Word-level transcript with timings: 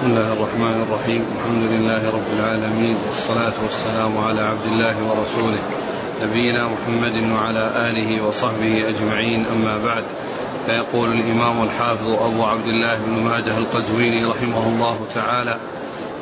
بسم 0.00 0.10
الله 0.10 0.32
الرحمن 0.32 0.82
الرحيم. 0.82 1.24
الحمد 1.36 1.62
لله 1.72 2.10
رب 2.10 2.28
العالمين. 2.32 2.96
والصلاة 3.06 3.52
والسلام 3.62 4.18
على 4.18 4.40
عبد 4.40 4.66
الله 4.66 4.96
ورسوله 5.08 5.58
نبينا 6.22 6.68
محمد 6.68 7.32
وعلى 7.32 7.64
آله 7.90 8.24
وصحبه 8.24 8.88
أجمعين. 8.88 9.44
أما 9.52 9.78
بعد 9.84 10.04
فيقول 10.66 11.12
الإمام 11.12 11.62
الحافظ 11.62 12.08
أبو 12.08 12.44
عبد 12.44 12.66
الله 12.66 12.98
بن 13.06 13.12
ماجه 13.12 13.58
القزويني 13.58 14.24
رحمه 14.24 14.68
الله 14.68 15.06
تعالى 15.14 15.56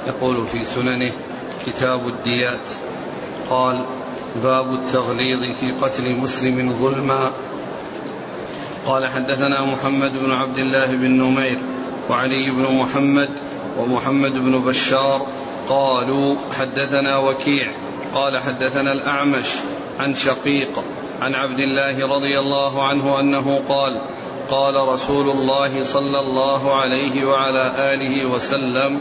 يقول 0.06 0.46
في 0.46 0.64
سننه 0.64 1.10
كتاب 1.66 2.08
الديات. 2.08 2.66
قال 3.50 3.84
باب 4.42 4.74
التغليظ 4.74 5.42
في 5.60 5.70
قتل 5.70 6.16
مسلم 6.16 6.72
ظلما. 6.72 7.30
قال 8.86 9.06
حدثنا 9.06 9.64
محمد 9.64 10.12
بن 10.18 10.32
عبد 10.32 10.58
الله 10.58 10.86
بن 10.86 11.10
نمير 11.10 11.58
وعلي 12.10 12.50
بن 12.50 12.74
محمد 12.74 13.28
ومحمد 13.78 14.32
بن 14.32 14.58
بشار 14.58 15.26
قالوا 15.68 16.34
حدثنا 16.58 17.18
وكيع 17.18 17.68
قال 18.14 18.38
حدثنا 18.38 18.92
الأعمش 18.92 19.46
عن 20.00 20.14
شقيق 20.14 20.84
عن 21.22 21.34
عبد 21.34 21.58
الله 21.58 22.06
رضي 22.06 22.38
الله 22.38 22.88
عنه 22.88 23.20
أنه 23.20 23.60
قال 23.68 24.00
قال 24.50 24.88
رسول 24.88 25.30
الله 25.30 25.84
صلى 25.84 26.20
الله 26.20 26.80
عليه 26.80 27.24
وعلى 27.26 27.72
آله 27.78 28.26
وسلم 28.26 28.98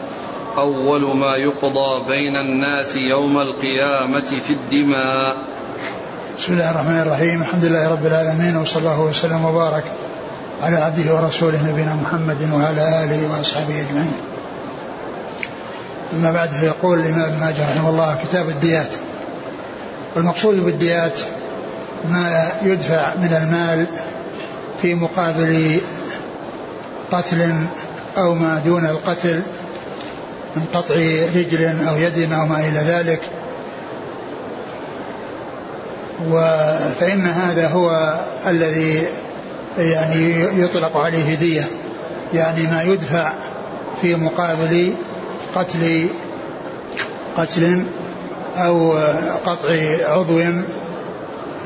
أول 0.57 1.18
ما 1.18 1.35
يقضى 1.35 2.05
بين 2.07 2.35
الناس 2.35 2.95
يوم 2.95 3.38
القيامة 3.38 4.29
في 4.48 4.54
الدماء. 4.54 5.38
بسم 6.40 6.54
الله 6.54 6.71
الرحمن 6.71 6.99
الرحيم. 6.99 7.41
الحمد 7.41 7.65
لله 7.65 7.91
رب 7.91 8.05
العالمين 8.05 8.57
وصلى 8.57 8.79
الله 8.79 9.02
وسلم 9.02 9.45
وبارك 9.45 9.84
على 10.62 10.77
عبده 10.77 11.15
ورسوله 11.15 11.71
نبينا 11.71 11.95
محمد 11.95 12.49
وعلى 12.54 13.04
آله 13.04 13.38
وأصحابه 13.38 13.81
أجمعين. 13.81 14.27
أما 16.13 16.32
بعد 16.32 16.49
فيقول 16.49 16.99
الإمام 16.99 17.21
ابن 17.21 17.40
ماجه 17.40 17.71
رحمه 17.71 17.90
الله 17.90 18.18
كتاب 18.23 18.49
الديات. 18.49 18.90
والمقصود 20.15 20.65
بالديات 20.65 21.20
ما 22.09 22.51
يدفع 22.63 23.15
من 23.15 23.34
المال 23.41 23.87
في 24.82 24.93
مقابل 24.95 25.79
قتل 27.12 27.55
أو 28.17 28.34
ما 28.34 28.62
دون 28.65 28.85
القتل 28.85 29.41
من 30.55 30.65
قطع 30.73 30.95
رجل 31.35 31.87
أو 31.87 31.98
يد 31.98 32.34
أو 32.34 32.45
ما 32.45 32.60
إلى 32.60 32.79
ذلك. 32.79 33.21
فإن 36.99 37.27
هذا 37.27 37.67
هو 37.67 38.20
الذي 38.48 39.07
يعني 39.77 40.41
يطلق 40.62 40.98
عليه 40.98 41.35
دية 41.35 41.63
يعني 42.34 42.67
ما 42.67 42.84
يدفع 42.84 43.34
في 44.01 44.15
مقابل 44.15 44.93
قتل 45.55 46.07
قتل 47.38 47.85
أو 48.55 48.93
قطع 49.46 49.70
عضو 50.05 50.40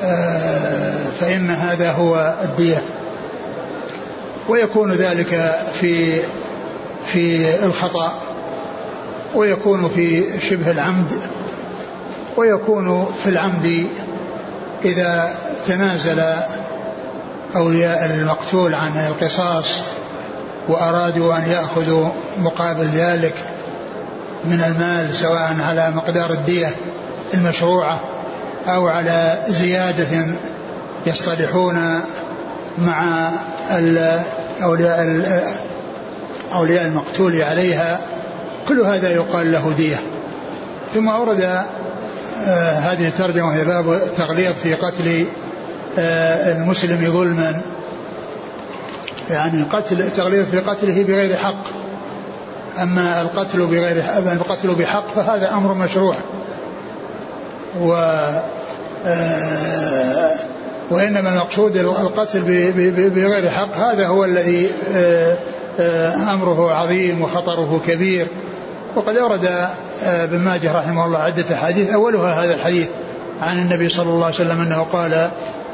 آه، 0.04 1.04
فإن 1.20 1.50
هذا 1.50 1.92
هو 1.92 2.38
الدية. 2.44 2.82
ويكون 4.50 4.92
ذلك 4.92 5.60
في 5.74 6.22
في 7.06 7.56
الخطأ 7.66 8.14
ويكون 9.36 9.90
في 9.90 10.24
شبه 10.50 10.72
العمد 10.72 11.12
ويكون 12.38 13.06
في 13.24 13.30
العمد 13.30 13.88
إذا 14.86 15.36
تنازل 15.68 16.24
أولياء 17.56 18.06
المقتول 18.06 18.76
عن 18.76 18.92
القصاص 18.98 19.82
وأرادوا 20.68 21.38
أن 21.38 21.50
يأخذوا 21.50 22.10
مقابل 22.38 22.86
ذلك. 22.86 23.34
من 24.46 24.64
المال 24.68 25.16
سواء 25.16 25.56
على 25.62 25.92
مقدار 25.92 26.30
الدية 26.30 26.68
المشروعة 27.34 28.00
أو 28.68 28.88
على 28.88 29.38
زيادة 29.48 30.26
يصطلحون 31.06 32.00
مع 32.78 33.30
أولياء 34.62 35.54
أولياء 36.54 36.86
المقتول 36.86 37.42
عليها. 37.42 38.00
كل 38.68 38.80
هذا 38.80 39.10
يقال 39.10 39.52
له 39.52 39.74
دية. 39.78 39.98
ثم 40.94 41.10
أورد 41.10 41.42
آه 41.42 42.72
هذه 42.72 43.08
الترجمة 43.08 43.48
وهي 43.48 43.66
باب 43.66 43.92
التغليظ 43.92 44.54
في 44.54 44.74
قتل 44.76 45.26
آه 46.00 46.56
المسلم 46.56 47.12
ظلما. 47.12 47.62
يعني 49.30 49.64
قتل 49.64 50.02
التغليظ 50.02 50.50
في 50.50 50.60
قتله 50.60 51.04
بغير 51.04 51.38
حق. 51.38 51.64
أما 52.82 53.22
القتل 53.22 53.66
بغير 53.66 54.18
أما 54.18 54.34
القتل 54.34 54.76
بحق 54.76 55.08
فهذا 55.08 55.54
أمر 55.54 55.74
مشروع. 55.74 56.16
و 57.82 57.94
آه 59.06 60.32
وإنما 60.92 61.34
المقصود 61.34 61.78
القتل 61.78 62.42
بغير 63.16 63.50
حق 63.50 63.78
هذا 63.78 64.08
هو 64.08 64.26
الذي 64.26 64.70
آه 64.96 65.38
آه 65.80 66.34
أمره 66.34 66.72
عظيم 66.72 67.22
وخطره 67.22 67.82
كبير. 67.88 68.28
وقد 68.96 69.18
أورد 69.18 69.68
ابن 70.04 70.40
ماجه 70.40 70.72
رحمه 70.78 71.06
الله 71.06 71.18
عدة 71.20 71.56
أحاديث. 71.56 71.90
أولها 71.90 72.44
هذا 72.44 72.54
الحديث 72.54 72.88
عن 73.42 73.60
النبي 73.60 73.90
صلى 73.90 74.10
الله 74.10 74.26
عليه 74.26 74.36
وسلم 74.36 74.62
أنه 74.62 74.86
قال 74.94 75.30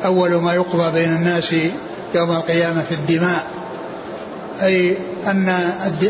أول 0.05 0.31
ما 0.35 0.53
يقضى 0.53 0.91
بين 0.91 1.15
الناس 1.15 1.55
يوم 2.15 2.31
القيامة 2.31 2.83
في 2.83 2.95
الدماء. 2.95 3.43
أي 4.63 4.97
أن 5.27 5.49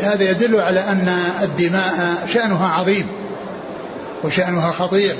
هذا 0.02 0.30
يدل 0.32 0.60
على 0.60 0.80
أن 0.80 1.20
الدماء 1.44 2.28
شأنها 2.34 2.68
عظيم 2.68 3.08
وشأنها 4.24 4.72
خطير 4.72 5.16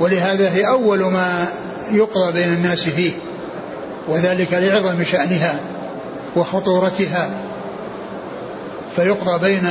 ولهذا 0.00 0.50
هي 0.50 0.68
أول 0.68 0.98
ما 0.98 1.46
يقضى 1.90 2.32
بين 2.32 2.48
الناس 2.48 2.88
فيه 2.88 3.12
وذلك 4.08 4.52
لعظم 4.52 5.04
شأنها 5.04 5.54
وخطورتها 6.36 7.30
فيقضى 8.96 9.38
بين 9.38 9.68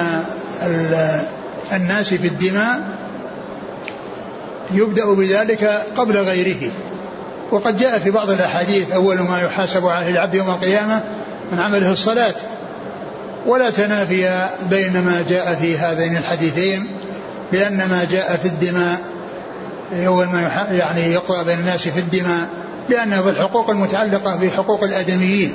الناس 1.73 2.13
في 2.13 2.27
الدماء 2.27 2.81
يبدأ 4.73 5.13
بذلك 5.13 5.81
قبل 5.97 6.17
غيره. 6.17 6.71
وقد 7.51 7.77
جاء 7.77 7.99
في 7.99 8.11
بعض 8.11 8.29
الأحاديث 8.29 8.91
أول 8.91 9.19
ما 9.19 9.41
يحاسب 9.41 9.85
عليه 9.85 10.09
العبد 10.09 10.33
يوم 10.33 10.49
القيامة 10.49 11.03
من 11.51 11.59
عمله 11.59 11.91
الصلاة 11.91 12.33
ولا 13.47 13.69
تنافي 13.69 14.47
بين 14.69 15.01
ما 15.01 15.25
جاء 15.29 15.55
في 15.55 15.77
هذين 15.77 16.17
الحديثين 16.17 16.87
لأن 17.51 17.77
ما 17.77 18.07
جاء 18.11 18.37
في 18.37 18.47
الدماء 18.47 18.99
أول 19.93 20.25
ما 20.25 20.65
يعني 20.71 21.01
يقضى 21.01 21.43
بين 21.45 21.59
الناس 21.59 21.87
في 21.87 21.99
الدماء 21.99 22.47
لأنه 22.89 23.21
في 23.21 23.29
الحقوق 23.29 23.69
المتعلقة 23.69 24.35
بحقوق 24.35 24.83
الآدميين. 24.83 25.53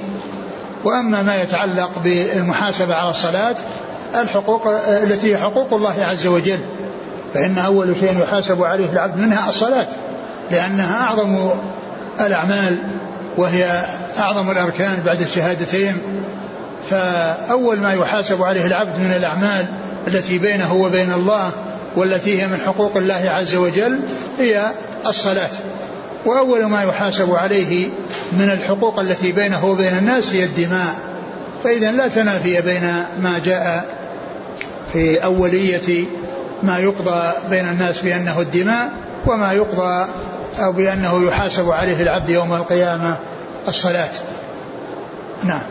وأما 0.85 1.23
ما 1.23 1.43
يتعلق 1.43 1.91
بالمحاسبة 2.05 2.95
على 2.95 3.11
الصلاة 3.11 3.57
الحقوق 4.15 4.67
التي 4.89 5.33
هي 5.33 5.39
حقوق 5.39 5.75
الله 5.75 6.05
عز 6.05 6.27
وجل 6.27 6.59
فإن 7.35 7.59
أول 7.59 7.97
شيء 8.01 8.23
يحاسب 8.23 8.63
عليه 8.63 8.93
العبد 8.93 9.19
منها 9.19 9.49
الصلاة 9.49 9.87
لأنها 10.51 11.05
أعظم 11.05 11.51
الأعمال 12.21 12.87
وهي 13.39 13.85
أعظم 14.19 14.51
الأركان 14.51 15.03
بعد 15.07 15.21
الشهادتين. 15.21 16.22
فأول 16.91 17.81
ما 17.81 17.93
يحاسب 17.95 18.43
عليه 18.43 18.67
العبد 18.67 18.99
من 18.99 19.13
الأعمال 19.17 19.67
التي 20.09 20.39
بينه 20.39 20.75
وبين 20.75 21.13
الله 21.13 21.51
والتي 21.97 22.43
هي 22.43 22.47
من 22.47 22.61
حقوق 22.61 22.97
الله 22.97 23.23
عز 23.27 23.57
وجل 23.57 24.01
هي 24.39 24.71
الصلاة. 25.07 25.51
وأول 26.27 26.65
ما 26.65 26.83
يحاسب 26.83 27.35
عليه 27.35 27.91
من 28.33 28.51
الحقوق 28.51 29.01
التي 29.01 29.33
بينه 29.33 29.65
وبين 29.65 29.99
الناس 29.99 30.35
هي 30.35 30.45
الدماء. 30.45 30.95
فإذا 31.65 31.93
لا 31.93 32.09
تنافي 32.09 32.61
بين 32.61 33.05
ما 33.23 33.41
جاء 33.45 33.85
في 34.93 35.25
أولية 35.25 36.05
ما 36.63 36.79
يقضى 36.79 37.33
بين 37.51 37.69
الناس 37.69 38.01
بأنه 38.01 38.41
الدماء 38.41 38.91
وما 39.27 39.53
يقضى 39.53 40.07
أو 40.59 40.73
بأنه 40.73 41.27
يحاسب 41.29 41.71
عليه 41.71 42.03
العبد 42.03 42.29
يوم 42.29 42.55
القيامة 42.55 43.17
الصلاة. 43.69 44.11
نعم. 45.45 45.63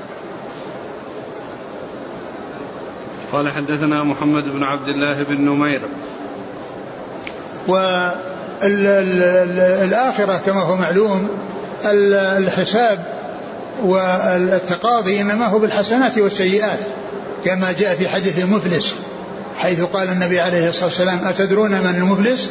قال 3.31 3.51
حدثنا 3.51 4.03
محمد 4.03 4.43
بن 4.49 4.63
عبد 4.63 4.87
الله 4.87 5.23
بن 5.23 5.41
نمير. 5.41 5.81
والآخرة 8.61 10.37
كما 10.37 10.61
هو 10.61 10.75
معلوم 10.75 11.29
الحساب 11.85 13.05
والتقاضي 13.83 15.21
إنما 15.21 15.47
هو 15.47 15.59
بالحسنات 15.59 16.17
والسيئات 16.17 16.79
كما 17.45 17.71
جاء 17.71 17.95
في 17.95 18.09
حديث 18.09 18.43
المفلس 18.43 18.95
حيث 19.57 19.81
قال 19.81 20.09
النبي 20.09 20.39
عليه 20.39 20.69
الصلاة 20.69 20.85
والسلام 20.85 21.19
أتدرون 21.27 21.71
من 21.71 21.95
المفلس؟ 21.95 22.49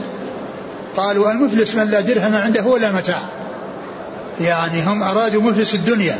قالوا 0.96 1.30
المفلس 1.30 1.74
من 1.74 1.90
لا 1.90 2.00
درهم 2.00 2.36
عنده 2.36 2.66
ولا 2.66 2.92
متاع. 2.92 3.22
يعني 4.40 4.82
هم 4.86 5.02
أرادوا 5.02 5.42
مفلس 5.42 5.74
الدنيا. 5.74 6.18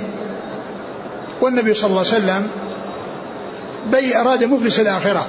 والنبي 1.40 1.74
صلى 1.74 1.90
الله 1.90 1.98
عليه 1.98 2.08
وسلم 2.10 2.48
بي 3.86 4.16
أراد 4.16 4.44
مفلس 4.44 4.80
الآخرة. 4.80 5.26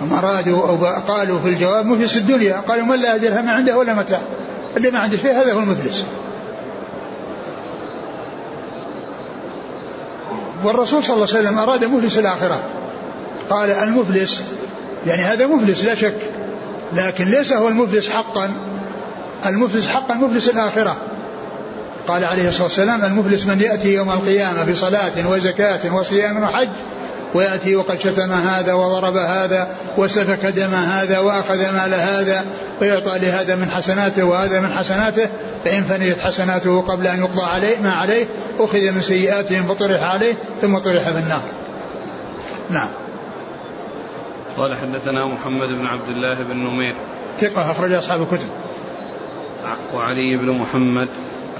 هم 0.00 0.12
أرادوا 0.12 0.68
أو 0.68 0.76
قالوا 0.84 1.40
في 1.40 1.48
الجواب 1.48 1.86
مفلس 1.86 2.16
الدنيا. 2.16 2.60
قالوا 2.60 2.86
من 2.86 3.00
لا 3.00 3.16
درهم 3.16 3.48
عنده 3.48 3.78
ولا 3.78 3.94
متاع 3.94 4.20
اللي 4.76 4.90
ما 4.90 4.98
عنده 4.98 5.16
شيء 5.16 5.32
هذا 5.32 5.52
هو 5.52 5.58
المفلس. 5.58 6.06
والرسول 10.64 11.04
صلى 11.04 11.14
الله 11.14 11.26
عليه 11.34 11.40
وسلم 11.40 11.58
أراد 11.58 11.84
مفلس 11.84 12.18
الآخرة. 12.18 12.60
قال 13.50 13.70
المفلس 13.70 14.42
يعني 15.06 15.22
هذا 15.22 15.46
مفلس 15.46 15.84
لا 15.84 15.94
شك 15.94 16.16
لكن 16.92 17.30
ليس 17.30 17.52
هو 17.52 17.68
المفلس 17.68 18.08
حقا. 18.08 18.50
المفلس 19.46 19.88
حقا 19.88 20.14
مفلس 20.14 20.48
الآخرة. 20.48 20.96
قال 22.08 22.24
عليه 22.24 22.48
الصلاة 22.48 22.64
والسلام 22.64 23.04
المفلس 23.04 23.46
من 23.46 23.60
يأتي 23.60 23.94
يوم 23.94 24.10
القيامة 24.10 24.64
بصلاة 24.64 25.30
وزكاة 25.30 25.94
وصيام 25.94 26.42
وحج 26.42 26.68
ويأتي 27.34 27.76
وقد 27.76 28.00
شتم 28.00 28.32
هذا 28.32 28.74
وضرب 28.74 29.16
هذا 29.16 29.68
وسفك 29.98 30.46
دم 30.46 30.74
هذا 30.74 31.18
وأخذ 31.18 31.58
مال 31.58 31.94
هذا 31.94 32.44
ويعطى 32.80 33.18
لهذا 33.18 33.56
من 33.56 33.70
حسناته 33.70 34.24
وهذا 34.24 34.60
من 34.60 34.72
حسناته 34.72 35.28
فإن 35.64 35.84
فنيت 35.84 36.20
حسناته 36.20 36.80
قبل 36.80 37.06
أن 37.06 37.18
يقضى 37.18 37.42
عليه 37.42 37.78
ما 37.78 37.92
عليه 37.92 38.26
أخذ 38.58 38.92
من 38.92 39.00
سيئاتهم 39.00 39.62
فطرح 39.62 40.00
عليه 40.00 40.34
ثم 40.60 40.78
طرح 40.78 41.10
في 41.10 41.18
النار. 41.18 41.42
نعم. 42.70 42.88
قال 44.58 44.76
حدثنا 44.76 45.26
محمد 45.26 45.68
بن 45.68 45.86
عبد 45.86 46.08
الله 46.08 46.34
بن 46.34 46.56
نمير. 46.56 46.94
ثقة 47.40 47.70
أخرج 47.70 47.92
أصحاب 47.92 48.22
الكتب. 48.22 48.48
وعلي 49.94 50.36
بن 50.36 50.50
محمد. 50.50 51.08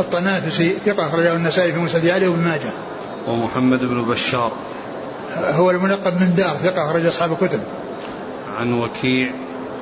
الطنافسي 0.01 0.71
ثقة 0.71 1.07
أخرجه 1.07 1.35
النسائي 1.35 1.73
في 1.73 1.79
مسند 1.79 2.07
علي 2.07 2.29
وابن 2.29 2.41
ماجه. 2.41 2.71
ومحمد 3.29 3.81
بن 3.81 4.03
بشار. 4.03 4.53
هو 5.37 5.71
الملقب 5.71 6.21
من 6.21 6.35
دار 6.35 6.57
ثقة 6.57 6.85
أخرج 6.91 7.07
أصحاب 7.07 7.33
الكتب. 7.33 7.61
عن 8.59 8.73
وكيع. 8.73 9.31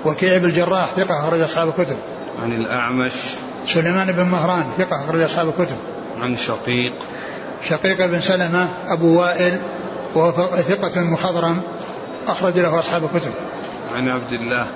وكيع 0.04 0.38
بن 0.38 0.44
الجراح 0.44 0.88
ثقة 0.96 1.20
أخرج 1.20 1.40
أصحاب 1.40 1.68
الكتب. 1.68 1.96
عن 2.42 2.52
الأعمش. 2.52 3.12
سليمان 3.66 4.12
بن 4.12 4.22
مهران 4.22 4.64
ثقة 4.78 5.04
أخرج 5.04 5.22
أصحاب 5.22 5.48
الكتب. 5.48 5.76
عن 6.20 6.36
شقيق. 6.36 6.92
شقيق 7.68 8.06
بن 8.06 8.20
سلمة 8.20 8.68
أبو 8.88 9.20
وائل 9.20 9.60
وهو 10.14 10.56
ثقة 10.56 11.00
مخضرم 11.00 11.62
أخرج 12.26 12.58
له 12.58 12.78
أصحاب 12.78 13.04
الكتب. 13.04 13.32
عن 13.94 14.08
عبد 14.08 14.32
الله. 14.32 14.66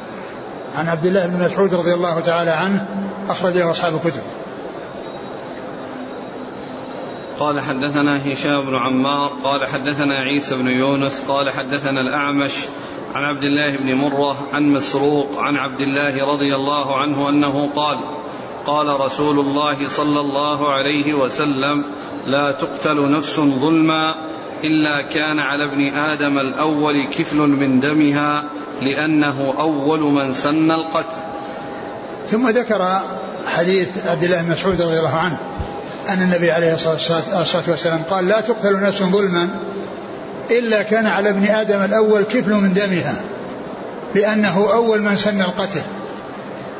عن 0.77 0.89
عبد 0.89 1.07
الله 1.07 1.27
بن 1.27 1.45
مسعود 1.45 1.75
رضي 1.75 1.95
الله 1.95 2.21
تعالى 2.21 2.51
عنه 2.51 2.87
أخرج 3.29 3.57
له 3.57 3.71
أصحاب 3.71 3.95
الكتب. 3.95 4.23
قال 7.41 7.61
حدثنا 7.61 8.33
هشام 8.33 8.67
بن 8.67 8.77
عمار 8.77 9.29
قال 9.45 9.67
حدثنا 9.67 10.19
عيسى 10.19 10.55
بن 10.55 10.69
يونس 10.69 11.21
قال 11.29 11.51
حدثنا 11.51 12.01
الأعمش 12.01 12.53
عن 13.15 13.23
عبد 13.23 13.43
الله 13.43 13.77
بن 13.77 13.95
مرة 13.95 14.37
عن 14.53 14.73
مسروق 14.73 15.39
عن 15.39 15.57
عبد 15.57 15.81
الله 15.81 16.33
رضي 16.33 16.55
الله 16.55 16.97
عنه 16.97 17.29
أنه 17.29 17.71
قال 17.77 17.99
قال 18.67 19.01
رسول 19.01 19.39
الله 19.39 19.89
صلى 19.89 20.21
الله 20.21 20.73
عليه 20.73 21.15
وسلم 21.15 21.85
لا 22.27 22.51
تقتل 22.51 23.11
نفس 23.11 23.41
ظلما 23.41 24.15
إلا 24.65 25.03
كان 25.03 25.39
على 25.39 25.65
ابن 25.65 25.95
آدم 25.95 26.39
الأول 26.39 27.05
كفل 27.05 27.37
من 27.37 27.81
دمها 27.81 28.45
لأنه 28.83 29.55
أول 29.59 30.01
من 30.01 30.35
سن 30.35 30.71
القتل. 30.71 31.21
ثم 32.29 32.49
ذكر 32.49 33.01
حديث 33.47 34.07
عبد 34.07 34.23
الله 34.23 34.43
بن 34.43 34.51
مسعود 34.51 34.83
رضي 34.83 34.99
الله 34.99 35.17
عنه. 35.17 35.39
أن 36.09 36.23
النبي 36.23 36.51
عليه 36.51 36.75
الصلاة 36.75 37.65
والسلام 37.69 38.03
قال 38.11 38.29
لا 38.29 38.41
تقتل 38.41 38.81
نفس 38.81 39.03
ظلما 39.03 39.49
إلا 40.51 40.83
كان 40.83 41.07
على 41.07 41.29
ابن 41.29 41.45
آدم 41.45 41.85
الأول 41.85 42.23
كفل 42.23 42.53
من 42.53 42.73
دمها 42.73 43.17
لأنه 44.15 44.73
أول 44.73 45.03
من 45.03 45.17
سن 45.17 45.41
القتل. 45.41 45.81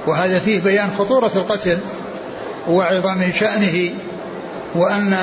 وهذا 0.07 0.39
فيه 0.39 0.61
بيان 0.61 0.91
خطورة 0.99 1.31
القتل 1.37 1.79
وعظم 2.69 3.33
شأنه 3.33 3.91
وأن 4.75 5.17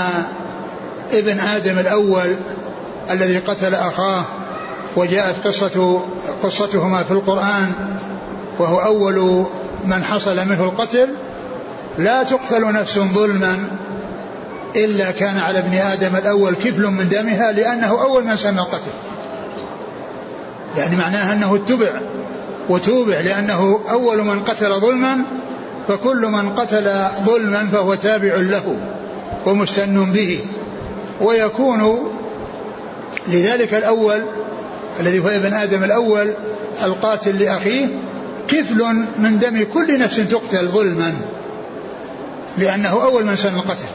ابن 1.11 1.39
آدم 1.39 1.79
الأول 1.79 2.35
الذي 3.11 3.37
قتل 3.37 3.75
أخاه 3.75 4.25
وجاءت 4.95 5.47
قصة 5.47 6.01
قصتهما 6.43 7.03
في 7.03 7.11
القرآن 7.11 7.71
وهو 8.59 8.79
أول 8.79 9.45
من 9.85 10.03
حصل 10.03 10.35
منه 10.35 10.63
القتل 10.63 11.09
لا 11.97 12.23
تقتل 12.23 12.73
نفس 12.73 12.99
ظلما 12.99 13.67
إلا 14.75 15.11
كان 15.11 15.37
على 15.37 15.59
ابن 15.59 15.73
آدم 15.73 16.15
الأول 16.15 16.55
كفل 16.55 16.87
من 16.87 17.09
دمها 17.09 17.51
لأنه 17.51 18.01
أول 18.01 18.23
من 18.23 18.37
سن 18.37 18.59
القتل. 18.59 18.91
يعني 20.77 20.95
معناها 20.95 21.33
أنه 21.33 21.55
اتبع 21.55 22.01
وتوبع 22.69 23.21
لأنه 23.21 23.79
أول 23.91 24.23
من 24.23 24.39
قتل 24.39 24.81
ظلما 24.81 25.17
فكل 25.87 26.27
من 26.27 26.49
قتل 26.49 26.93
ظلما 27.25 27.67
فهو 27.71 27.95
تابع 27.95 28.35
له 28.35 28.75
ومستن 29.45 30.11
به. 30.11 30.39
ويكون 31.21 32.11
لذلك 33.27 33.73
الأول 33.73 34.23
الذي 34.99 35.19
هو 35.19 35.27
ابن 35.27 35.53
آدم 35.53 35.83
الأول 35.83 36.33
القاتل 36.83 37.39
لأخيه 37.39 37.87
كفل 38.47 38.83
من 39.19 39.39
دم 39.39 39.65
كل 39.73 39.99
نفس 39.99 40.15
تقتل 40.15 40.67
ظلما. 40.67 41.13
لأنه 42.57 43.03
أول 43.03 43.25
من 43.25 43.35
سن 43.35 43.55
القتل. 43.55 43.85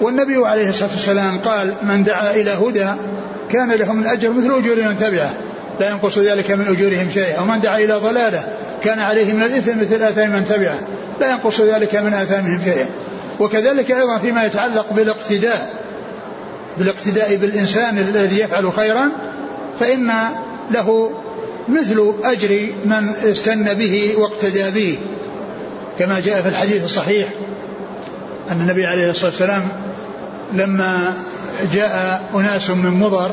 والنبي 0.00 0.46
عليه 0.46 0.68
الصلاة 0.68 0.90
والسلام 0.90 1.38
قال 1.38 1.76
من 1.82 2.04
دعا 2.04 2.30
إلى 2.30 2.50
هدى 2.50 2.88
كان 3.50 3.72
له 3.72 3.92
من 3.92 4.06
أجر 4.06 4.30
مثل 4.30 4.46
أجور 4.46 4.76
من 4.76 4.96
تبعه 5.00 5.30
لا 5.80 5.90
ينقص 5.90 6.18
ذلك 6.18 6.50
من 6.50 6.68
أجورهم 6.68 7.10
شيئا. 7.14 7.40
ومن 7.40 7.60
دعا 7.60 7.78
إلى 7.78 7.94
ضلالة 7.94 8.44
كان 8.84 8.98
عليه 8.98 9.32
من 9.32 9.42
الإثم 9.42 9.80
مثل 9.80 10.02
آثام 10.02 10.32
من 10.32 10.44
تبعه 10.44 10.78
لا 11.20 11.30
ينقص 11.30 11.60
ذلك 11.60 11.96
من 11.96 12.14
آثامهم 12.14 12.60
شيئا. 12.64 12.86
وكذلك 13.40 13.90
أيضا 13.90 14.18
فيما 14.18 14.44
يتعلق 14.44 14.92
بالاقتداء 14.92 15.84
بالاقتداء 16.78 17.36
بالإنسان 17.36 17.98
الذي 17.98 18.40
يفعل 18.40 18.72
خيرا 18.72 19.10
فإن 19.80 20.10
له 20.70 21.10
مثل 21.68 22.12
أجر 22.24 22.66
من 22.84 23.14
استنى 23.14 23.74
به 23.74 24.14
واقتدى 24.18 24.70
به 24.70 24.98
كما 25.98 26.20
جاء 26.20 26.42
في 26.42 26.48
الحديث 26.48 26.84
الصحيح. 26.84 27.28
أن 28.50 28.60
النبي 28.60 28.86
عليه 28.86 29.10
الصلاة 29.10 29.30
والسلام 29.30 29.68
لما 30.52 31.14
جاء 31.72 32.22
أناس 32.34 32.70
من 32.70 32.90
مضر 32.90 33.32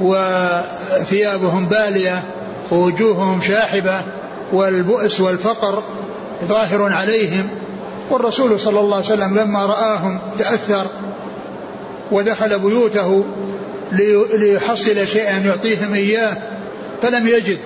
وثيابهم 0.00 1.66
بالية 1.66 2.22
ووجوههم 2.70 3.40
شاحبة 3.40 4.02
والبؤس 4.52 5.20
والفقر 5.20 5.82
ظاهر 6.44 6.92
عليهم 6.92 7.48
والرسول 8.10 8.60
صلى 8.60 8.80
الله 8.80 8.96
عليه 8.96 9.06
وسلم 9.06 9.38
لما 9.38 9.66
رآهم 9.66 10.20
تأثر 10.38 10.86
ودخل 12.12 12.58
بيوته 12.58 13.24
ليحصل 14.38 15.06
شيئا 15.06 15.38
يعطيهم 15.38 15.94
إياه 15.94 16.36
فلم 17.02 17.26
يجد 17.26 17.58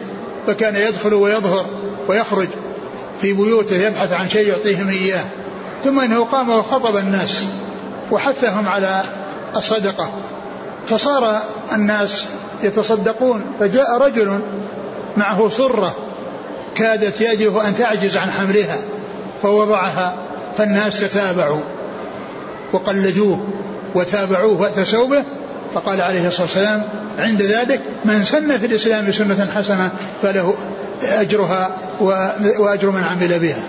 فكان 0.47 0.77
يدخل 0.77 1.15
ويظهر 1.15 1.67
ويخرج 2.09 2.49
في 3.21 3.33
بيوته 3.33 3.77
يبحث 3.77 4.13
عن 4.13 4.29
شيء 4.29 4.49
يعطيهم 4.49 4.89
إياه. 4.89 5.25
ثم 5.85 6.01
إنه 6.01 6.25
قام 6.25 6.51
وخطب 6.51 6.97
الناس 6.97 7.45
وحثهم 8.11 8.69
على 8.69 9.03
الصدقة. 9.57 10.13
فصار 10.87 11.41
الناس 11.73 12.25
يتصدقون 12.63 13.45
فجاء 13.61 13.99
رجل 13.99 14.41
معه 15.17 15.49
سرة 15.49 15.97
كادت 16.75 17.21
يده 17.21 17.69
أن 17.69 17.77
تعجز 17.77 18.17
عن 18.17 18.31
حملها 18.31 18.77
فوضعها 19.43 20.17
فالناس 20.59 21.01
تتابعوا 21.01 21.61
وقلدوه 22.73 23.47
وتابعوه 23.95 24.61
واتسوا 24.61 25.07
به 25.07 25.25
فقال 25.75 26.01
عليه 26.01 26.27
الصلاة 26.27 26.43
والسلام 26.43 26.83
عند 27.19 27.43
ذلك 27.43 27.81
من 28.05 28.25
سن 28.25 28.59
في 28.59 28.67
الإسلام 28.67 29.13
سنة 29.13 29.51
حسنة 29.55 29.91
فله 30.23 30.55
أجرها 31.03 31.77
وأجر 32.59 32.91
من 32.91 33.05
عمل 33.05 33.39
بها. 33.39 33.63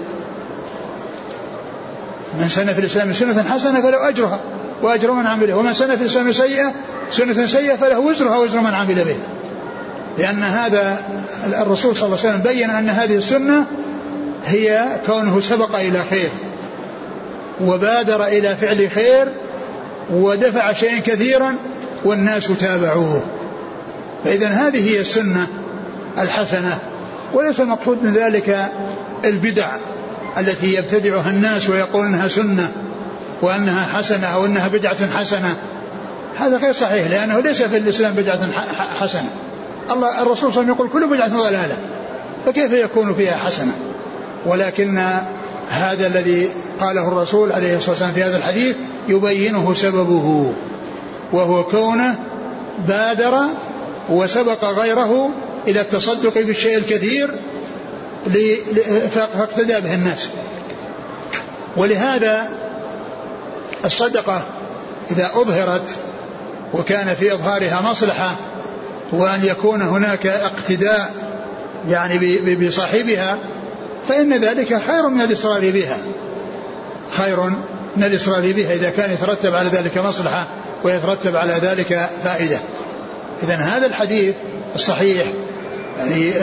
من 2.37 2.49
سن 2.49 2.73
في 2.73 2.79
الإسلام 2.79 3.13
سنة 3.13 3.43
حسنة 3.43 3.81
فله 3.81 4.09
أجرها 4.09 4.39
وأجر 4.81 5.11
من 5.11 5.27
عمل 5.27 5.53
ومن 5.53 5.73
سن 5.73 5.95
في 5.95 6.01
الإسلام 6.01 6.31
سيئة 6.31 6.73
سنة 7.11 7.45
سيئة 7.45 7.75
فله 7.75 7.99
وزرها 7.99 8.37
وزر 8.37 8.59
من 8.59 8.73
عمل 8.73 8.95
بها 8.95 9.37
لأن 10.17 10.43
هذا 10.43 11.01
الرسول 11.61 11.95
صلى 11.95 12.05
الله 12.05 12.17
عليه 12.17 12.29
وسلم 12.29 12.41
بين 12.53 12.69
أن 12.69 12.89
هذه 12.89 13.15
السنة 13.15 13.65
هي 14.45 14.99
كونه 15.05 15.41
سبق 15.41 15.75
إلى 15.75 16.03
خير 16.09 16.29
وبادر 17.61 18.25
إلى 18.25 18.55
فعل 18.55 18.91
خير 18.91 19.27
ودفع 20.13 20.73
شيئا 20.73 20.99
كثيرا 20.99 21.55
والناس 22.05 22.47
تابعوه. 22.47 23.23
فإذا 24.23 24.47
هذه 24.47 24.89
هي 24.89 24.99
السنة 24.99 25.47
الحسنة 26.17 26.79
وليس 27.33 27.59
المقصود 27.59 28.03
من 28.03 28.13
ذلك 28.13 28.71
البدع. 29.25 29.77
التي 30.39 30.73
يبتدعها 30.73 31.29
الناس 31.29 31.69
ويقول 31.69 32.05
إنها 32.05 32.27
سنة 32.27 32.71
وأنها 33.41 33.97
حسنة 33.97 34.27
أو 34.27 34.45
إنها 34.45 34.67
بدعة 34.67 35.17
حسنة. 35.17 35.55
هذا 36.39 36.57
غير 36.57 36.73
صحيح 36.73 37.07
لأنه 37.07 37.39
ليس 37.39 37.63
في 37.63 37.77
الإسلام 37.77 38.13
بدعة 38.13 38.51
حسنة. 39.01 39.29
الله 39.91 40.21
الرسول 40.21 40.53
صلى 40.53 40.61
الله 40.61 40.73
عليه 40.73 40.73
وسلم 40.73 40.75
يقول 40.75 40.89
كل 40.89 41.07
بدعة 41.15 41.49
ضلالة 41.49 41.77
فكيف 42.45 42.71
يكون 42.71 43.13
فيها 43.13 43.37
حسنة؟ 43.37 43.71
ولكن 44.45 44.99
هذا 45.69 46.07
الذي 46.07 46.49
قاله 46.79 47.07
الرسول 47.07 47.51
عليه 47.51 47.77
الصلاة 47.77 47.91
والسلام 47.91 48.11
في 48.11 48.23
هذا 48.23 48.37
الحديث 48.37 48.75
يبينه 49.09 49.73
سببه 49.73 50.53
وهو 51.33 51.63
كونه 51.63 52.15
بادر 52.87 53.39
وسبق 54.09 54.65
غيره 54.65 55.29
إلى 55.67 55.81
التصدق 55.81 56.33
بالشيء 56.33 56.77
الكثير 56.77 57.39
فاقتدى 59.09 59.81
به 59.81 59.93
الناس. 59.93 60.29
ولهذا 61.77 62.49
الصدقة 63.85 64.45
إذا 65.11 65.31
أظهرت 65.35 65.89
وكان 66.73 67.15
في 67.15 67.33
إظهارها 67.33 67.81
مصلحة 67.81 68.35
وأن 69.11 69.39
يكون 69.43 69.81
هناك 69.81 70.27
اقتداء 70.27 71.13
يعني 71.87 72.37
بصاحبها 72.55 73.39
فإن 74.07 74.33
ذلك 74.33 74.81
خير 74.87 75.09
من 75.09 75.21
الإصرار 75.21 75.71
بها. 75.71 75.97
خير 77.17 77.43
من 77.97 78.03
الإصرار 78.03 78.51
بها 78.51 78.73
إذا 78.73 78.89
كان 78.89 79.11
يترتب 79.11 79.55
على 79.55 79.69
ذلك 79.69 79.97
مصلحة 79.97 80.47
ويترتب 80.83 81.35
على 81.35 81.53
ذلك 81.61 82.09
فائدة. 82.23 82.59
إذا 83.43 83.55
هذا 83.55 83.85
الحديث 83.85 84.35
الصحيح 84.75 85.27
يعني 85.99 86.33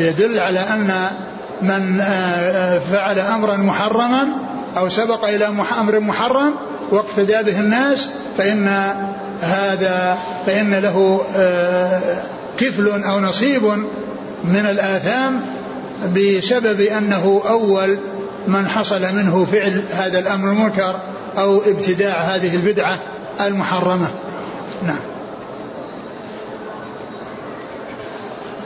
يدل 0.00 0.38
على 0.38 0.60
أن 0.60 1.10
من 1.62 2.02
فعل 2.90 3.18
أمرا 3.18 3.56
محرما 3.56 4.28
أو 4.76 4.88
سبق 4.88 5.28
إلى 5.28 5.46
أمر 5.80 6.00
محرم 6.00 6.54
واقتدى 6.90 7.42
به 7.42 7.60
الناس 7.60 8.08
فإن 8.38 8.68
هذا 9.40 10.18
فإن 10.46 10.74
له 10.74 11.20
كفل 12.58 13.02
أو 13.04 13.20
نصيب 13.20 13.62
من 14.44 14.66
الآثام 14.70 15.40
بسبب 16.16 16.80
أنه 16.80 17.42
أول 17.48 17.98
من 18.48 18.68
حصل 18.68 19.02
منه 19.02 19.44
فعل 19.44 19.82
هذا 19.92 20.18
الأمر 20.18 20.50
المنكر 20.50 21.00
أو 21.38 21.60
ابتداع 21.66 22.20
هذه 22.20 22.54
البدعة 22.54 22.98
المحرمة. 23.40 24.08
نعم. 24.86 25.00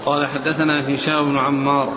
قال 0.07 0.27
حدثنا 0.27 0.95
هشام 0.95 1.33
بن 1.33 1.39
عمار 1.39 1.93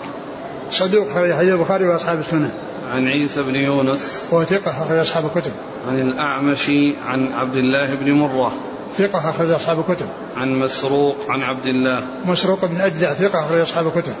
صدوق 0.74 1.08
خرج 1.10 1.32
حديث 1.32 1.52
البخاري 1.52 1.88
وأصحاب 1.88 2.18
السنة. 2.18 2.50
عن 2.94 3.08
عيسى 3.08 3.42
بن 3.42 3.54
يونس. 3.54 4.26
وثقة 4.32 4.82
أخرج 4.82 4.98
أصحاب 4.98 5.26
الكتب. 5.26 5.52
عن 5.88 6.00
الأعمش 6.00 6.70
عن 7.06 7.32
عبد 7.32 7.56
الله 7.56 7.94
بن 7.94 8.12
مرة. 8.12 8.52
ثقة 8.98 9.30
أخرج 9.30 9.50
أصحاب 9.50 9.78
الكتب. 9.80 10.06
عن 10.36 10.52
مسروق 10.52 11.16
عن 11.28 11.42
عبد 11.42 11.66
الله. 11.66 12.02
مسروق 12.24 12.64
بن 12.64 12.80
أجدع 12.80 13.14
ثقة 13.14 13.40
أخرج 13.40 13.60
أصحاب 13.60 13.86
الكتب. 13.86 14.14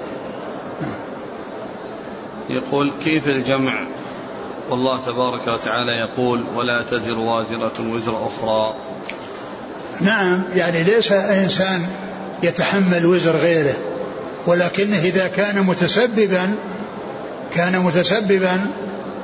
يقول 2.50 2.92
كيف 3.04 3.28
الجمع؟ 3.28 3.80
والله 4.70 5.00
تبارك 5.00 5.48
وتعالى 5.48 5.92
يقول 5.92 6.44
ولا 6.54 6.82
تزر 6.82 7.18
وازرة 7.18 7.72
وزر 7.90 8.26
أخرى. 8.26 8.74
نعم 10.00 10.44
يعني 10.54 10.82
ليس 10.82 11.12
إنسان 11.12 11.80
يتحمل 12.42 13.06
وزر 13.06 13.36
غيره. 13.36 13.74
ولكنه 14.46 14.98
إذا 14.98 15.28
كان 15.28 15.66
متسببا 15.66 16.56
كان 17.54 17.80
متسببا 17.80 18.66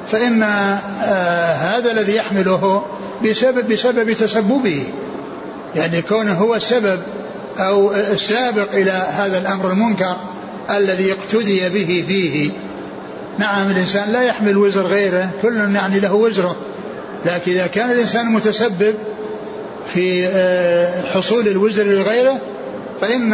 فإن 0.08 0.42
آه 0.42 1.52
هذا 1.52 1.90
الذي 1.90 2.16
يحمله 2.16 2.86
بسبب 3.24 3.72
بسبب 3.72 4.12
تسببه. 4.12 4.86
يعني 5.76 6.02
كونه 6.02 6.32
هو 6.32 6.54
السبب 6.54 7.02
أو 7.58 7.94
السابق 7.94 8.72
إلى 8.72 8.90
هذا 8.90 9.38
الأمر 9.38 9.70
المنكر 9.70 10.16
الذي 10.70 11.12
اقتدي 11.12 11.68
به 11.68 12.04
فيه. 12.08 12.50
نعم 13.38 13.70
الإنسان 13.70 14.12
لا 14.12 14.22
يحمل 14.22 14.56
وزر 14.56 14.86
غيره 14.86 15.30
كل 15.42 15.74
يعني 15.74 16.00
له 16.00 16.14
وزره. 16.14 16.56
لكن 17.26 17.52
إذا 17.52 17.66
كان 17.66 17.90
الإنسان 17.90 18.26
متسبب 18.26 18.94
في 19.94 20.26
آه، 20.26 21.02
حصول 21.14 21.48
الوزر 21.48 21.84
لغيره 21.84 22.38
فإن 23.00 23.32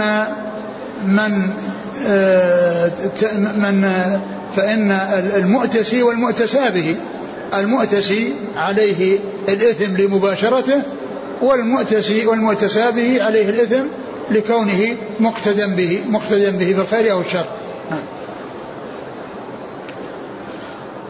من 1.04 1.50
آه، 2.06 2.90
من 3.56 3.90
فإن 4.56 4.90
المؤتسي 5.36 6.02
والمؤتسى 6.02 6.70
به 6.70 6.96
المؤتسي 7.54 8.34
عليه 8.56 9.18
الإثم 9.48 9.96
لمباشرته 9.96 10.82
والمؤتسي 11.42 12.26
والمؤتسى 12.26 12.92
به 12.92 13.22
عليه 13.22 13.48
الإثم 13.48 13.84
لكونه 14.30 14.96
مقتدا 15.20 15.66
به 15.66 16.00
مقتدا 16.08 16.50
به 16.50 16.72
في 16.72 16.80
الخير 16.80 17.12
أو 17.12 17.20
الشر. 17.20 17.44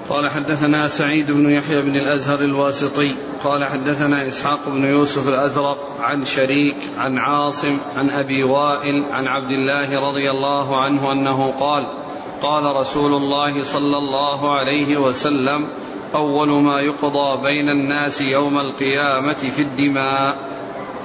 قال 0.08 0.30
حدثنا 0.30 0.88
سعيد 0.88 1.30
بن 1.30 1.50
يحيى 1.50 1.82
بن 1.82 1.96
الأزهر 1.96 2.40
الواسطي 2.40 3.10
قال 3.44 3.64
حدثنا 3.64 4.26
إسحاق 4.26 4.68
بن 4.68 4.84
يوسف 4.84 5.28
الأزرق 5.28 5.96
عن 6.00 6.24
شريك 6.24 6.76
عن 6.98 7.18
عاصم 7.18 7.78
عن 7.96 8.10
أبي 8.10 8.42
وائل 8.42 9.04
عن 9.12 9.26
عبد 9.26 9.50
الله 9.50 10.08
رضي 10.08 10.30
الله 10.30 10.80
عنه 10.82 11.12
أنه 11.12 11.52
قال 11.52 11.86
قال 12.42 12.76
رسول 12.76 13.14
الله 13.14 13.62
صلى 13.62 13.98
الله 13.98 14.58
عليه 14.58 14.96
وسلم 14.96 15.66
أول 16.14 16.48
ما 16.48 16.80
يقضى 16.80 17.42
بين 17.42 17.68
الناس 17.68 18.20
يوم 18.20 18.58
القيامة 18.58 19.32
في 19.32 19.62
الدماء. 19.62 20.36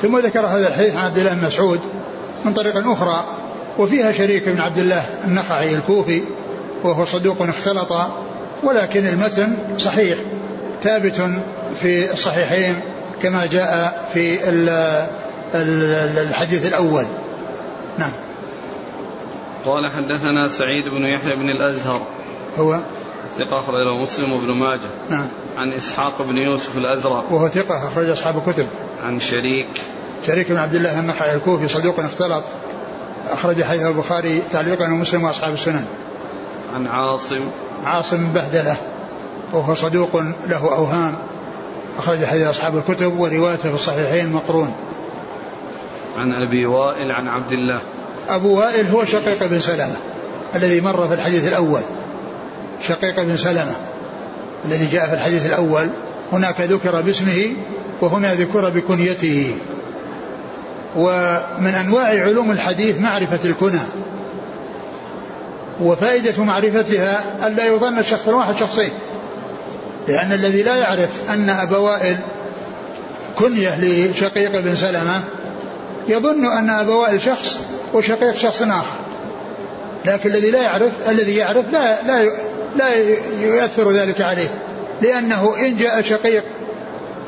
ثم 0.01 0.17
ذكر 0.17 0.45
هذا 0.45 0.67
الحديث 0.67 0.95
عن 0.95 1.05
عبد 1.05 1.17
الله 1.17 1.33
بن 1.33 1.45
مسعود 1.45 1.79
من 2.45 2.53
طريق 2.53 2.88
أخرى 2.88 3.25
وفيها 3.77 4.11
شريك 4.11 4.50
بن 4.50 4.59
عبد 4.59 4.77
الله 4.77 5.05
النخعي 5.27 5.75
الكوفي 5.75 6.23
وهو 6.83 7.05
صدوق 7.05 7.41
اختلط 7.41 7.93
ولكن 8.63 9.07
المتن 9.07 9.57
صحيح 9.77 10.17
ثابت 10.83 11.21
في 11.75 12.13
الصحيحين 12.13 12.81
كما 13.23 13.45
جاء 13.45 14.09
في 14.13 14.49
الحديث 16.21 16.67
الأول. 16.67 17.05
نعم. 17.97 18.11
قال 19.65 19.91
حدثنا 19.91 20.47
سعيد 20.47 20.87
بن 20.87 21.05
يحيى 21.05 21.35
بن 21.35 21.49
الأزهر. 21.49 22.01
هو؟ 22.59 22.79
ثقة 23.37 23.59
أخرج 23.59 23.75
له 23.75 24.01
مسلم 24.01 24.31
وابن 24.31 24.51
ماجه. 24.51 24.89
نعم. 25.09 25.27
عن 25.57 25.73
إسحاق 25.73 26.21
بن 26.21 26.37
يوسف 26.37 26.77
الأزرق. 26.77 27.31
وهو 27.31 27.47
ثقة 27.47 27.87
أخرج 27.87 28.09
أصحاب 28.09 28.37
الكتب. 28.47 28.67
عن 29.05 29.19
شريك. 29.19 29.81
شريك 30.27 30.51
بن 30.51 30.57
عبد 30.57 30.75
الله 30.75 30.99
النخعي 30.99 31.35
الكوفي 31.35 31.67
صدوق 31.67 31.99
اختلط. 31.99 32.43
أخرج 33.27 33.63
حديث 33.63 33.81
البخاري 33.81 34.41
تعليقا 34.51 34.85
ومسلم 34.85 35.23
وأصحاب 35.23 35.53
السنن. 35.53 35.85
عن 36.73 36.87
عاصم. 36.87 37.45
عاصم 37.85 38.33
بهدلة. 38.33 38.77
وهو 39.53 39.75
صدوق 39.75 40.15
له 40.47 40.75
أوهام. 40.75 41.17
أخرج 41.98 42.25
حديث 42.25 42.48
أصحاب 42.48 42.77
الكتب 42.77 43.19
وروايته 43.19 43.69
في 43.69 43.75
الصحيحين 43.75 44.31
مقرون. 44.31 44.74
عن 46.17 46.31
أبي 46.48 46.65
وائل 46.65 47.12
عن 47.12 47.27
عبد 47.27 47.51
الله. 47.51 47.79
أبو 48.29 48.60
وائل 48.60 48.88
هو 48.88 49.05
شقيق 49.05 49.43
بن 49.43 49.60
سلمة 49.60 49.95
الذي 50.55 50.81
مر 50.81 51.07
في 51.07 51.13
الحديث 51.13 51.48
الأول. 51.48 51.81
شقيق 52.88 53.21
بن 53.21 53.38
سلمة 53.38 53.75
الذي 54.65 54.86
جاء 54.86 55.07
في 55.07 55.13
الحديث 55.13 55.45
الأول. 55.45 55.89
هناك 56.31 56.62
ذكر 56.62 57.01
باسمه 57.01 57.53
وهنا 58.01 58.33
ذكر 58.33 58.69
بكنيته. 58.69 59.55
ومن 60.95 61.75
أنواع 61.86 62.05
علوم 62.05 62.51
الحديث 62.51 63.00
معرفة 63.00 63.50
الكنى. 63.50 63.81
وفائدة 65.81 66.43
معرفتها 66.43 67.48
ألا 67.48 67.65
يظن 67.65 68.00
الشخص 68.00 68.27
الواحد 68.27 68.55
شخصين. 68.55 68.89
لأن 70.08 70.31
الذي 70.31 70.63
لا 70.63 70.75
يعرف 70.75 71.10
أن 71.29 71.50
أبا 71.50 71.77
وائل 71.77 72.17
كنية 73.36 73.79
لشقيق 73.79 74.60
بن 74.60 74.75
سلمة 74.75 75.24
يظن 76.08 76.46
أن 76.46 76.70
أبا 76.70 76.93
وائل 76.93 77.22
شخص 77.22 77.60
وشقيق 77.93 78.36
شخص 78.36 78.62
آخر. 78.62 79.00
لكن 80.05 80.29
الذي 80.29 80.51
لا 80.51 80.62
يعرف 80.62 80.91
الذي 81.10 81.36
يعرف 81.36 81.65
لا 81.72 82.03
لا 82.03 82.31
لا 82.75 82.89
يؤثر 83.41 83.91
ذلك 83.91 84.22
عليه. 84.22 84.48
لأنه 85.01 85.55
إن 85.60 85.77
جاء 85.77 86.01
شقيق 86.01 86.43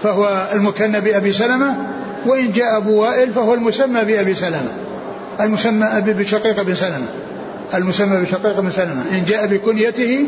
فهو 0.04 0.48
المكنى 0.54 1.02
بأبي 1.02 1.34
سلمة 1.34 1.76
وإن 2.26 2.52
جاء 2.52 2.78
أبو 2.78 3.02
وائل 3.02 3.34
فهو 3.34 3.54
المسمى 3.54 4.06
بأبي 4.06 4.36
سلمة. 4.36 4.72
المسمى 5.42 6.02
بشقيق 6.02 6.62
بن 6.62 6.76
سلمة. 6.76 7.08
المسمى 7.74 8.22
بشقيق 8.22 8.60
بن 8.60 8.72
سلمة. 8.72 9.02
إن 9.12 9.26
جاء 9.28 9.48
بكنيته 9.48 10.28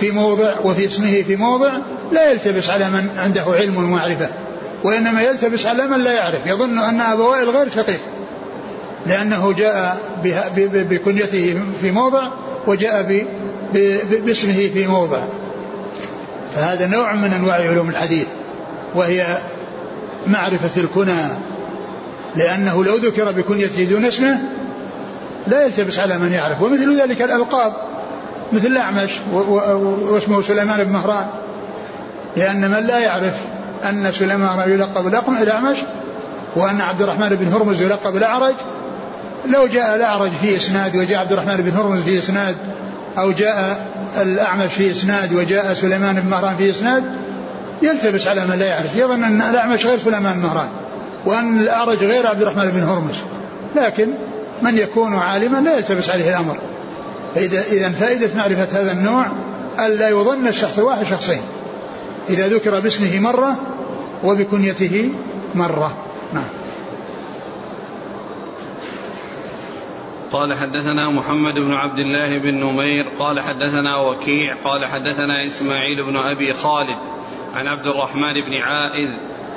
في 0.00 0.10
موضع 0.10 0.58
وفي 0.64 0.86
اسمه 0.86 1.22
في 1.22 1.36
موضع 1.36 1.72
لا 2.12 2.30
يلتبس 2.30 2.70
على 2.70 2.90
من 2.90 3.10
عنده 3.18 3.42
علم 3.42 3.76
ومعرفة 3.76 4.28
وإنما 4.84 5.22
يلتبس 5.22 5.66
على 5.66 5.86
من 5.86 6.00
لا 6.00 6.12
يعرف. 6.12 6.46
يظن 6.46 6.78
أن 6.78 7.00
أبا 7.00 7.24
وائل 7.24 7.50
غير 7.50 7.70
شقيق 7.70 8.00
لأنه 9.06 9.52
جاء 9.52 9.98
بكنيته 10.64 11.58
في 11.80 11.90
موضع 11.90 12.30
وجاء 12.66 13.26
باسمه 14.26 14.70
في 14.72 14.86
موضع. 14.86 15.26
فهذا 16.54 16.86
نوع 16.86 17.14
من 17.14 17.32
أنواع 17.32 17.54
علوم 17.54 17.88
الحديث 17.88 18.26
وهي 18.94 19.26
معرفة 20.26 20.80
الكنى 20.80 21.28
لأنه 22.36 22.84
لو 22.84 22.94
ذكر 22.96 23.32
بكنيته 23.32 23.84
دون 23.84 24.04
اسمه 24.04 24.38
لا 25.46 25.64
يلتبس 25.64 25.98
على 25.98 26.18
من 26.18 26.32
يعرف. 26.32 26.62
ومثل 26.62 27.00
ذلك 27.00 27.22
الألقاب. 27.22 27.93
مثل 28.52 28.66
الأعمش 28.66 29.10
واسمه 29.32 30.42
سليمان 30.42 30.84
بن 30.84 30.92
مهران. 30.92 31.26
لأن 32.36 32.70
من 32.70 32.86
لا 32.86 32.98
يعرف 32.98 33.34
أن 33.88 34.12
سليمان 34.12 34.70
يلقب 34.70 35.06
الأعمش 35.42 35.78
وأن 36.56 36.80
عبد 36.80 37.02
الرحمن 37.02 37.28
بن 37.28 37.52
هرمز 37.52 37.82
يلقب 37.82 38.16
الأعرج 38.16 38.54
لو 39.46 39.66
جاء 39.66 39.96
الأعرج 39.96 40.30
في 40.30 40.56
إسناد 40.56 40.96
وجاء 40.96 41.18
عبد 41.18 41.32
الرحمن 41.32 41.56
بن 41.56 41.70
هرمز 41.76 42.02
في 42.02 42.18
إسناد 42.18 42.56
أو 43.18 43.32
جاء 43.32 43.86
الأعمش 44.20 44.72
في 44.72 44.90
إسناد 44.90 45.32
وجاء 45.34 45.74
سليمان 45.74 46.20
بن 46.20 46.28
مهران 46.28 46.56
في 46.56 46.70
إسناد 46.70 47.04
يلتبس 47.82 48.28
على 48.28 48.44
من 48.44 48.58
لا 48.58 48.66
يعرف. 48.66 48.96
يظن 48.96 49.24
أن 49.24 49.42
الأعمش 49.42 49.86
غير 49.86 49.98
سليمان 49.98 50.32
بن 50.32 50.40
مهران 50.40 50.68
وأن 51.26 51.60
الأعرج 51.60 52.04
غير 52.04 52.26
عبد 52.26 52.42
الرحمن 52.42 52.70
بن 52.70 52.82
هرمز. 52.82 53.16
لكن 53.76 54.08
من 54.62 54.78
يكون 54.78 55.14
عالما 55.14 55.58
لا 55.58 55.76
يلتبس 55.76 56.10
عليه 56.10 56.30
الأمر. 56.30 56.56
فإذا 57.34 57.62
إذا 57.62 57.90
فائدة 57.90 58.30
معرفة 58.36 58.80
هذا 58.80 58.92
النوع 58.92 59.26
ألا 59.86 60.08
يظن 60.08 60.46
الشخص 60.46 60.78
الواحد 60.78 61.06
شخصين. 61.06 61.40
إذا 62.28 62.48
ذكر 62.48 62.80
باسمه 62.80 63.20
مرة 63.20 63.56
وبكنيته 64.24 65.10
مرة. 65.54 65.96
نعم. 66.32 66.64
قال 70.34 70.54
حدثنا 70.54 71.10
محمد 71.10 71.54
بن 71.54 71.72
عبد 71.72 71.98
الله 71.98 72.38
بن 72.38 72.54
نمير 72.54 73.06
قال 73.18 73.40
حدثنا 73.40 73.96
وكيع 73.96 74.56
قال 74.64 74.86
حدثنا 74.86 75.46
إسماعيل 75.46 76.02
بن 76.02 76.16
أبي 76.16 76.52
خالد 76.52 76.98
عن 77.54 77.66
عبد 77.66 77.86
الرحمن 77.86 78.32
بن 78.32 78.54
عائذ 78.54 79.08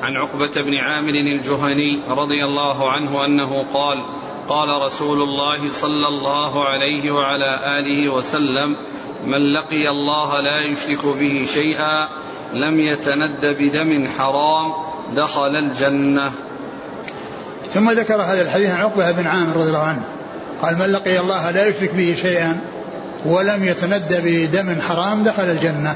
عن 0.02 0.16
عقبة 0.16 0.62
بن 0.62 0.76
عامر 0.76 1.10
الجهني 1.10 2.00
رضي 2.10 2.46
الله 2.46 2.92
عنه 2.92 3.26
أنه 3.26 3.66
قال 3.74 4.00
قال 4.50 4.82
رسول 4.82 5.22
الله 5.22 5.72
صلى 5.72 6.08
الله 6.08 6.66
عليه 6.66 7.12
وعلى 7.12 7.80
آله 7.80 8.10
وسلم 8.10 8.76
من 9.26 9.54
لقي 9.54 9.90
الله 9.90 10.40
لا 10.42 10.60
يشرك 10.60 11.06
به 11.06 11.48
شيئا 11.54 12.08
لم 12.54 12.80
يتند 12.80 13.46
بدم 13.60 14.08
حرام 14.18 14.74
دخل 15.16 15.56
الجنة. 15.56 16.32
ثم 17.74 17.92
ذكر 17.92 18.22
هذا 18.22 18.42
الحديث 18.42 18.70
عن 18.70 18.80
عقبة 18.80 19.12
بن 19.12 19.28
عامر 19.28 19.58
رضي 19.58 19.68
الله 19.68 19.84
عنه 19.84 20.04
قال 20.62 20.78
من 20.78 20.86
لقي 20.86 21.20
الله 21.20 21.52
لا 21.52 21.68
يشرك 21.68 21.94
به 21.94 22.16
شيئا 22.22 22.60
ولم 23.26 23.64
يتند 23.64 24.22
بدم 24.24 24.82
حرام 24.82 25.24
دخل 25.24 25.44
الجنة. 25.44 25.96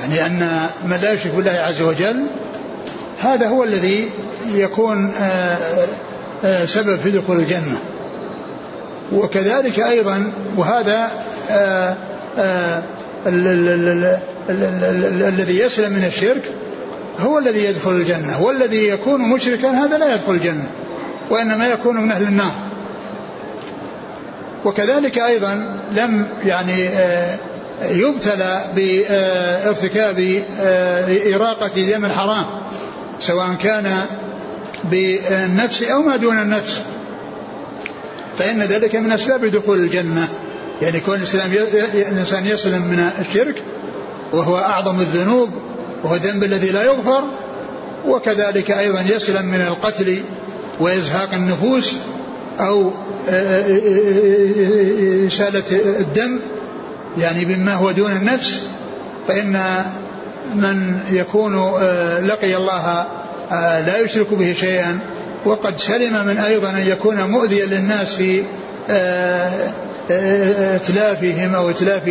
يعني 0.00 0.26
أن 0.26 0.68
من 0.84 0.98
لا 1.02 1.12
يشرك 1.12 1.34
بالله 1.34 1.50
عز 1.50 1.82
وجل 1.82 2.26
هذا 3.18 3.48
هو 3.48 3.64
الذي 3.64 4.10
يكون 4.46 5.12
آه، 5.14 5.56
سبب 6.66 6.96
في 6.96 7.10
دخول 7.10 7.36
الجنة. 7.40 7.78
وكذلك 9.12 9.80
أيضا 9.80 10.32
وهذا 10.56 11.10
آه، 11.50 11.94
الذي 15.28 15.58
يسلم 15.58 15.92
من 15.92 16.04
الشرك 16.04 16.42
هو 17.20 17.38
الذي 17.38 17.64
يدخل 17.64 17.90
الجنة 17.90 18.42
والذي 18.42 18.88
يكون 18.88 19.20
مشركا 19.20 19.70
هذا 19.70 19.98
لا 19.98 20.14
يدخل 20.14 20.32
الجنة 20.32 20.66
وإنما 21.30 21.66
يكون 21.66 21.96
من 21.96 22.10
أهل 22.10 22.22
النار. 22.22 22.52
وكذلك 24.64 25.18
أيضا 25.18 25.76
لم 25.92 26.28
يعني 26.44 26.88
يبتلى 27.82 28.64
بإرتكاب 28.76 30.42
إراقة 31.34 31.92
دم 31.92 32.04
الحرام 32.04 32.46
سواء 33.20 33.54
كان 33.62 34.06
بالنفس 34.84 35.82
أو 35.82 36.02
ما 36.02 36.16
دون 36.16 36.38
النفس. 36.38 36.80
فإن 38.38 38.62
ذلك 38.62 38.96
من 38.96 39.12
أسباب 39.12 39.44
دخول 39.46 39.78
الجنة. 39.78 40.28
يعني 40.82 41.00
كون 41.00 41.14
الإسلام 41.14 41.52
الإنسان 41.52 42.46
يسلم 42.46 42.82
من 42.82 43.10
الشرك 43.20 43.62
وهو 44.32 44.56
أعظم 44.56 45.00
الذنوب 45.00 45.50
وهو 46.04 46.14
الذنب 46.14 46.44
الذي 46.44 46.70
لا 46.70 46.84
يغفر 46.84 47.24
وكذلك 48.06 48.70
أيضا 48.70 49.00
يسلم 49.00 49.46
من 49.46 49.60
القتل 49.60 50.22
وإزهاق 50.80 51.34
النفوس 51.34 51.96
أو 52.60 52.90
إسالة 55.26 55.64
الدم. 56.00 56.40
يعني 57.18 57.44
مما 57.44 57.74
هو 57.74 57.90
دون 57.90 58.12
النفس 58.12 58.60
فإن 59.28 59.84
من 60.54 61.00
يكون 61.10 61.56
آه، 61.56 62.20
لقي 62.20 62.56
الله 62.56 62.86
آه، 62.86 63.06
لا 63.50 64.00
يشرك 64.00 64.34
به 64.34 64.52
شيئا. 64.52 65.00
وقد 65.46 65.78
سلم 65.78 66.26
من 66.26 66.38
أيضا 66.38 66.70
أن 66.70 66.86
يكون 66.86 67.30
مؤذيا 67.30 67.66
للناس 67.66 68.14
في 68.14 68.44
آه، 68.90 69.72
اتلافهم 70.76 71.54
أو 71.54 71.70
اتلاف 71.70 72.08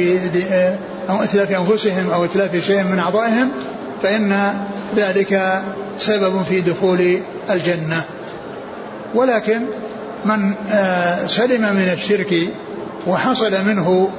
أو 1.10 1.24
اتلاف 1.24 1.52
أنفسهم 1.52 2.10
أو 2.10 2.26
اتلاف 2.26 2.66
شيء 2.66 2.84
من 2.84 3.00
أعضائهم 3.00 3.52
فإن 4.04 4.54
ذلك 4.96 5.62
سبب 5.98 6.44
في 6.50 6.62
دخول 6.62 7.20
الجنة. 7.50 8.02
ولكن 9.16 9.62
من 10.26 10.54
سلم 11.28 11.62
من 11.62 11.90
الشرك 11.94 12.34
وحصل 13.08 13.52
منه 13.66 14.10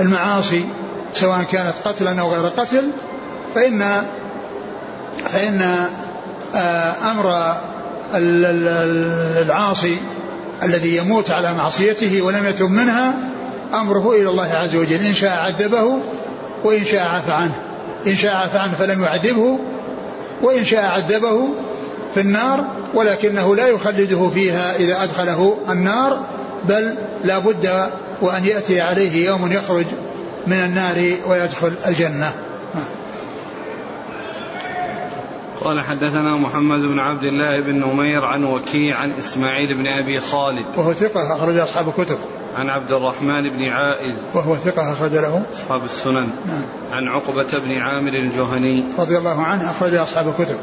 المعاصي 0.00 0.64
سواء 1.14 1.42
كانت 1.42 1.74
قتلا 1.84 2.20
أو 2.20 2.34
غير 2.34 2.48
قتل 2.48 2.90
فإن 3.54 3.82
فإن 5.28 5.62
آه، 6.54 6.94
أمر 7.12 7.32
العاصي 9.42 9.96
الذي 10.62 10.96
يموت 10.96 11.30
على 11.30 11.54
معصيته 11.54 12.22
ولم 12.22 12.46
يتب 12.46 12.70
منها 12.70 13.14
أمره 13.74 14.12
إلى 14.12 14.28
الله 14.28 14.52
عز 14.52 14.76
وجل. 14.76 15.04
إن 15.04 15.14
شاء 15.14 15.36
عذبه 15.36 15.98
وإن 16.64 16.84
شاء 16.84 17.00
عفى 17.00 17.32
عنه. 17.32 17.54
إن 18.06 18.16
شاء 18.16 18.34
عفى 18.34 18.58
عنه 18.58 18.72
فلم 18.72 19.02
يعذبه 19.02 19.58
وإن 20.42 20.64
شاء 20.64 20.84
عذبه 20.84 21.48
في 22.14 22.20
النار 22.20 22.64
ولكنه 22.94 23.56
لا 23.56 23.66
يخلده 23.66 24.28
فيها 24.28 24.76
إذا 24.76 25.02
أدخله 25.02 25.58
النار 25.70 26.24
بل 26.64 26.98
لا 27.24 27.38
بد 27.38 27.90
وأن 28.22 28.44
يأتي 28.44 28.80
عليه 28.80 29.26
يوم 29.26 29.52
يخرج 29.52 29.86
من 30.46 30.56
النار 30.56 31.16
ويدخل 31.26 31.74
الجنة. 31.86 32.32
قال 35.60 35.80
حدثنا 35.80 36.36
محمد 36.36 36.80
بن 36.80 36.98
عبد 36.98 37.24
الله 37.24 37.60
بن 37.60 37.74
نمير 37.74 38.24
عن 38.24 38.44
وكيع 38.44 38.96
عن 38.96 39.10
إسماعيل 39.10 39.74
بن 39.74 39.86
أبي 39.86 40.20
خالد. 40.20 40.66
وهو 40.76 40.92
ثقة 40.92 41.36
أخرج 41.36 41.56
أصحاب 41.56 41.88
الكتب. 41.88 42.18
عن 42.56 42.68
عبد 42.68 42.92
الرحمن 42.92 43.50
بن 43.50 43.64
عائذ. 43.64 44.14
وهو 44.34 44.56
ثقة 44.56 44.92
أخرج 44.92 45.12
له. 45.12 45.42
أصحاب 45.52 45.84
السنن. 45.84 46.28
نعم. 46.46 46.68
عن 46.92 47.08
عقبة 47.08 47.58
بن 47.64 47.78
عامر 47.78 48.12
الجهني. 48.12 48.84
رضي 48.98 49.18
الله 49.18 49.42
عنه 49.42 49.70
أخرج 49.70 49.94
أصحاب 49.94 50.28
الكتب. 50.28 50.56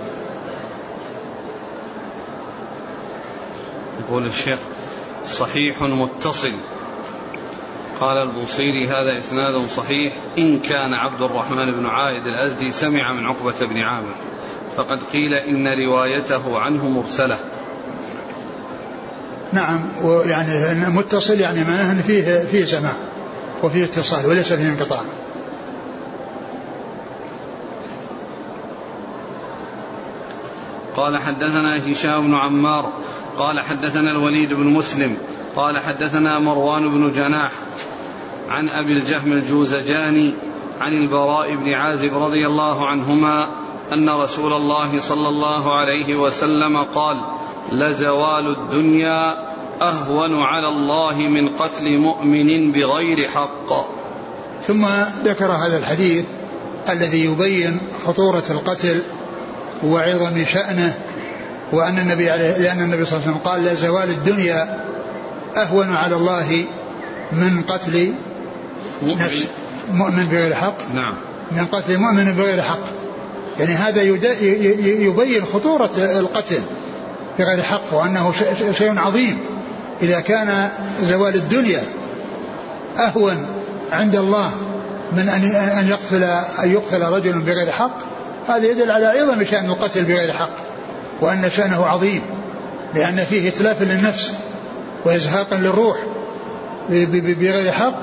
يقول 3.99 4.25
الشيخ 4.25 4.59
صحيح 5.25 5.81
متصل. 5.81 6.51
قال 7.99 8.17
البوصيري 8.17 8.87
هذا 8.87 9.17
إسناد 9.17 9.67
صحيح. 9.67 10.13
إن 10.37 10.59
كان 10.59 10.93
عبد 10.93 11.21
الرحمن 11.21 11.71
بن 11.71 11.85
عائد 11.85 12.23
الأزدي 12.27 12.71
سمع 12.71 13.13
من 13.13 13.25
عقبة 13.25 13.55
بن 13.61 13.77
عامر. 13.77 14.15
فقد 14.77 14.99
قيل 15.13 15.33
إن 15.33 15.67
روايته 15.87 16.59
عنه 16.59 16.89
مرسلة 16.89 17.37
نعم 19.53 19.81
ويعني 20.03 20.89
متصل 20.89 21.39
يعني 21.39 21.63
معناه 21.63 21.91
أن 21.91 22.01
فيه 22.07 22.39
فيه 22.39 22.65
سماع 22.65 22.93
وفيه 23.63 23.83
اتصال 23.83 24.25
وليس 24.25 24.53
فيه 24.53 24.69
انقطاع. 24.69 25.01
قال 30.95 31.17
حدثنا 31.17 31.91
هشام 31.91 32.27
بن 32.27 32.35
عمار 32.35 32.93
قال 33.37 33.59
حدثنا 33.59 34.11
الوليد 34.11 34.53
بن 34.53 34.67
مسلم 34.67 35.17
قال 35.55 35.79
حدثنا 35.79 36.39
مروان 36.39 36.89
بن 36.89 37.11
جناح 37.11 37.51
عن 38.49 38.69
أبي 38.69 38.93
الجهم 38.93 39.31
الجوزجاني 39.31 40.33
عن 40.81 40.93
البراء 40.93 41.55
بن 41.55 41.73
عازب 41.73 42.17
رضي 42.17 42.47
الله 42.47 42.87
عنهما 42.87 43.47
أن 43.93 44.09
رسول 44.09 44.53
الله 44.53 44.99
صلى 45.01 45.29
الله 45.29 45.79
عليه 45.79 46.15
وسلم 46.15 46.77
قال 46.77 47.21
لزوال 47.71 48.57
الدنيا 48.57 49.47
أهون 49.81 50.41
على 50.41 50.67
الله 50.67 51.15
من 51.15 51.49
قتل 51.49 51.97
مؤمن 51.97 52.71
بغير 52.71 53.27
حق. 53.27 53.87
ثم 54.67 54.85
ذكر 55.23 55.51
هذا 55.51 55.77
الحديث 55.77 56.25
الذي 56.89 57.25
يبين 57.25 57.79
خطورة 58.05 58.43
القتل 58.49 59.03
وعظم 59.83 60.43
شأنه 60.43 60.93
وأن 61.73 61.97
النبي 61.97 62.29
عليه 62.29 62.57
لأن 62.57 62.81
النبي 62.81 63.05
صلى 63.05 63.17
الله 63.17 63.27
عليه 63.27 63.37
وسلم 63.37 63.51
قال 63.51 63.63
لزوال 63.63 64.09
الدنيا 64.09 64.85
أهون 65.57 65.95
على 65.95 66.15
الله 66.15 66.65
من 67.31 67.63
قتل 67.63 68.13
نفس 69.03 69.47
مؤمن 69.93 70.25
بغير 70.25 70.53
حق. 70.53 70.75
نعم. 70.95 71.13
من 71.51 71.65
قتل 71.65 71.97
مؤمن 71.97 72.31
بغير 72.31 72.61
حق. 72.61 72.79
يعني 73.59 73.73
هذا 73.73 74.01
يبين 74.81 75.45
خطورة 75.53 75.91
القتل 75.97 76.61
بغير 77.39 77.61
حق 77.61 77.93
وأنه 77.93 78.33
شيء 78.77 78.99
عظيم. 78.99 79.39
إذا 80.01 80.19
كان 80.19 80.69
زوال 81.01 81.35
الدنيا 81.35 81.83
أهون 82.99 83.47
عند 83.91 84.15
الله 84.15 84.51
من 85.11 85.29
أن 85.29 85.45
أن 85.79 85.87
يقتل 85.87 86.23
أن 86.63 86.71
يقتل 86.71 87.01
رجل 87.01 87.39
بغير 87.39 87.71
حق 87.71 87.97
هذا 88.47 88.65
يدل 88.65 88.91
على 88.91 89.05
عظم 89.05 89.45
شأن 89.45 89.65
القتل 89.65 90.03
بغير 90.03 90.33
حق 90.33 90.53
وأن 91.21 91.49
شأنه 91.49 91.85
عظيم 91.85 92.21
لأن 92.93 93.25
فيه 93.29 93.49
إتلاف 93.49 93.81
للنفس 93.81 94.33
وإزهاق 95.05 95.53
للروح 95.53 95.97
بغير 96.89 97.71
حق 97.71 97.99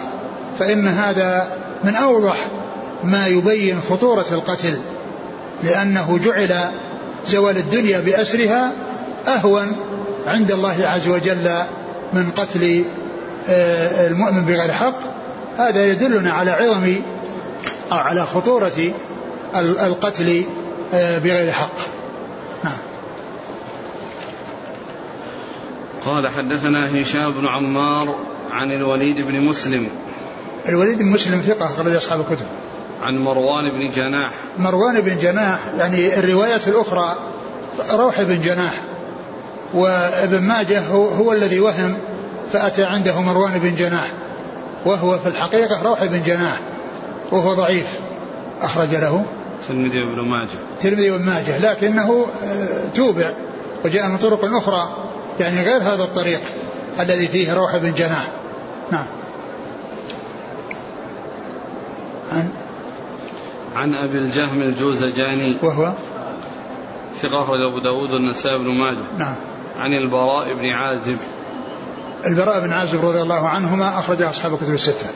فإن 0.58 0.88
هذا 0.88 1.48
من 1.84 1.94
أوضح 1.94 2.36
ما 3.04 3.26
يبين 3.26 3.80
خطورة 3.90 4.26
القتل. 4.32 4.78
لأنه 5.62 6.18
جعل 6.18 6.70
زوال 7.26 7.56
الدنيا 7.56 8.00
بأسرها 8.00 8.72
أهون 9.28 9.76
عند 10.26 10.52
الله 10.52 10.76
عز 10.80 11.08
وجل 11.08 11.64
من 12.12 12.30
قتل 12.30 12.84
آه، 13.48 14.08
المؤمن 14.08 14.44
بغير 14.44 14.72
حق. 14.72 14.94
هذا 15.58 15.86
يدلنا 15.86 16.32
على 16.32 16.50
عظم 16.50 16.96
أو 17.92 17.96
على 17.96 18.26
خطورة 18.26 18.92
القتل 19.56 20.44
آه، 20.94 21.18
بغير 21.18 21.52
حق. 21.52 21.74
نعم. 22.64 22.78
قال 26.06 26.28
حدثنا 26.28 27.02
هشام 27.02 27.32
بن 27.32 27.46
عمار 27.46 28.14
عن 28.50 28.70
الوليد 28.70 29.20
بن 29.20 29.40
مسلم. 29.40 29.88
الوليد 30.68 30.98
بن 30.98 31.06
مسلم 31.06 31.40
ثقة 31.40 31.66
أخرج 31.66 31.94
أصحاب 31.94 32.20
الكتب. 32.20 32.46
عن 33.02 33.18
مروان 33.18 33.70
بن 33.70 33.90
جناح. 33.90 34.30
مروان 34.58 35.00
بن 35.00 35.18
جناح 35.18 35.60
يعني 35.78 36.18
الروايات 36.18 36.68
الأخرى 36.68 37.16
روح 37.92 38.22
بن 38.22 38.40
جناح. 38.40 38.72
وابن 39.74 40.40
ماجه 40.40 40.80
هو, 40.80 41.08
هو 41.08 41.32
الذي 41.32 41.60
وهم 41.60 41.98
فأتى 42.52 42.84
عنده 42.84 43.20
مروان 43.20 43.58
بن 43.58 43.74
جناح. 43.74 44.12
وهو 44.86 45.18
في 45.18 45.28
الحقيقة 45.28 45.82
روح 45.82 46.04
بن 46.04 46.22
جناح 46.22 46.60
وهو 47.32 47.54
ضعيف. 47.54 48.00
أخرج 48.62 48.94
له 48.94 49.24
ترمذي 49.68 50.02
وابن 50.02 50.20
ماجه. 50.20 50.48
ترمذي 50.80 51.10
وابن 51.10 51.24
ماجه 51.24 51.58
لكنه 51.58 52.26
آه، 52.44 52.88
توبع 52.94 53.32
وجاء 53.84 54.08
من 54.08 54.16
طرق 54.16 54.44
أخرى. 54.44 54.88
يعني 55.40 55.62
غير 55.62 55.82
هذا 55.82 56.02
الطريق 56.02 56.40
الذي 57.00 57.28
فيه 57.28 57.54
روح 57.54 57.76
بن 57.76 57.94
جناح. 57.94 58.28
نعم. 58.90 59.06
عن 63.74 63.94
أبي 63.94 64.18
الجهم 64.18 64.62
الجوزجاني. 64.62 65.56
وهو؟ 65.62 65.94
ثقة 67.12 67.40
أخرج 67.40 67.60
أبو 67.70 67.78
داود 67.78 68.10
والنسائي 68.10 68.58
بن 68.58 68.70
ماجه. 68.74 69.18
نعم. 69.18 69.36
عن 69.78 69.92
البراء 69.92 70.54
بن 70.54 70.70
عازب. 70.70 71.18
البراء 72.26 72.60
بن 72.60 72.72
عازب 72.72 73.04
رضي 73.04 73.22
الله 73.22 73.48
عنهما 73.48 73.98
أخرجه 73.98 74.30
أصحاب 74.30 74.52
الكتب 74.52 74.74
الستة. 74.74 75.10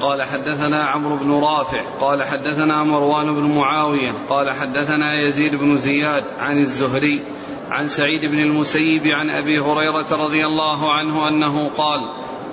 قال 0.00 0.22
حدثنا 0.22 0.84
عمرو 0.84 1.16
بن 1.16 1.32
رافع 1.32 1.80
قال 2.00 2.22
حدثنا 2.22 2.82
مروان 2.82 3.34
بن 3.34 3.54
معاوية 3.54 4.12
قال 4.28 4.50
حدثنا 4.50 5.20
يزيد 5.28 5.54
بن 5.54 5.76
زياد 5.76 6.24
عن 6.40 6.58
الزهري 6.58 7.22
عن 7.70 7.88
سعيد 7.88 8.24
بن 8.24 8.38
المسيب 8.38 9.06
عن 9.06 9.30
أبي 9.30 9.58
هريرة 9.58 10.06
رضي 10.12 10.46
الله 10.46 10.92
عنه 10.92 11.28
أنه 11.28 11.68
قال 11.68 12.00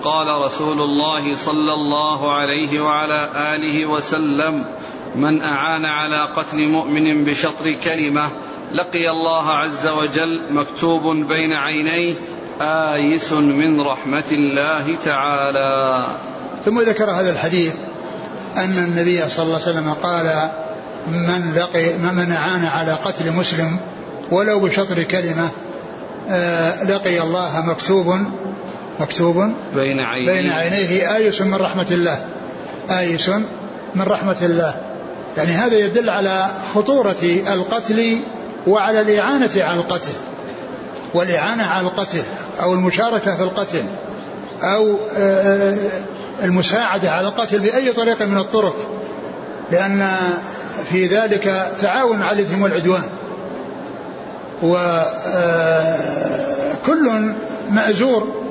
قال 0.03 0.45
رسول 0.45 0.81
الله 0.81 1.35
صلى 1.35 1.73
الله 1.73 2.33
عليه 2.33 2.81
وعلى 2.81 3.29
آله 3.35 3.85
وسلم 3.85 4.65
من 5.15 5.41
أعان 5.41 5.85
على 5.85 6.21
قتل 6.35 6.67
مؤمن 6.67 7.23
بشطر 7.23 7.71
كلمة 7.83 8.29
لقي 8.73 9.09
الله 9.09 9.49
عز 9.51 9.87
وجل 9.87 10.41
مكتوب 10.51 11.15
بين 11.15 11.53
عينيه 11.53 12.13
آيس 12.61 13.33
من 13.33 13.81
رحمة 13.81 14.23
الله 14.31 14.95
تعالى. 15.03 16.05
ثم 16.65 16.81
ذكر 16.81 17.11
هذا 17.11 17.29
الحديث 17.29 17.75
أن 18.57 18.77
النبي 18.77 19.29
صلى 19.29 19.43
الله 19.43 19.61
عليه 19.61 19.71
وسلم 19.71 19.93
قال 19.93 20.51
من 21.07 21.53
لقي 21.55 21.97
من 21.97 22.31
أعان 22.31 22.65
على 22.65 22.93
قتل 22.93 23.31
مسلم 23.31 23.79
ولو 24.31 24.59
بشطر 24.59 25.03
كلمة 25.03 25.49
آه، 26.29 26.83
لقي 26.83 27.21
الله 27.21 27.61
مكتوب 27.65 28.15
مكتوب 28.99 29.35
بين 29.75 29.99
عينيه. 29.99 30.31
بين 30.31 30.51
عينيه. 30.51 31.15
آيس 31.15 31.41
من 31.41 31.55
رحمة 31.55 31.87
الله. 31.91 32.25
آيس 32.91 33.29
من 33.95 34.01
رحمة 34.07 34.37
الله. 34.41 34.75
يعني 35.37 35.51
هذا 35.51 35.77
يدل 35.77 36.09
على 36.09 36.47
خطورة 36.75 37.15
القتل 37.53 38.17
وعلى 38.67 39.01
الإعانة 39.01 39.49
على 39.55 39.79
القتل. 39.79 40.13
والإعانة 41.13 41.63
على 41.63 41.87
القتل 41.87 42.21
أو 42.61 42.73
المشاركة 42.73 43.35
في 43.35 43.43
القتل 43.43 43.83
أو 44.61 44.97
آه، 45.17 45.77
المساعدة 46.43 47.11
على 47.11 47.27
القتل 47.27 47.59
بأي 47.59 47.91
طريقة 47.91 48.25
من 48.25 48.37
الطرق. 48.37 48.75
لأن 49.71 50.15
في 50.91 51.05
ذلك 51.05 51.71
تعاون 51.81 52.21
على 52.21 52.39
الإثم 52.39 52.61
والعدوان 52.61 53.03
وكل 54.63 54.99
آه، 57.09 57.35
مأزور 57.69 58.41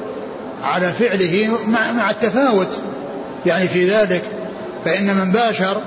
على 0.63 0.93
فعله 0.93 1.59
مع 1.97 2.11
التفاوت. 2.11 2.79
يعني 3.47 3.69
في 3.69 3.91
ذلك 3.91 4.23
فإن 4.85 5.17
من 5.17 5.33
باشر 5.33 5.83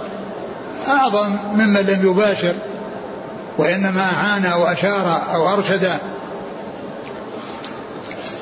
أعظم 0.88 1.32
ممن 1.54 1.82
لم 1.82 2.12
يباشر 2.12 2.54
وإنما 3.58 4.02
أعان 4.02 4.46
وأشار 4.46 5.22
أو 5.34 5.50
أرشد. 5.50 5.90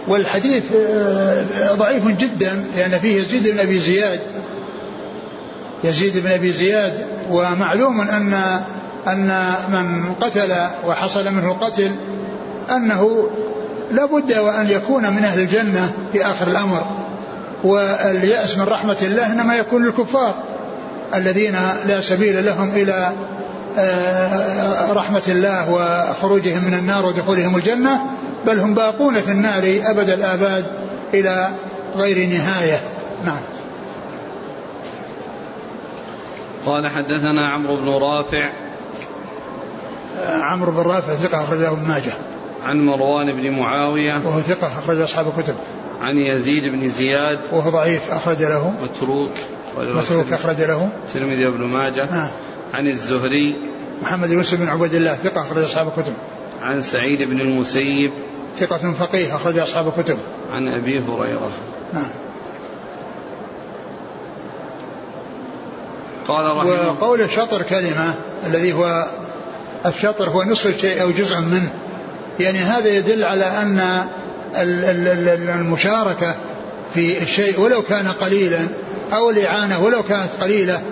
والحديث 0.07 0.63
آه، 0.75 1.45
ضعيف 1.73 2.07
جدا 2.07 2.65
لأن 2.75 2.99
فيه 2.99 3.21
يزيد 3.21 3.47
بن 3.47 3.59
أبي 3.59 3.77
زياد. 3.79 4.19
يزيد 5.83 6.17
بن 6.17 6.31
أبي 6.31 6.51
زياد 6.51 7.07
ومعلوم 7.29 8.01
أن 8.01 8.33
أن 9.07 9.53
من 9.69 10.13
قتل 10.13 10.53
وحصل 10.87 11.33
منه 11.33 11.51
القتل 11.51 11.91
أنه 12.71 13.29
لا 13.91 14.05
بد 14.05 14.33
وأن 14.33 14.69
يكون 14.69 15.13
من 15.13 15.23
أهل 15.23 15.39
الجنة 15.39 15.91
في 16.11 16.25
آخر 16.25 16.47
الأمر. 16.47 17.01
واليأس 17.63 18.57
من 18.57 18.63
رحمة 18.63 18.97
الله 19.01 19.33
إنما 19.33 19.55
يكون 19.55 19.85
للكفار 19.85 20.33
الذين 21.15 21.55
لا 21.85 22.01
سبيل 22.01 22.45
لهم 22.45 22.69
إلى 22.69 23.11
آه، 23.77 24.93
رحمة 24.93 25.23
الله 25.27 25.71
وخروجهم 25.71 26.63
من 26.63 26.73
النار 26.73 27.05
ودخولهم 27.05 27.55
الجنة 27.55 28.01
بل 28.45 28.59
هم 28.59 28.73
باقون 28.73 29.13
في 29.13 29.31
النار 29.31 29.79
أبد 29.83 30.09
الآباد 30.09 30.65
إلى 31.13 31.49
غير 31.95 32.29
نهاية. 32.29 32.79
نعم. 33.25 33.41
قال 36.65 36.87
حدثنا 36.87 37.49
عمرو 37.49 37.75
بن 37.75 37.89
رافع. 37.89 38.49
عمرو 40.17 40.71
بن 40.71 40.81
رافع 40.81 41.13
ثقة 41.13 41.43
أخرجه 41.43 41.71
ابن 41.71 41.87
ماجه. 41.87 42.13
عن 42.65 42.85
مروان 42.85 43.35
بن 43.35 43.51
معاوية 43.51 44.13
وهو 44.25 44.39
ثقة 44.39 44.79
أخرج 44.79 44.99
أصحاب 44.99 45.27
الكتب. 45.37 45.55
عن 46.01 46.17
يزيد 46.17 46.63
بن 46.63 46.89
زياد 46.89 47.39
وهو 47.51 47.69
ضعيف 47.69 48.11
أخرج 48.11 48.43
له. 48.43 48.73
متروك. 48.83 49.31
متروك 49.77 50.33
أخرج 50.33 50.61
له. 50.61 50.89
الترمذي 51.07 51.45
وابن 51.45 51.63
ماجه. 51.63 52.11
نعم. 52.11 52.29
عن 52.73 52.87
الزهري. 52.87 53.55
محمد 54.01 54.29
بن 54.29 54.37
يوسف 54.37 54.59
بن 54.59 54.67
عبد 54.67 54.93
الله 54.93 55.13
ثقة 55.13 55.41
أخرج 55.41 55.63
أصحاب 55.63 55.87
الكتب. 55.87 56.13
عن 56.61 56.81
سعيد 56.81 57.29
بن 57.29 57.41
المسيب. 57.41 58.11
ثقة 58.55 58.91
فقيه 58.91 59.35
أخرج 59.35 59.57
أصحاب 59.57 59.87
الكتب. 59.97 60.17
عن 60.51 60.67
أبي 60.67 60.99
هريرة. 60.99 61.51
نعم. 61.93 62.09
قال 66.27 66.57
رحمه 66.57 66.91
وقول 66.91 67.21
الشطر 67.21 67.61
كلمة 67.61 68.13
الذي 68.47 68.73
هو 68.73 69.07
الشطر 69.85 70.29
هو 70.29 70.43
نصف 70.43 70.75
الشيء 70.75 71.01
أو 71.01 71.11
جزء 71.11 71.39
منه. 71.39 71.71
يعني 72.41 72.57
هذا 72.57 72.89
يدل 72.89 73.25
على 73.25 73.45
أن 73.45 74.07
المشاركة 75.59 76.35
في 76.93 77.21
الشيء 77.21 77.59
ولو 77.59 77.81
كان 77.81 78.07
قليلا 78.07 78.67
أو 79.13 79.29
الإعانة 79.29 79.83
ولو 79.83 80.03
كانت 80.03 80.29
قليلة 80.41 80.83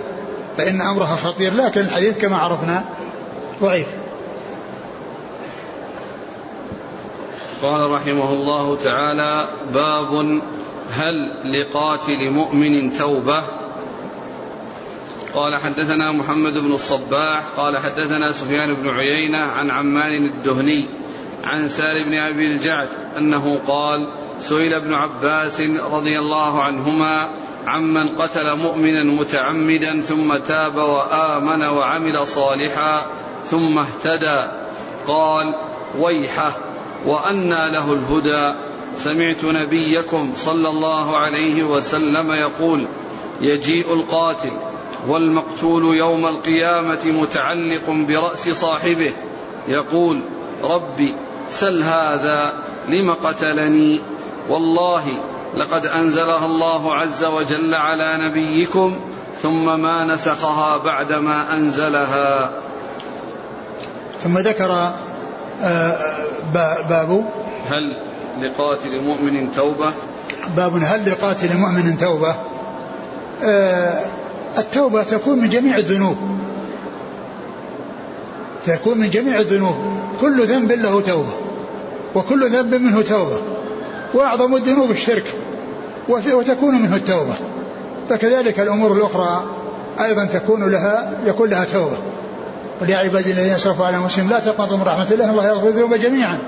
فإن 0.56 0.80
أمرها 0.80 1.16
خطير. 1.16 1.54
لكن 1.54 1.80
الحديث 1.80 2.18
كما 2.18 2.36
عرفنا 2.36 2.84
ضعيف. 3.62 3.86
قال 7.62 7.90
رحمه 7.90 8.32
الله 8.32 8.76
تعالى 8.76 9.48
باب 9.74 10.40
هل 10.90 11.30
لقاتل 11.44 12.30
مؤمن 12.30 12.92
توبة؟ 12.92 13.42
قال 15.34 15.60
حدثنا 15.60 16.12
محمد 16.12 16.58
بن 16.58 16.72
الصباح 16.72 17.42
قال 17.56 17.78
حدثنا 17.78 18.32
سفيان 18.32 18.74
بن 18.74 18.88
عيينة 18.88 19.38
عن 19.38 19.70
عمان 19.70 20.26
الدهني 20.26 20.86
عن 21.44 21.68
سال 21.68 22.04
بن 22.04 22.14
أبي 22.14 22.46
الجعد 22.46 22.88
أنه 23.18 23.60
قال 23.66 24.08
سئل 24.40 24.74
ابن 24.74 24.94
عباس 24.94 25.60
رضي 25.92 26.18
الله 26.18 26.62
عنهما 26.62 27.30
عمن 27.66 28.08
قتل 28.08 28.56
مؤمنا 28.56 29.04
متعمدا 29.04 30.00
ثم 30.00 30.36
تاب 30.36 30.76
وآمن 30.76 31.62
وعمل 31.62 32.26
صالحا 32.26 33.06
ثم 33.44 33.78
اهتدى. 33.78 34.50
قال 35.06 35.54
ويحه 35.98 36.52
وأنى 37.06 37.70
له 37.72 37.92
الهدى. 37.92 38.54
سمعت 38.94 39.44
نبيكم 39.44 40.32
صلى 40.36 40.68
الله 40.68 41.18
عليه 41.18 41.62
وسلم 41.62 42.30
يقول 42.30 42.86
يجيء 43.40 43.94
القاتل 43.94 44.52
والمقتول 45.08 45.96
يوم 45.96 46.26
القيامة 46.26 47.00
متعلق 47.06 47.90
برأس 47.90 48.48
صاحبه 48.48 49.12
يقول 49.68 50.20
ربي 50.62 51.14
سل 51.48 51.82
هذا 51.82 52.52
لم 52.88 53.12
قتلني؟ 53.12 54.00
والله 54.48 55.04
لقد 55.54 55.86
أنزلها 55.86 56.44
الله 56.46 56.94
عز 56.94 57.24
وجل 57.24 57.74
على 57.74 58.28
نبيكم 58.28 58.96
ثم 59.42 59.80
ما 59.80 60.04
نسخها 60.04 60.76
بعدما 60.76 61.56
أنزلها. 61.56 62.50
ثم 64.18 64.38
ذكر 64.38 64.72
آه، 65.62 66.16
باب 66.54 67.24
هل 67.68 67.96
لقاتل 68.40 69.00
مؤمن 69.00 69.52
توبة؟ 69.52 69.92
باب 70.56 70.76
هل 70.76 71.10
لقاتل 71.10 71.56
مؤمن 71.56 71.98
توبة؟ 71.98 72.34
آه، 73.44 74.00
التوبة 74.58 75.02
تكون 75.02 75.38
من 75.38 75.48
جميع 75.48 75.76
الذنوب. 75.76 76.39
تكون 78.66 78.98
من 78.98 79.10
جميع 79.10 79.40
الذنوب. 79.40 79.74
كل 80.20 80.46
ذنب 80.46 80.72
له 80.72 81.00
توبة 81.00 81.32
وكل 82.14 82.50
ذنب 82.50 82.74
منه 82.74 83.02
توبة 83.02 83.38
وأعظم 84.14 84.56
الذنوب 84.56 84.90
الشرك 84.90 85.24
وتكون 86.08 86.74
منه 86.74 86.96
التوبة. 86.96 87.34
فكذلك 88.08 88.60
الأمور 88.60 88.92
الأخرى 88.92 89.44
أيضا 90.00 90.24
تكون 90.24 90.70
لها 90.70 91.12
يكون 91.24 91.50
لها 91.50 91.64
توبة. 91.64 91.96
قل 92.80 92.90
يا 92.90 92.96
عبادي 92.96 93.32
الذين 93.32 93.54
أسرفوا 93.54 93.86
على 93.86 93.98
مسلم 93.98 94.30
لا 94.30 94.38
تقنطوا 94.38 94.76
من 94.76 94.82
رحمة 94.82 95.08
الله 95.10 95.30
الله 95.30 95.46
يغفر 95.46 95.68
الذنوب 95.68 95.94
جميعا. 95.94 96.38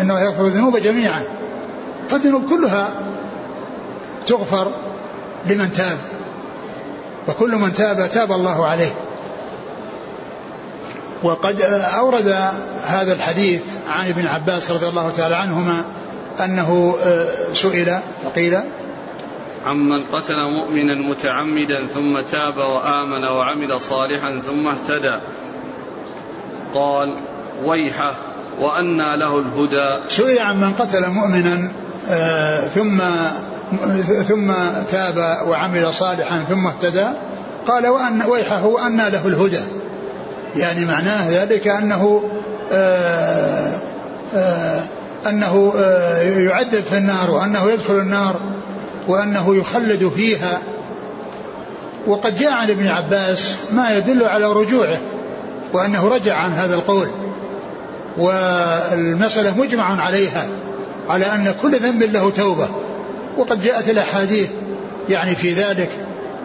إنه 0.00 0.20
يغفر 0.20 0.46
الذنوب 0.46 0.76
جميعا. 0.76 1.22
فالذنوب 2.08 2.42
كلها 2.50 2.88
تغفر 4.26 4.70
لمن 5.46 5.72
تاب 5.72 5.98
وكل 7.28 7.56
من 7.56 7.72
تاب 7.72 8.10
تاب 8.10 8.32
الله 8.32 8.66
عليه. 8.66 8.92
وقد 11.24 11.62
أورد 11.98 12.36
هذا 12.84 13.12
الحديث 13.12 13.62
عن 13.88 14.08
ابن 14.08 14.26
عباس 14.26 14.70
رضي 14.70 14.88
الله 14.88 15.10
تعالى 15.10 15.34
عنهما 15.34 15.84
أنه 16.44 16.96
آه، 17.02 17.54
سئل 17.54 17.98
فقيل 18.24 18.58
عمن 19.66 20.02
قتل 20.12 20.36
مؤمنا 20.36 20.94
متعمدا 20.94 21.86
ثم 21.86 22.20
تاب 22.20 22.56
وآمن 22.56 23.24
وعمل 23.24 23.80
صالحا 23.80 24.38
ثم 24.46 24.68
اهتدى. 24.68 25.18
قال 26.74 27.16
ويحه 27.64 28.14
وأنى 28.60 29.16
له 29.16 29.38
الهدى. 29.38 30.08
سئل 30.08 30.38
عمن 30.38 30.74
قتل 30.74 31.10
مؤمنا 31.10 31.70
آه، 32.08 32.60
ثم 32.60 33.02
ثم 34.28 34.54
تاب 34.90 35.16
وعمل 35.48 35.94
صالحا 35.94 36.38
ثم 36.38 36.66
اهتدى. 36.66 37.06
قال 37.66 37.86
وأن 37.86 38.22
ويحه 38.22 38.66
وأنى 38.66 39.10
له 39.10 39.26
الهدى. 39.26 39.83
يعني 40.56 40.84
معناه 40.84 41.30
ذلك 41.30 41.68
أنه 41.68 42.22
آه، 42.72 43.72
آآ 44.34 44.80
أنه 45.26 45.72
آه، 45.76 46.22
يعذب 46.22 46.80
في 46.80 46.98
النار 46.98 47.30
وأنه 47.30 47.70
يدخل 47.70 47.98
النار 47.98 48.40
وأنه 49.08 49.56
يخلد 49.56 50.12
فيها. 50.16 50.62
وقد 52.06 52.38
جاء 52.38 52.52
عن 52.52 52.70
ابن 52.70 52.88
عباس 52.88 53.54
ما 53.72 53.90
يدل 53.90 54.24
على 54.24 54.52
رجوعه 54.52 54.98
وأنه 55.72 56.08
رجع 56.08 56.36
عن 56.36 56.52
هذا 56.52 56.74
القول. 56.74 57.08
والمسألة 58.16 59.58
مجمع 59.58 60.02
عليها 60.02 60.48
على 61.08 61.24
أن 61.24 61.54
كل 61.62 61.78
ذنب 61.78 62.02
له 62.02 62.30
توبة. 62.30 62.68
وقد 63.36 63.62
جاءت 63.62 63.90
الأحاديث 63.90 64.50
يعني 65.08 65.34
في 65.34 65.52
ذلك 65.52 65.90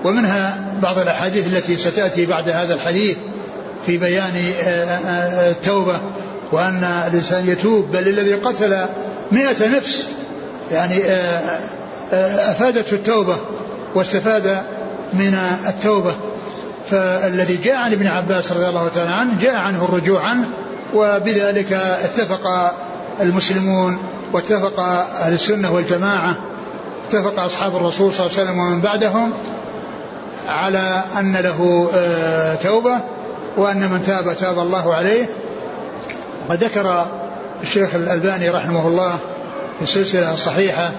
ومنها 0.03 0.67
بعض 0.81 0.99
الأحاديث 0.99 1.47
التي 1.47 1.77
ستأتي 1.77 2.25
بعد 2.25 2.49
هذا 2.49 2.73
الحديث. 2.73 3.17
في 3.85 3.97
بيان 3.97 4.53
آه، 4.63 4.67
آه، 4.67 5.51
التوبة 5.51 5.99
وأن 6.51 6.83
الإنسان 6.83 7.49
يتوب 7.49 7.91
بل 7.91 8.07
الذي 8.07 8.33
قتل 8.33 8.85
مئة 9.31 9.67
نفس. 9.77 10.07
يعني 10.71 11.03
آه، 11.03 11.59
آه، 12.13 12.51
أفادته 12.51 12.93
التوبة 12.93 13.37
واستفاد 13.95 14.63
من 15.13 15.37
التوبة. 15.67 16.15
فالذي 16.89 17.55
جاء 17.63 17.75
عن 17.75 17.91
ابن 17.91 18.07
عباس 18.07 18.51
رضي 18.51 18.67
الله 18.67 18.87
تعالى 18.87 19.09
عنه 19.09 19.31
جاء 19.41 19.55
عنه 19.55 19.85
الرجوع 19.85 20.21
عنه 20.21 20.45
وبذلك 20.93 21.73
اتفق 22.03 22.73
المسلمون 23.21 23.97
واتفق 24.33 24.79
أهل 24.79 25.33
السنة 25.33 25.73
والجماعة 25.73 26.35
اتفق 27.07 27.39
أصحاب 27.39 27.75
الرسول 27.75 28.13
صلى 28.13 28.25
الله 28.25 28.39
عليه 28.39 28.49
وسلم 28.49 28.59
ومن 28.59 28.81
بعدهم 28.81 29.31
على 30.47 31.03
أن 31.19 31.33
له 31.33 31.89
آه، 31.93 32.55
توبة. 32.55 32.99
وأن 33.57 33.91
من 33.91 34.03
تاب 34.03 34.37
تاب 34.37 34.59
الله 34.59 34.93
عليه. 34.93 35.29
وذكر 36.49 37.07
الشيخ 37.63 37.95
الألباني 37.95 38.49
رحمه 38.49 38.87
الله 38.87 39.17
في 39.77 39.83
السلسلة 39.83 40.33
الصحيحة 40.33 40.91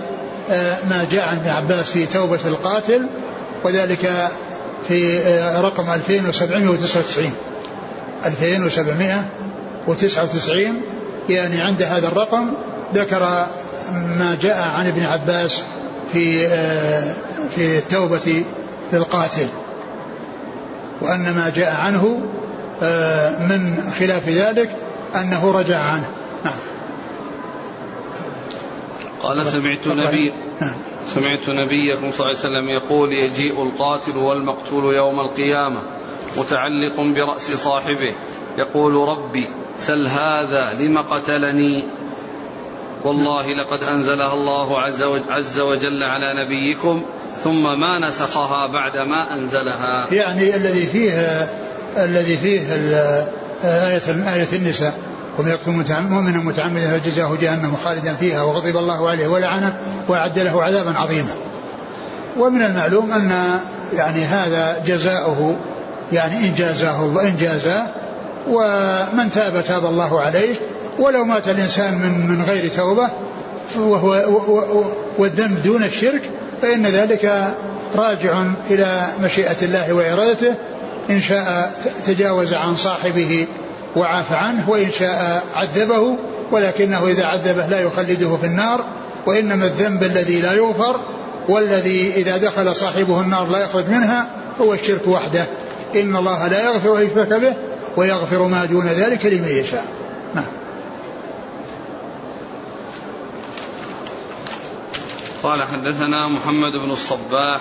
آه، 0.50 0.76
ما 0.84 1.06
جاء 1.10 1.28
عن 1.28 1.36
ابن 1.36 1.48
عباس 1.48 1.90
في 1.90 2.06
توبة 2.06 2.38
القاتل 2.46 3.06
وذلك 3.64 4.28
في 4.88 5.18
آه، 5.18 5.60
رقم 5.60 5.90
2799 5.90 7.32
2799 8.24 10.82
يعني 11.28 11.60
عند 11.60 11.82
هذا 11.82 12.08
الرقم 12.08 12.54
ذكر 12.94 13.46
ما 13.92 14.36
جاء 14.42 14.58
عن 14.58 14.86
ابن 14.86 15.02
عباس 15.02 15.62
في 16.12 16.46
آه، 16.46 17.14
في 17.56 17.78
التوبة 17.78 18.44
للقاتل. 18.92 19.46
وأن 21.00 21.34
ما 21.34 21.52
جاء 21.56 21.74
عنه 21.74 22.02
من 23.48 23.90
خلاف 23.98 24.28
ذلك 24.28 24.76
أنه 25.14 25.50
رجع 25.50 25.78
عنه. 25.78 26.10
نعم. 26.44 26.58
قال 29.22 29.46
سمعت 29.46 29.86
نبي 29.86 30.32
نعم. 30.60 30.74
سمعت 31.06 31.48
نبيكم 31.48 32.12
صلى 32.12 32.26
الله 32.26 32.38
عليه 32.38 32.38
وسلم 32.38 32.68
يقول 32.68 33.12
يجيء 33.12 33.62
القاتل 33.62 34.16
والمقتول 34.16 34.94
يوم 34.94 35.20
القيامة 35.20 35.80
متعلق 36.36 37.00
برأس 37.00 37.52
صاحبه 37.52 38.14
يقول 38.58 39.08
ربي 39.08 39.48
سل 39.78 40.06
هذا 40.06 40.72
لم 40.78 40.98
قتلني؟ 40.98 41.84
والله 43.04 43.46
لقد 43.46 43.78
أنزلها 43.78 44.34
الله 44.34 44.80
عز, 44.80 45.04
عز 45.30 45.60
وجل 45.60 46.02
على 46.02 46.44
نبيكم 46.44 47.02
ثم 47.44 47.80
ما 47.80 48.08
نسخها 48.08 48.66
بعد 48.66 48.92
ما 49.08 49.34
أنزلها. 49.34 50.14
يعني 50.14 50.56
الذي 50.56 50.86
فيه 50.86 51.48
الذي 51.96 52.36
فيه 52.36 52.60
آية 53.64 54.34
آية 54.34 54.48
النساء. 54.52 54.94
ومن 55.38 55.48
يقتل 55.48 55.70
مؤمنا 56.02 56.38
متعمدا 56.38 56.98
فجزاه 56.98 57.36
جهنم 57.40 57.76
خالدا 57.84 58.14
فيها 58.14 58.42
وغضب 58.42 58.76
الله 58.76 59.10
عليه 59.10 59.26
ولعنه 59.26 59.76
وأعد 60.08 60.38
له 60.38 60.62
عذابا 60.62 60.94
عظيما. 60.98 61.34
ومن 62.38 62.62
المعلوم 62.62 63.12
أن 63.12 63.60
يعني 63.96 64.24
هذا 64.24 64.82
جزاؤه 64.86 65.56
يعني 66.12 66.46
إن 66.46 66.54
جازاه 66.54 67.04
الله 67.04 67.28
إن 67.28 67.36
جازاه 67.40 67.86
ومن 68.48 69.30
تاب 69.30 69.64
تاب 69.64 69.86
الله 69.86 70.20
عليه. 70.20 70.54
ولو 70.98 71.24
مات 71.24 71.48
الإنسان 71.48 71.94
من 71.94 72.26
من 72.26 72.42
غير 72.42 72.70
توبة 72.70 73.08
وهو 73.78 74.12
والذنب 75.18 75.62
دون 75.62 75.82
الشرك 75.82 76.30
فإن 76.62 76.86
ذلك 76.86 77.54
راجع 77.96 78.46
إلى 78.70 79.06
مشيئة 79.22 79.56
الله 79.62 79.92
وإرادته 79.92 80.54
إن 81.10 81.20
شاء 81.20 81.72
تجاوز 82.06 82.54
عن 82.54 82.76
صاحبه 82.76 83.46
وعاف 83.96 84.32
عنه 84.32 84.70
وإن 84.70 84.90
شاء 84.90 85.42
عذبه 85.54 86.16
ولكنه 86.52 87.06
إذا 87.06 87.24
عذبه 87.24 87.66
لا 87.66 87.80
يخلده 87.80 88.36
في 88.36 88.46
النار 88.46 88.84
وإنما 89.26 89.64
الذنب 89.64 90.02
الذي 90.02 90.40
لا 90.40 90.52
يغفر 90.52 91.00
والذي 91.48 92.12
إذا 92.16 92.36
دخل 92.36 92.76
صاحبه 92.76 93.20
النار 93.20 93.48
لا 93.48 93.58
يخرج 93.58 93.88
منها 93.88 94.30
هو 94.60 94.74
الشرك 94.74 95.06
وحده. 95.06 95.44
إن 95.94 96.16
الله 96.16 96.48
لا 96.48 96.64
يغفر 96.64 96.98
أن 96.98 97.06
يشرك 97.06 97.40
به 97.40 97.54
ويغفر 97.96 98.46
ما 98.46 98.64
دون 98.64 98.86
ذلك 98.86 99.26
لمن 99.26 99.48
يشاء. 99.48 99.84
نعم. 100.34 100.59
قال 105.42 105.62
حدثنا 105.62 106.28
محمد 106.28 106.72
بن 106.72 106.90
الصباح. 106.90 107.60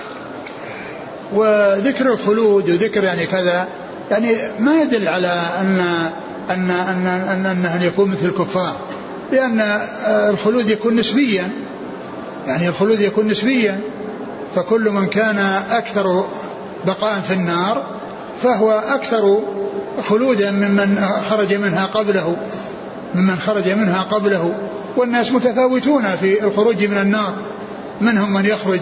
وذكر 1.33 2.11
الخلود 2.11 2.69
وذكر 2.69 3.03
يعني 3.03 3.25
كذا. 3.25 3.67
يعني 4.11 4.35
ما 4.59 4.81
يدل 4.81 5.07
على 5.07 5.41
أن 5.61 5.79
أن 6.49 6.71
أن 6.71 7.07
أن 7.07 7.45
أنه 7.45 7.83
يكون 7.83 8.09
مثل 8.09 8.25
الكفار. 8.25 8.75
لأن 9.31 9.59
الخلود 10.07 10.69
يكون 10.69 10.95
نسبيا. 10.95 11.49
يعني 12.47 12.67
الخلود 12.67 12.99
يكون 12.99 13.27
نسبيا. 13.27 13.81
فكل 14.55 14.89
من 14.89 15.07
كان 15.07 15.37
أكثر 15.69 16.25
بقاء 16.85 17.21
في 17.27 17.33
النار 17.33 17.99
فهو 18.43 18.71
أكثر 18.71 19.43
خلودا 20.09 20.51
ممن 20.51 21.07
خرج 21.29 21.53
منها 21.53 21.85
قبله. 21.85 22.37
ممن 23.15 23.39
خرج 23.39 23.69
منها 23.69 24.03
قبله. 24.03 24.55
والناس 24.97 25.31
متفاوتون 25.31 26.03
في 26.03 26.43
الخروج 26.43 26.83
من 26.83 26.97
النار. 26.97 27.33
منهم 28.01 28.33
من 28.33 28.45
يخرج 28.45 28.81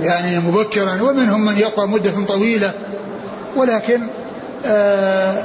يعني 0.00 0.38
مبكرا 0.38 1.02
ومنهم 1.02 1.44
من 1.44 1.58
يقوى 1.58 1.86
مدة 1.86 2.24
طويلة 2.28 2.72
ولكن 3.56 4.00
آه 4.66 5.44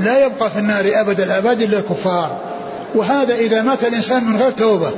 لا 0.00 0.26
يبقى 0.26 0.50
في 0.50 0.58
النار 0.58 0.84
أبد 0.94 1.20
الأبد 1.20 1.62
إلا 1.62 1.78
الكفار. 1.78 2.40
وهذا 2.94 3.34
إذا 3.34 3.62
مات 3.62 3.84
الإنسان 3.84 4.24
من 4.24 4.36
غير 4.36 4.50
توبة 4.50 4.90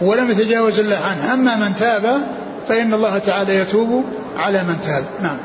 ولم 0.00 0.30
يتجاوز 0.30 0.80
الله 0.80 0.96
عنه. 0.96 1.34
أما 1.34 1.56
من 1.56 1.76
تاب 1.76 2.26
فإن 2.68 2.94
الله 2.94 3.18
تعالى 3.18 3.54
يتوب 3.54 4.04
على 4.36 4.62
من 4.62 4.80
تاب. 4.82 5.04
نعم. 5.22 5.38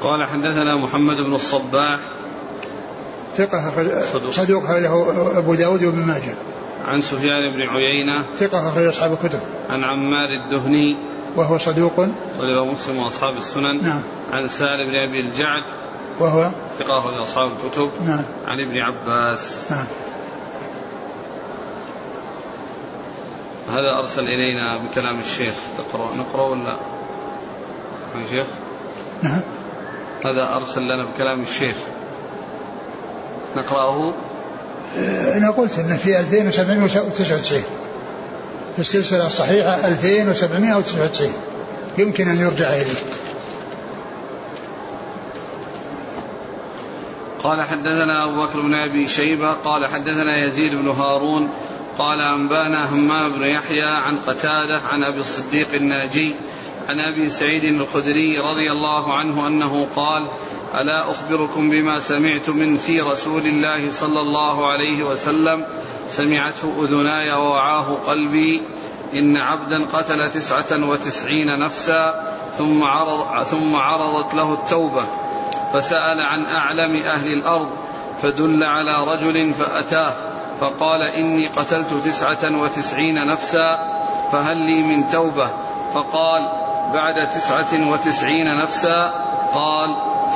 قال 0.00 0.28
حدثنا 0.28 0.76
محمد 0.76 1.16
بن 1.16 1.34
الصباح. 1.34 1.98
ثقة 3.36 3.72
صدوق, 4.12 4.30
صدوق 4.30 4.78
له 4.78 5.14
أبو 5.38 5.54
داود 5.54 5.84
وابن 5.84 5.98
ماجه. 5.98 6.34
عن 6.88 7.00
سفيان 7.00 7.52
بن 7.52 7.62
عيينة 7.68 8.22
ثقة 8.38 8.68
أخرج 8.68 8.84
أصحاب 8.84 9.12
الكتب. 9.12 9.40
عن 9.70 9.84
عمار 9.84 10.28
الدهني 10.44 10.96
وهو 11.36 11.58
صدوق. 11.58 11.98
ولله 12.38 12.64
مسلم 12.64 12.98
وأصحاب 12.98 13.36
السنن. 13.36 13.82
نعم. 13.82 14.02
عن 14.32 14.48
سالم 14.48 14.90
بن 14.90 14.96
أبي 14.96 15.20
الجعد 15.20 15.62
وهو 16.20 16.50
ثقة 16.78 16.98
أخرج 16.98 17.14
أصحاب 17.14 17.50
الكتب. 17.52 17.90
نعم. 18.04 18.24
عن 18.46 18.60
ابن 18.60 18.78
عباس. 18.78 19.66
نعم. 19.70 19.86
هذا 23.72 23.98
أرسل 23.98 24.22
إلينا 24.22 24.78
بكلام 24.78 25.18
الشيخ. 25.18 25.54
تقرأ 25.78 26.14
نقرأ 26.14 26.42
ولا؟ 26.42 26.76
يا 28.16 28.26
شيخ. 28.30 28.46
نعم. 29.22 29.40
هذا 30.24 30.54
أرسل 30.54 30.82
لنا 30.82 31.04
بكلام 31.04 31.40
الشيخ. 31.40 31.76
نقرأه. 33.56 34.14
أنا 35.36 35.50
قلت 35.50 35.78
أنه 35.78 35.96
في 35.96 36.20
2799 36.20 37.62
في 38.74 38.78
السلسلة 38.78 39.26
الصحيحة 39.26 39.88
2799 39.88 41.32
يمكن 41.98 42.28
أن 42.28 42.40
يرجع 42.40 42.68
إليه. 42.68 42.94
قال 47.42 47.62
حدثنا 47.62 48.24
أبو 48.24 48.42
بكر 48.42 48.60
بن 48.60 48.74
أبي 48.74 49.08
شيبة 49.08 49.52
قال 49.52 49.86
حدثنا 49.86 50.44
يزيد 50.44 50.74
بن 50.74 50.88
هارون 50.88 51.50
قال 51.98 52.20
أنبأنا 52.20 52.94
همام 52.94 53.32
بن 53.32 53.42
يحيى 53.42 53.84
عن 53.84 54.16
قتادة 54.16 54.80
عن 54.80 55.04
أبي 55.04 55.20
الصديق 55.20 55.74
الناجي 55.74 56.34
عن 56.88 57.00
أبي 57.00 57.30
سعيد 57.30 57.64
الخدري 57.64 58.38
رضي 58.38 58.72
الله 58.72 59.12
عنه 59.14 59.46
أنه 59.46 59.86
قال 59.96 60.26
ألا 60.74 61.10
أخبركم 61.10 61.70
بما 61.70 61.98
سمعت 61.98 62.50
من 62.50 62.76
في 62.76 63.00
رسول 63.00 63.46
الله 63.46 63.90
صلى 63.90 64.20
الله 64.20 64.66
عليه 64.66 65.02
وسلم؟ 65.02 65.66
سمعته 66.08 66.72
أذناي 66.82 67.32
ووعاه 67.32 67.96
قلبي. 68.06 68.62
إن 69.14 69.36
عبدا 69.36 69.86
قتل 69.92 70.30
تسعة 70.30 70.88
وتسعين 70.88 71.58
نفسا 71.58 72.34
ثم, 72.58 72.84
عرض 72.84 73.42
ثم 73.42 73.76
عرضت 73.76 74.34
له 74.34 74.52
التوبة. 74.52 75.04
فسأل 75.72 76.20
عن 76.20 76.44
أعلم 76.44 77.02
أهل 77.02 77.32
الأرض 77.32 77.70
فدل 78.22 78.64
على 78.64 79.04
رجل 79.12 79.52
فأتاه 79.54 80.12
فقال 80.60 81.02
إني 81.02 81.48
قتلت 81.48 81.94
تسعة 82.04 82.60
وتسعين 82.62 83.26
نفسا 83.26 83.78
فهل 84.32 84.56
لي 84.56 84.82
من 84.82 85.08
توبة؟ 85.08 85.48
فقال 85.94 86.48
بعد 86.94 87.28
تسعة 87.30 87.90
وتسعين 87.90 88.56
نفسا 88.62 89.14
قال 89.54 89.88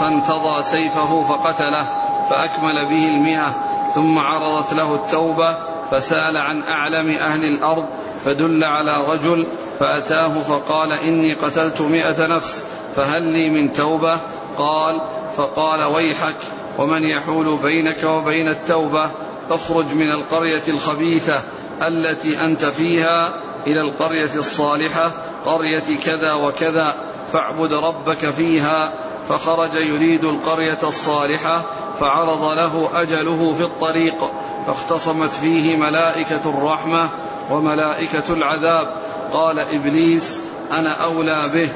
فانتضى 0.02 0.62
سيفه 0.62 1.22
فقتله 1.22 1.86
فأكمل 2.30 2.88
به 2.88 3.08
المئة 3.08 3.54
ثم 3.94 4.18
عرضت 4.18 4.72
له 4.72 4.94
التوبة 4.94 5.56
فسأل 5.90 6.36
عن 6.36 6.62
أعلم 6.62 7.10
أهل 7.10 7.44
الأرض 7.44 7.86
فدل 8.24 8.64
على 8.64 9.06
رجل 9.06 9.46
فأتاه 9.80 10.38
فقال 10.38 10.92
إني 10.92 11.34
قتلت 11.34 11.80
مئة 11.80 12.26
نفس 12.26 12.64
فهل 12.96 13.22
لي 13.22 13.50
من 13.50 13.72
توبة؟ 13.72 14.16
قال 14.58 15.00
فقال 15.36 15.82
ويحك 15.82 16.36
ومن 16.78 17.02
يحول 17.02 17.58
بينك 17.62 18.04
وبين 18.04 18.48
التوبة؟ 18.48 19.10
اخرج 19.50 19.94
من 19.94 20.12
القرية 20.12 20.62
الخبيثة 20.68 21.40
التي 21.82 22.40
أنت 22.44 22.64
فيها 22.64 23.28
إلى 23.66 23.80
القرية 23.80 24.34
الصالحة 24.34 25.10
قرية 25.46 25.98
كذا 26.04 26.32
وكذا 26.32 26.94
فاعبد 27.32 27.72
ربك 27.72 28.30
فيها. 28.30 28.92
فخرج 29.28 29.74
يريد 29.74 30.24
القرية 30.24 30.78
الصالحة 30.82 31.62
فعرض 32.00 32.44
له 32.44 32.90
أجله 32.94 33.54
في 33.58 33.64
الطريق 33.64 34.30
فاختصمت 34.66 35.30
فيه 35.30 35.76
ملائكة 35.76 36.40
الرحمة 36.46 37.08
وملائكة 37.50 38.22
العذاب. 38.30 38.94
قال 39.32 39.58
إبليس 39.58 40.38
أنا 40.70 41.04
أولى 41.04 41.50
به 41.54 41.68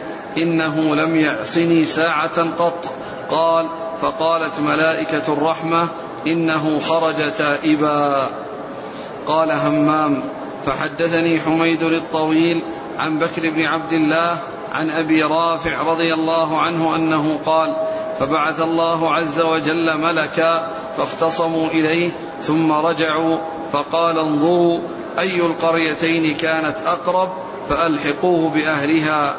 إنه 0.43 0.95
لم 0.95 1.17
يعصني 1.17 1.85
ساعة 1.85 2.43
قط. 2.59 2.91
قال 3.31 3.69
فقالت 4.03 4.61
ملائكة 4.61 5.33
الرحمة 5.33 5.89
إنه 6.27 6.79
خرج 6.79 7.33
تائبا. 7.33 8.31
قال 9.27 9.51
همام 9.51 10.23
فحدثني 10.67 11.41
حميد 11.41 11.83
الطويل 11.83 12.63
عن 12.99 13.19
بكر 13.19 13.51
بن 13.51 13.65
عبد 13.65 13.93
الله 13.93 14.39
عن 14.73 14.91
أبي 14.91 15.23
رافع 15.23 15.83
رضي 15.83 16.15
الله 16.15 16.59
عنه 16.59 16.97
أنه 16.97 17.39
قال 17.47 17.77
فبعث 18.21 18.61
الله 18.61 19.15
عز 19.15 19.41
وجل 19.41 19.99
ملكا 20.01 20.71
فاختصموا 20.97 21.69
إليه 21.69 22.11
ثم 22.41 22.73
رجعوا 22.73 23.39
فقال 23.73 24.19
انظروا 24.19 24.81
أي 25.19 25.47
القريتين 25.47 26.37
كانت 26.37 26.77
أقرب 26.87 27.29
فألحقوه 27.69 28.51
بأهلها. 28.51 29.35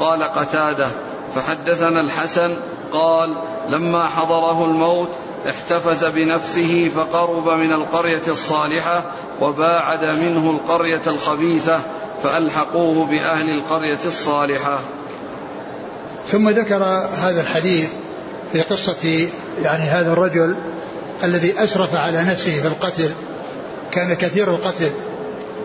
قال 0.00 0.22
قتادة 0.22 0.88
فحدثنا 1.34 2.00
الحسن 2.00 2.56
قال 2.92 3.34
لما 3.68 4.06
حضره 4.06 4.64
الموت 4.64 5.08
احتفز 5.48 6.04
بنفسه 6.04 6.90
فقرب 6.96 7.48
من 7.48 7.72
القرية 7.72 8.22
الصالحة 8.28 9.02
وباعد 9.40 10.04
منه 10.04 10.50
القرية 10.50 11.02
الخبيثة 11.06 11.80
فألحقوه 12.22 13.06
بأهل 13.06 13.50
القرية 13.50 13.98
الصالحة. 14.04 14.80
ثم 16.28 16.48
ذكر 16.48 16.84
هذا 17.18 17.40
الحديث 17.40 17.88
في 18.52 18.60
قصة 18.60 19.28
يعني 19.62 19.82
هذا 19.82 20.12
الرجل 20.12 20.56
الذي 21.24 21.64
أسرف 21.64 21.94
على 21.94 22.22
نفسه 22.22 22.60
في 22.60 22.68
القتل 22.68 23.10
كان 23.92 24.14
كثير 24.14 24.50
القتل 24.50 24.90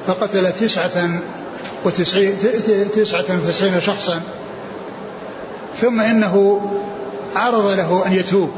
فقتل 0.07 0.51
تسعة 0.51 1.09
وتسعين 1.85 2.37
تسعة 2.95 3.25
وتسعين 3.29 3.81
شخصا. 3.81 4.21
ثم 5.77 6.01
إنه 6.01 6.61
عرض 7.35 7.67
له 7.67 8.03
أن 8.07 8.13
يتوب 8.13 8.49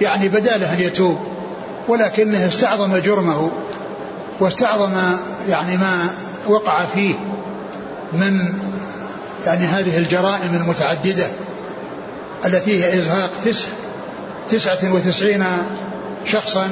يعني 0.00 0.28
بدا 0.28 0.56
له 0.56 0.74
أن 0.74 0.80
يتوب 0.80 1.18
ولكنه 1.88 2.48
استعظم 2.48 2.96
جرمه 2.96 3.50
واستعظم 4.40 4.92
يعني 5.48 5.76
ما 5.76 6.10
وقع 6.50 6.84
فيه 6.84 7.14
من 8.12 8.54
يعني 9.46 9.66
هذه 9.66 9.98
الجرائم 9.98 10.54
المتعددة 10.54 11.26
التي 12.44 12.84
هي 12.84 12.98
إزهاق 12.98 13.30
تسع 13.44 13.68
تسعة 14.50 14.94
وتسعين 14.94 15.44
شخصا 16.26 16.68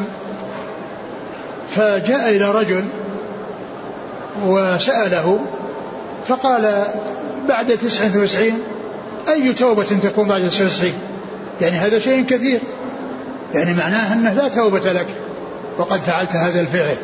فجاء 1.70 2.28
إلى 2.28 2.50
رجل 2.50 2.84
وسأله 4.46 5.40
فقال 6.28 6.84
بعد 7.48 7.78
تسعة 7.78 8.18
وتسعين 8.18 8.58
أي 9.28 9.52
توبة 9.52 9.86
تكون 10.02 10.28
بعد 10.28 10.50
تسعة 10.50 10.64
وتسعين؟ 10.64 10.94
يعني 11.60 11.76
هذا 11.76 11.98
شيء 11.98 12.24
كثير 12.24 12.60
يعني 13.54 13.74
معناه 13.74 14.12
أنه 14.12 14.32
لا 14.32 14.48
توبة 14.48 14.92
لك 14.92 15.06
وقد 15.78 16.00
فعلت 16.00 16.30
هذا 16.30 16.60
الفعل. 16.60 16.96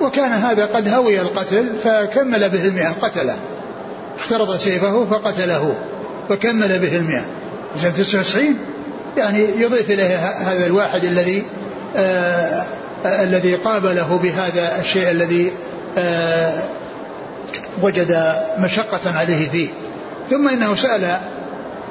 وكان 0.00 0.32
هذا 0.32 0.66
قد 0.66 0.88
هوي 0.88 1.20
القتل 1.20 1.76
فكمل 1.76 2.48
به 2.48 2.64
المئة 2.64 2.90
قتله. 2.90 3.36
اخترط 4.18 4.60
سيفه 4.60 5.04
فقتله 5.04 5.74
فكمل 6.28 6.78
به 6.78 6.96
المئة 6.96 7.24
إذا 7.76 7.90
99 7.90 8.56
يعني 9.16 9.38
يضيف 9.38 9.90
إليه 9.90 10.16
هذا 10.28 10.66
الواحد 10.66 11.04
الذي 11.04 11.44
آه 11.96 12.64
آه 13.06 13.22
الذي 13.22 13.54
قابله 13.54 14.20
بهذا 14.22 14.80
الشيء 14.80 15.10
الذي 15.10 15.52
آه 15.98 16.52
وجد 17.82 18.34
مشقة 18.58 19.18
عليه 19.18 19.48
فيه. 19.48 19.68
ثم 20.30 20.48
إنه 20.48 20.74
سأل 20.74 21.04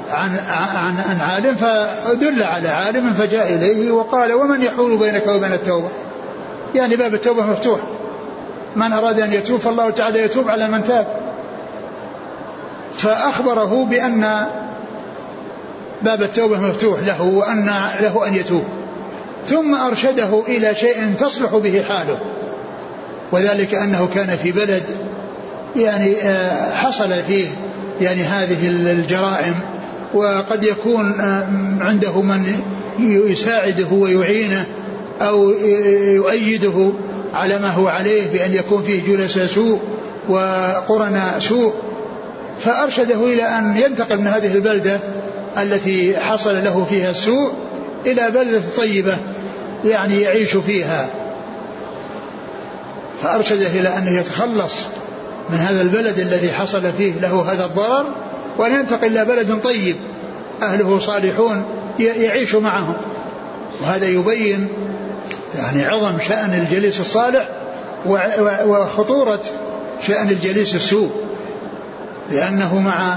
عن 0.10 0.38
عن 0.50 1.00
عن 1.00 1.22
عالم 1.22 1.56
فدل 1.56 2.44
على 2.44 2.70
عالم 2.70 3.14
فجاء 3.14 3.54
إليه 3.54 3.92
وقال 3.92 4.34
ومن 4.34 4.62
يحول 4.62 4.98
بينك 4.98 5.28
وبين 5.28 5.54
التوبة؟ 5.54 5.90
يعني 6.76 6.96
باب 6.96 7.14
التوبة 7.14 7.46
مفتوح. 7.46 7.80
من 8.76 8.94
أراد 8.94 9.20
أن 9.20 9.34
يتوب 9.34 9.60
فالله 9.60 9.90
تعالى 9.90 10.20
يتوب 10.20 10.50
على 10.50 10.68
من 10.68 10.84
تاب. 10.84 11.08
فأخبره 12.98 13.88
بأن 13.90 14.48
باب 16.02 16.22
التوبة 16.22 16.60
مفتوح 16.60 17.00
له 17.00 17.22
وأن 17.22 17.66
له 18.02 18.28
أن 18.28 18.34
يتوب. 18.34 18.64
ثم 19.48 19.76
أرشده 19.76 20.44
إلى 20.48 20.76
شيء 20.76 21.14
تصلح 21.20 21.56
به 21.56 21.84
حاله. 21.84 22.18
وذلك 23.32 23.76
أنه 23.76 24.10
كان 24.16 24.38
في 24.44 24.52
بلد 24.52 24.84
يعني 25.76 26.16
آه، 26.22 26.76
حصل 26.76 27.14
فيه 27.28 27.48
يعني 28.02 28.22
هذه 28.24 28.68
الجرائم. 28.70 29.56
وقد 30.14 30.64
يكون 30.64 31.22
آه، 31.22 31.48
عنده 31.82 32.22
من 32.22 32.56
يساعده 33.00 33.92
ويعينه. 33.92 34.66
أو 35.28 35.50
يؤيده 36.16 36.94
على 37.34 37.60
ما 37.60 37.70
هو 37.70 37.88
عليه 37.88 38.32
بأن 38.32 38.54
يكون 38.54 38.82
فيه 38.82 39.02
جلساء 39.08 39.46
سوء 39.48 39.80
وقرناء 40.30 41.40
سوء. 41.40 41.74
فأرشده 42.60 43.26
إلى 43.26 43.44
أن 43.44 43.78
ينتقل 43.78 44.18
من 44.18 44.28
هذه 44.28 44.56
البلدة 44.56 45.00
التي 45.58 46.18
حصل 46.18 46.64
له 46.64 46.86
فيها 46.90 47.12
السوء 47.12 47.54
إلى 48.06 48.32
بلدة 48.32 48.62
طيبة 48.78 49.18
يعني 49.86 50.22
يعيش 50.22 50.58
فيها. 50.58 51.10
فأرشده 53.24 53.68
إلى 53.68 53.98
أن 53.98 54.16
يتخلص 54.16 54.74
من 55.50 55.58
هذا 55.58 55.82
البلد 55.82 56.20
الذي 56.20 56.52
حصل 56.52 56.82
فيه 56.98 57.14
له 57.22 57.52
هذا 57.52 57.66
الضرر 57.66 58.06
وأن 58.58 58.74
ينتقل 58.74 59.08
إلى 59.08 59.26
بلد 59.26 59.60
طيب 59.64 59.96
أهله 60.62 61.00
صالحون 61.00 61.64
يعيش 62.00 62.56
معهم. 62.56 62.96
وهذا 63.82 64.08
يبين 64.08 64.68
يعني 65.56 65.86
عظم 65.86 66.20
شأن 66.20 66.54
الجليس 66.54 67.00
الصالح 67.00 67.50
وخطورة 68.66 69.42
شأن 70.08 70.30
الجليس 70.30 70.76
السوء. 70.76 71.12
لأنه 72.32 72.80
مع 72.80 73.16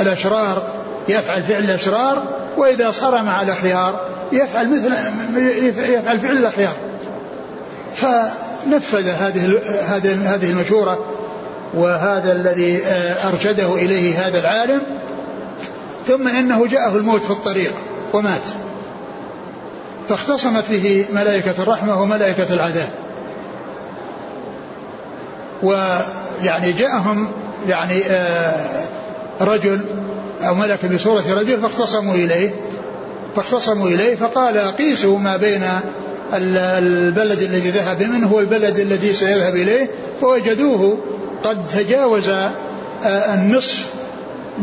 الأشرار 0.00 0.62
يفعل 1.08 1.42
فعل 1.42 1.64
الأشرار 1.64 2.22
وإذا 2.56 2.90
صار 2.90 3.22
مع 3.22 3.42
الأخيار 3.42 4.00
يفعل 4.32 4.68
مثل 4.68 4.92
يفعل 5.76 6.20
فعل 6.20 6.36
الأخيار. 6.36 6.74
فنفذ 7.94 9.08
هذه 9.08 9.60
هذه 10.34 10.50
المشورة 10.50 11.04
وهذا 11.74 12.32
الذي 12.32 12.80
أرشده 13.24 13.74
إليه 13.74 14.26
هذا 14.26 14.40
العالم 14.40 14.80
ثم 16.06 16.28
إنه 16.28 16.66
جاءه 16.66 16.96
الموت 16.96 17.22
في 17.22 17.30
الطريق 17.30 17.72
ومات. 18.12 18.67
فاختصمت 20.08 20.64
به 20.70 21.06
ملائكة 21.12 21.62
الرحمة 21.62 22.02
وملائكة 22.02 22.54
العذاب. 22.54 22.88
ويعني 25.62 26.72
جاءهم 26.72 27.32
يعني 27.68 28.02
آه، 28.06 28.86
رجل 29.40 29.80
أو 30.40 30.54
ملك 30.54 30.86
بصورة 30.86 31.24
رجل 31.34 31.60
فاختصموا 31.60 32.14
إليه 32.14 32.54
فاختصموا 33.36 33.88
إليه 33.88 34.14
فقال 34.14 34.58
قيسوا 34.58 35.18
ما 35.18 35.36
بين 35.36 35.62
البلد 36.32 37.42
الذي 37.42 37.70
ذهب 37.70 38.02
منه 38.02 38.32
والبلد 38.32 38.78
الذي 38.78 39.12
سيذهب 39.12 39.54
إليه 39.54 39.90
فوجدوه 40.20 40.98
قد 41.44 41.68
تجاوز 41.68 42.28
آه، 42.28 43.34
النصف 43.34 43.86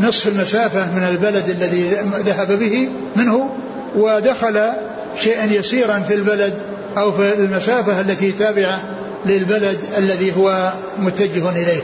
نصف 0.01 0.27
المسافة 0.27 0.91
من 0.91 1.03
البلد 1.03 1.49
الذي 1.49 1.89
ذهب 2.25 2.51
به 2.51 2.89
منه 3.15 3.49
ودخل 3.95 4.69
شيئا 5.17 5.45
يسيرا 5.45 5.99
في 5.99 6.13
البلد 6.13 6.53
أو 6.97 7.11
في 7.11 7.33
المسافة 7.33 8.01
التي 8.01 8.31
تابعة 8.31 8.81
للبلد 9.25 9.79
الذي 9.97 10.37
هو 10.37 10.71
متجه 10.99 11.49
إليه. 11.49 11.81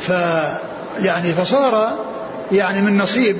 ف 0.00 0.10
يعني 1.02 1.32
فصار 1.32 1.98
يعني 2.52 2.80
من 2.80 2.98
نصيب 2.98 3.36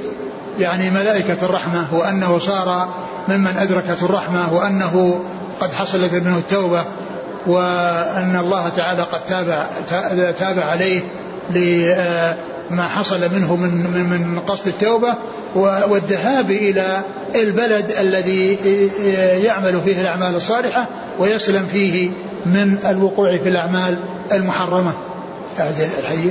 يعني 0.59 0.91
ملائكة 0.91 1.37
الرحمة 1.43 1.87
وأنه 1.93 2.39
صار 2.39 2.95
ممن 3.29 3.57
أدركته 3.59 4.05
الرحمة 4.05 4.55
وأنه 4.55 5.25
قد 5.61 5.73
حصلت 5.73 6.15
منه 6.15 6.39
التوبة 6.39 6.85
وأن 7.47 8.37
الله 8.37 8.69
تعالى 8.69 9.03
قد 9.03 9.25
تابع 9.25 9.67
تابع 10.31 10.65
عليه 10.65 11.03
ما 12.71 12.83
حصل 12.83 13.21
منه 13.35 13.57
من 13.57 13.71
من 13.71 14.29
من 14.29 14.41
قصد 14.41 14.67
التوبة 14.67 15.15
والذهاب 15.55 16.51
إلى 16.51 17.01
البلد 17.35 17.91
الذي 17.91 18.59
يعمل 19.45 19.81
فيه 19.85 20.01
الأعمال 20.01 20.35
الصالحة 20.35 20.89
ويسلم 21.19 21.67
فيه 21.67 22.11
من 22.47 22.79
الوقوع 22.85 23.37
في 23.37 23.49
الأعمال 23.49 24.05
المحرمة. 24.33 24.93
الحي 25.59 26.31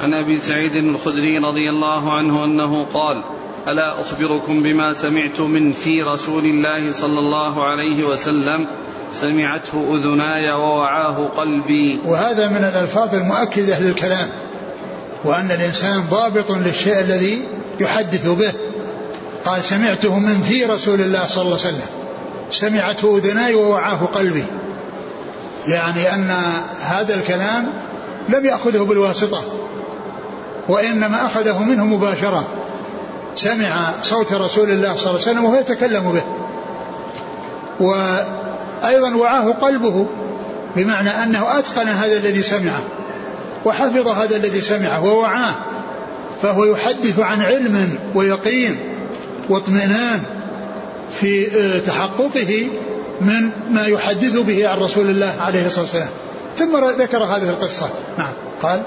عن 0.00 0.14
أبي 0.14 0.36
سعيد 0.36 0.76
الخدري 0.76 1.38
رضي 1.38 1.70
الله 1.70 2.12
عنه 2.12 2.44
أنه 2.44 2.84
قال 2.84 3.24
ألا 3.68 4.00
أخبركم 4.00 4.62
بما 4.62 4.92
سمعت 4.92 5.40
من 5.40 5.72
في 5.72 6.02
رسول 6.02 6.44
الله 6.44 6.92
صلى 6.92 7.18
الله 7.18 7.64
عليه 7.64 8.04
وسلم 8.04 8.66
سمعته 9.12 9.96
أذناي 9.96 10.52
ووعاه 10.52 11.28
قلبي. 11.36 12.00
وهذا 12.06 12.48
من 12.48 12.56
الألفاظ 12.56 13.14
المؤكدة 13.14 13.78
للكلام 13.78 14.28
وأن 15.24 15.50
الإنسان 15.50 16.04
ضابط 16.10 16.50
للشيء 16.50 17.00
الذي 17.00 17.44
يحدث 17.80 18.26
به. 18.26 18.52
قال 19.44 19.64
سمعته 19.64 20.18
من 20.18 20.42
في 20.48 20.64
رسول 20.64 21.00
الله 21.00 21.26
صلى 21.26 21.42
الله 21.42 21.58
عليه 21.58 21.68
وسلم. 21.68 21.86
سمعته 22.50 23.16
أذناي 23.16 23.54
ووعاه 23.54 24.06
قلبي. 24.06 24.44
يعني 25.66 26.14
أن 26.14 26.30
هذا 26.82 27.14
الكلام 27.14 27.72
لم 28.28 28.46
يأخذه 28.46 28.78
بالواسطة 28.78 29.44
وإنما 30.68 31.26
أخذه 31.26 31.62
منه 31.62 31.86
مباشرة. 31.86 32.48
سمع 33.34 33.90
صوت 34.02 34.32
رسول 34.32 34.70
الله 34.70 34.96
صلى 34.96 35.10
الله 35.10 35.20
عليه 35.20 35.30
وسلم 35.30 35.44
وهو 35.44 35.54
يتكلم 35.54 36.12
به. 36.12 36.22
و 37.80 38.16
أيضا 38.84 39.14
وعاه 39.14 39.52
قلبه 39.52 40.06
بمعنى 40.76 41.10
أنه 41.10 41.58
أتقن 41.58 41.88
هذا 41.88 42.16
الذي 42.16 42.42
سمعه 42.42 42.82
وحفظ 43.64 44.08
هذا 44.08 44.36
الذي 44.36 44.60
سمعه 44.60 45.04
ووعاه 45.04 45.54
فهو 46.42 46.64
يحدث 46.64 47.18
عن 47.18 47.42
علم 47.42 47.98
ويقين 48.14 48.76
واطمئنان 49.48 50.22
في 51.12 51.46
آه، 51.60 51.78
تحققه 51.78 52.68
من 53.20 53.50
ما 53.70 53.86
يحدث 53.86 54.36
به 54.36 54.68
عن 54.68 54.78
رسول 54.78 55.10
الله 55.10 55.36
عليه 55.40 55.66
الصلاة 55.66 55.82
والسلام. 55.82 56.08
ثم 56.56 57.02
ذكر 57.02 57.24
هذه 57.24 57.50
القصة. 57.50 57.88
نعم. 58.18 58.32
قال 58.62 58.82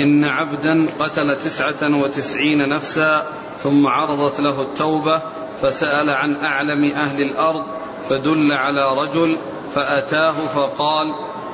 إن 0.00 0.24
عبدا 0.24 0.86
قتل 0.98 1.38
تسعة 1.44 2.02
وتسعين 2.02 2.68
نفسا 2.68 3.26
ثم 3.58 3.86
عرضت 3.86 4.40
له 4.40 4.62
التوبة 4.62 5.22
فسأل 5.62 6.10
عن 6.10 6.36
أعلم 6.36 6.84
أهل 6.84 7.22
الأرض 7.22 7.64
فدل 8.08 8.52
على 8.52 9.02
رجل 9.02 9.36
فأتاه 9.74 10.34
فقال 10.54 11.06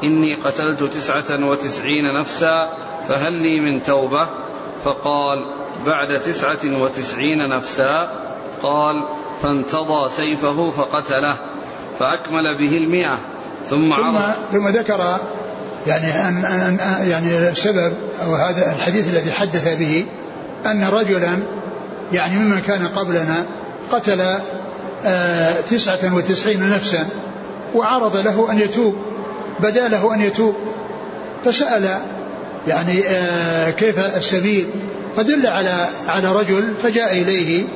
إني 0.04 0.34
قتلت 0.34 0.82
تسعة 0.82 1.46
وتسعين 1.46 2.14
نفسا 2.20 2.72
فهل 3.08 3.32
لي 3.32 3.60
من 3.60 3.82
توبة؟ 3.82 4.26
فقال 4.84 5.38
بعد 5.86 6.20
تسعة 6.20 6.80
وتسعين 6.80 7.48
نفسا. 7.48 8.26
قال 8.62 9.08
فانتضى 9.42 10.08
سيفه 10.08 10.70
فقتله 10.70 11.36
فأكمل 11.98 12.58
به 12.58 12.76
المئة 12.76 13.18
ثم 13.64 13.88
ثم, 13.88 14.18
ثم 14.52 14.68
ذكر 14.68 15.18
يعني 15.86 16.28
أن, 16.28 16.44
أن 16.44 16.78
يعني 17.08 17.48
السبب 17.48 17.96
أو 18.22 18.34
هذا 18.34 18.72
الحديث 18.76 19.08
الذي 19.08 19.32
حدث 19.32 19.78
به 19.78 20.06
أن 20.66 20.84
رجلا 20.84 21.42
يعني 22.12 22.36
ممن 22.36 22.60
كان 22.60 22.88
قبلنا 22.88 23.46
قتل 23.92 24.38
تسعة 25.70 26.14
وتسعين 26.14 26.70
نفسا 26.70 27.06
وعرض 27.74 28.16
له 28.16 28.52
أن 28.52 28.58
يتوب 28.58 28.94
بدا 29.60 29.88
له 29.88 30.14
أن 30.14 30.20
يتوب 30.20 30.54
فسأل 31.44 31.98
يعني 32.68 33.08
آه، 33.08 33.70
كيف 33.70 33.98
السبيل؟ 33.98 34.66
فدل 35.16 35.46
على 35.46 35.86
على 36.08 36.32
رجل 36.32 36.74
فجاء 36.82 37.12
إليه 37.12 37.66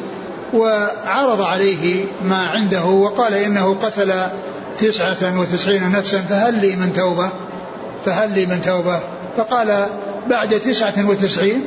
وعرض 0.55 1.43
عليه 1.43 2.05
ما 2.23 2.47
عنده 2.47 2.85
وقال 2.85 3.35
إنه 3.35 3.75
قتل 3.75 4.13
تسعة 4.79 5.41
وتسعين 5.41 5.93
نفسا 5.93 6.21
فهل 6.21 6.61
لي 6.61 6.77
من 6.77 6.93
توبة؟ 6.93 7.31
فهل 8.07 8.35
لي 8.35 8.47
من 8.47 8.63
توبة؟ 8.63 9.01
فقال 9.37 9.87
بعد 10.31 10.61
تسعة 10.61 11.09
وتسعين 11.09 11.65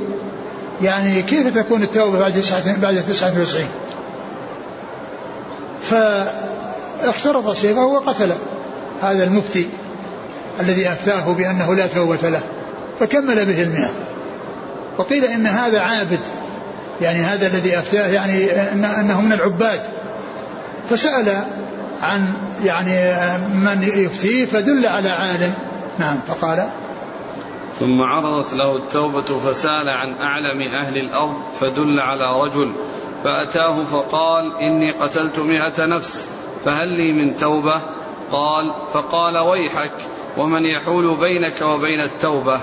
يعني 0.82 1.22
كيف 1.22 1.57
تكون 1.57 1.84
التوبة 1.84 2.20
بعد 2.20 2.34
تسعة 2.34 2.80
بعد 2.80 3.03
تسعة 3.09 3.39
وتسعين؟ 3.39 3.70
فاخترط 5.84 7.49
سيفه 7.49 7.86
وقتل 7.86 8.34
هذا 9.01 9.23
المفتي 9.23 9.69
الذي 10.59 10.88
أفتاه 10.88 11.34
بأنه 11.34 11.73
لا 11.75 11.88
توبة 11.88 12.29
له 12.29 12.41
فكمل 12.99 13.45
به 13.45 13.63
المئة. 13.63 13.91
وقيل 14.97 15.25
إن 15.25 15.47
هذا 15.47 15.79
عابد 15.79 16.19
يعني 17.01 17.19
هذا 17.19 17.47
الذي 17.47 17.79
أفتاه 17.79 18.07
يعني 18.07 18.51
أنه 18.99 19.21
من 19.21 19.34
العباد. 19.34 19.81
فسأل 20.89 21.43
عن 22.01 22.34
يعني 22.65 23.13
من 23.53 23.84
يفتيه 23.95 24.45
فدل 24.45 24.86
على 24.86 25.09
عالم. 25.09 25.53
نعم 25.99 26.19
فقال 26.27 26.69
ثم 27.73 28.01
عرضت 28.01 28.53
له 28.53 28.77
التوبة 28.77 29.21
فسأل 29.21 29.89
عن 29.89 30.13
أعلم 30.13 30.61
أهل 30.61 30.97
الأرض 30.97 31.36
فدل 31.59 31.99
على 31.99 32.43
رجل 32.45 32.73
فأتاه 33.24 33.84
فقال 33.84 34.57
إني 34.61 34.91
قتلت 34.91 35.39
مئة 35.39 35.86
نفس 35.86 36.28
فهل 36.65 36.88
لي 36.88 37.13
من 37.13 37.38
توبة؟ 37.38 37.82
قال 38.32 38.74
فقال 38.93 39.38
ويحك 39.38 39.91
ومن 40.38 40.65
يحول 40.65 41.17
بينك 41.17 41.61
وبين 41.61 41.99
التوبة. 41.99 42.59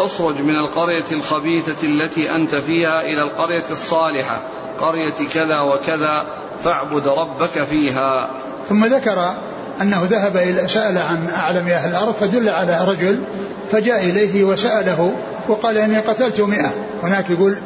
اخرج 0.00 0.40
من 0.40 0.56
القرية 0.56 1.04
الخبيثة 1.12 1.86
التي 1.86 2.30
أنت 2.30 2.54
فيها 2.54 3.00
إلى 3.00 3.22
القرية 3.22 3.64
الصالحة 3.70 4.40
قرية 4.80 5.28
كذا 5.34 5.60
وكذا 5.60 6.24
فاعبد 6.64 7.08
ربك 7.08 7.64
فيها. 7.64 8.30
ثم 8.68 8.84
ذكر 8.84 9.34
أنه 9.80 10.06
ذهب 10.10 10.36
إلى 10.36 10.68
سأل 10.68 10.98
عن 10.98 11.28
أعلم 11.36 11.68
أهل 11.68 11.90
الأرض 11.90 12.14
فدل 12.14 12.48
على 12.48 12.84
رجل 12.88 13.24
فجاء 13.70 14.04
إليه 14.04 14.44
وسأله 14.44 15.16
وقال 15.48 15.78
إني 15.78 15.98
قتلت 15.98 16.40
مئة. 16.40 16.72
هناك 17.02 17.30
يقول 17.30 17.58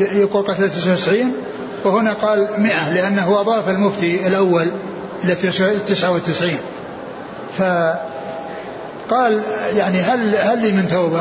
يقول 0.00 0.42
قتلت 0.42 0.72
99 0.72 1.36
وهنا 1.84 2.12
قال 2.12 2.48
مئة 2.58 2.94
لأنه 2.94 3.40
أضاف 3.40 3.68
المفتي 3.68 4.26
الأول 4.26 4.70
إلى 5.24 5.34
99 5.34 6.50
فقال 7.58 9.42
يعني 9.76 10.00
هل 10.00 10.36
هل 10.36 10.62
لي 10.62 10.72
من 10.72 10.88
توبة؟ 10.88 11.20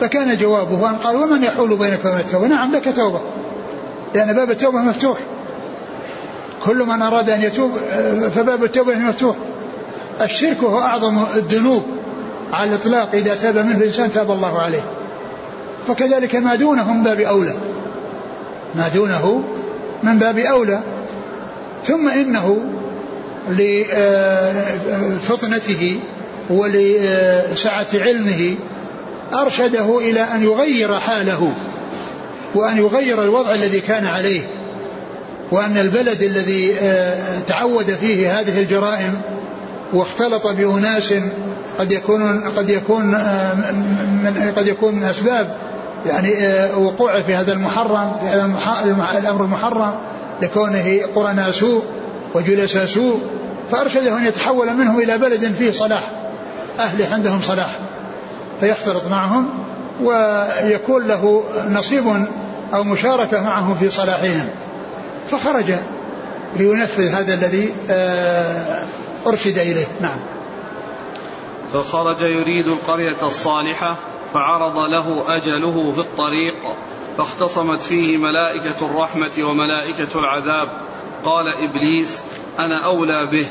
فكان 0.00 0.36
جوابه 0.36 0.90
أن 0.90 0.96
قال 0.96 1.16
ومن 1.16 1.42
يحول 1.42 1.76
بينك 1.76 2.04
وبين 2.04 2.20
التوبة؟ 2.20 2.46
نعم 2.46 2.72
لك 2.72 2.96
توبة 2.96 3.20
لأن 4.14 4.32
باب 4.32 4.50
التوبة 4.50 4.78
مفتوح. 4.78 5.18
كل 6.64 6.84
من 6.84 7.02
أراد 7.02 7.30
أن 7.30 7.42
يتوب 7.42 7.70
فباب 8.34 8.64
التوبة 8.64 8.94
مفتوح. 8.94 9.36
الشرك 10.20 10.64
هو 10.64 10.80
أعظم 10.80 11.24
الذنوب 11.36 11.82
على 12.52 12.70
الإطلاق 12.70 13.14
إذا 13.14 13.34
تاب 13.34 13.58
منه 13.58 13.76
الإنسان 13.76 14.10
تاب 14.10 14.30
الله 14.30 14.58
عليه. 14.58 14.82
فكذلك 15.88 16.34
ما 16.36 16.54
دونه 16.54 16.92
من 16.92 17.02
باب 17.02 17.20
أولى. 17.20 17.54
ما 18.74 18.88
دونه 18.88 19.44
من 20.04 20.18
باب 20.18 20.38
أولى 20.38 20.80
ثم 21.84 22.08
إنه 22.08 22.58
لفطنته 25.20 26.00
ولسعة 26.50 27.86
علمه 27.94 28.54
أرشده 29.34 29.98
إلى 29.98 30.20
أن 30.20 30.42
يغير 30.42 31.00
حاله 31.00 31.52
وأن 32.54 32.78
يغير 32.78 33.22
الوضع 33.22 33.54
الذي 33.54 33.80
كان 33.80 34.06
عليه 34.06 34.40
وأن 35.50 35.76
البلد 35.78 36.22
الذي 36.22 36.74
تعود 37.46 37.90
فيه 37.90 38.40
هذه 38.40 38.60
الجرائم 38.60 39.20
واختلط 39.92 40.46
بأناس 40.46 41.14
قد 41.78 41.92
يكون 41.92 42.40
قد 42.40 42.70
يكون 42.70 43.04
من 44.22 44.52
قد 44.56 44.66
يكون 44.66 44.94
من 44.94 45.04
أسباب 45.04 45.56
يعني 46.06 46.32
وقوعه 46.76 47.20
في 47.20 47.34
هذا 47.34 47.52
المحرم 47.52 48.16
في 48.20 48.26
هذا 48.26 49.18
الأمر 49.18 49.44
المحرم 49.44 49.94
لكونه 50.42 51.00
قرناء 51.14 51.50
سوء 51.50 51.82
وجلساء 52.34 52.86
سوء 52.86 53.20
فأرشده 53.70 54.18
أن 54.18 54.26
يتحول 54.26 54.74
منهم 54.74 54.98
إلى 55.00 55.18
بلد 55.18 55.52
فيه 55.52 55.70
صلاح 55.70 56.10
أهله 56.80 57.14
عندهم 57.14 57.40
صلاح 57.42 57.78
فيختلط 58.60 59.06
معهم 59.06 59.48
ويكون 60.02 61.06
له 61.06 61.44
نصيب 61.70 62.26
أو 62.74 62.84
مشاركة 62.84 63.42
معهم 63.42 63.74
في 63.74 63.90
صلاحهم. 63.90 64.48
فخرج 65.30 65.74
لينفذ 66.56 67.08
هذا 67.08 67.34
الذي 67.34 67.74
آه، 67.90 68.82
أرشد 69.26 69.58
إليه. 69.58 69.86
نعم. 70.00 70.18
فخرج 71.72 72.20
يريد 72.20 72.66
القرية 72.66 73.16
الصالحة 73.22 73.96
فعرض 74.34 74.78
له 74.78 75.36
أجله 75.36 75.92
في 75.92 75.98
الطريق 75.98 76.56
فاختصمت 77.18 77.82
فيه 77.82 78.16
ملائكة 78.16 78.86
الرحمة 78.86 79.30
وملائكة 79.38 80.18
العذاب. 80.18 80.68
قال 81.24 81.48
إبليس 81.48 82.20
أنا 82.58 82.84
أولى 82.84 83.26
به 83.26 83.46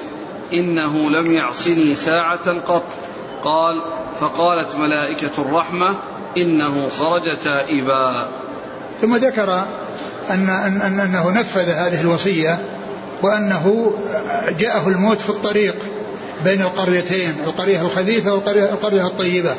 إنه 0.53 1.09
لم 1.09 1.31
يعصني 1.31 1.95
ساعة 1.95 2.59
قط. 2.59 2.83
قال 3.43 3.81
فقالت 4.19 4.75
ملائكة 4.75 5.31
الرحمة 5.37 5.95
إنه 6.37 6.89
خرج 6.89 7.37
تائبا. 7.37 8.27
ثم 9.01 9.15
ذكر 9.15 9.53
أن, 10.29 10.49
أن, 10.49 10.81
أن 10.81 10.99
أنه 10.99 11.31
نفذ 11.31 11.69
هذه 11.69 12.01
الوصية 12.01 12.79
وأنه 13.21 13.93
جاءه 14.59 14.87
الموت 14.87 15.19
في 15.19 15.29
الطريق 15.29 15.75
بين 16.43 16.61
القريتين 16.61 17.35
القرية 17.47 17.81
الخبيثة 17.81 18.33
والقرية 18.33 19.07
الطيبة. 19.07 19.55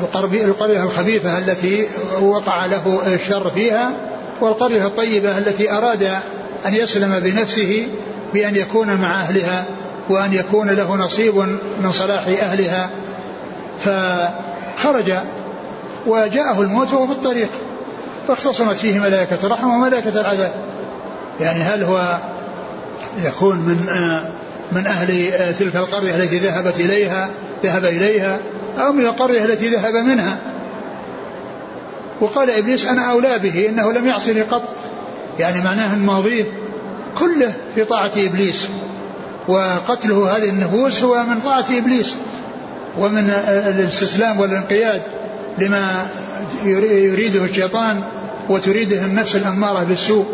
القرية 0.00 0.82
الخبيثة 0.82 1.38
التي 1.38 1.86
وقع 2.20 2.66
له 2.66 3.00
الشر 3.14 3.50
فيها 3.50 3.90
والقرية 4.40 4.86
الطيبة 4.86 5.38
التي 5.38 5.72
أراد 5.72 6.02
أن 6.66 6.74
يسلم 6.74 7.20
بنفسه 7.20 7.88
بأن 8.34 8.56
يكون 8.56 8.96
مع 8.96 9.20
أهلها 9.20 9.64
وأن 10.10 10.32
يكون 10.32 10.70
له 10.70 10.96
نصيب 10.96 11.36
من 11.80 11.92
صلاح 11.92 12.26
أهلها. 12.26 12.90
فخرج 13.78 15.12
وجاءه 16.06 16.60
الموت 16.60 16.92
وهو 16.92 17.06
في 17.06 17.12
الطريق 17.12 17.48
فاختصمت 18.28 18.76
فيه 18.76 18.98
ملائكة 18.98 19.38
الرحمة 19.44 19.74
وملائكة 19.74 20.20
العذاب. 20.20 20.54
يعني 21.40 21.60
هل 21.62 21.82
هو 21.82 22.18
يكون 23.22 23.56
من 23.56 23.86
من 24.72 24.86
أهل 24.86 25.32
تلك 25.54 25.76
القرية 25.76 26.16
التي 26.16 26.38
ذهبت 26.38 26.80
إليها 26.80 27.30
ذهب 27.66 27.84
إليها 27.84 28.40
أو 28.78 28.92
من 28.92 29.06
القرية 29.06 29.44
التي 29.44 29.68
ذهب 29.68 29.94
منها. 29.94 30.38
وقال 32.20 32.50
إبليس 32.50 32.86
أنا 32.86 33.02
أولى 33.02 33.38
به 33.38 33.68
إنه 33.68 33.92
لم 33.92 34.06
يعصني 34.06 34.42
قط. 34.42 34.62
يعني 35.38 35.64
معناه 35.64 35.94
أن 35.94 35.98
ماضيه 35.98 36.44
كله 37.18 37.52
في 37.74 37.84
طاعة 37.84 38.10
إبليس. 38.16 38.68
وقتله 39.48 40.36
هذه 40.36 40.48
النفوس 40.50 41.02
هو 41.02 41.22
من 41.22 41.40
طاعة 41.40 41.64
إبليس 41.78 42.16
ومن 42.98 43.30
الاستسلام 43.48 44.40
والانقياد 44.40 45.02
لما 45.58 46.06
يريده 46.64 47.44
الشيطان 47.44 48.02
وتريده 48.48 49.04
النفس 49.04 49.36
الأمارة 49.36 49.84
بالسوء. 49.84 50.26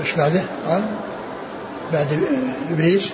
إيش 0.00 0.14
بعده؟ 0.14 0.42
قال 0.68 0.82
بعد 1.92 2.06
إبليس. 2.70 3.10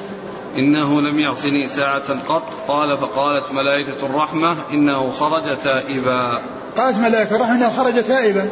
إنه 0.57 1.01
لم 1.01 1.19
يعصني 1.19 1.67
ساعة 1.67 2.29
قط. 2.29 2.55
قال 2.69 2.97
فقالت 2.99 3.53
ملائكة 3.53 4.07
الرحمة 4.07 4.57
إنه 4.71 5.11
خرج 5.11 5.59
تائبا. 5.65 6.39
قالت 6.77 6.99
ملائكة 6.99 7.37
الرحمة 7.37 7.57
إنه 7.57 7.71
خرج 7.71 8.03
تائبا. 8.03 8.49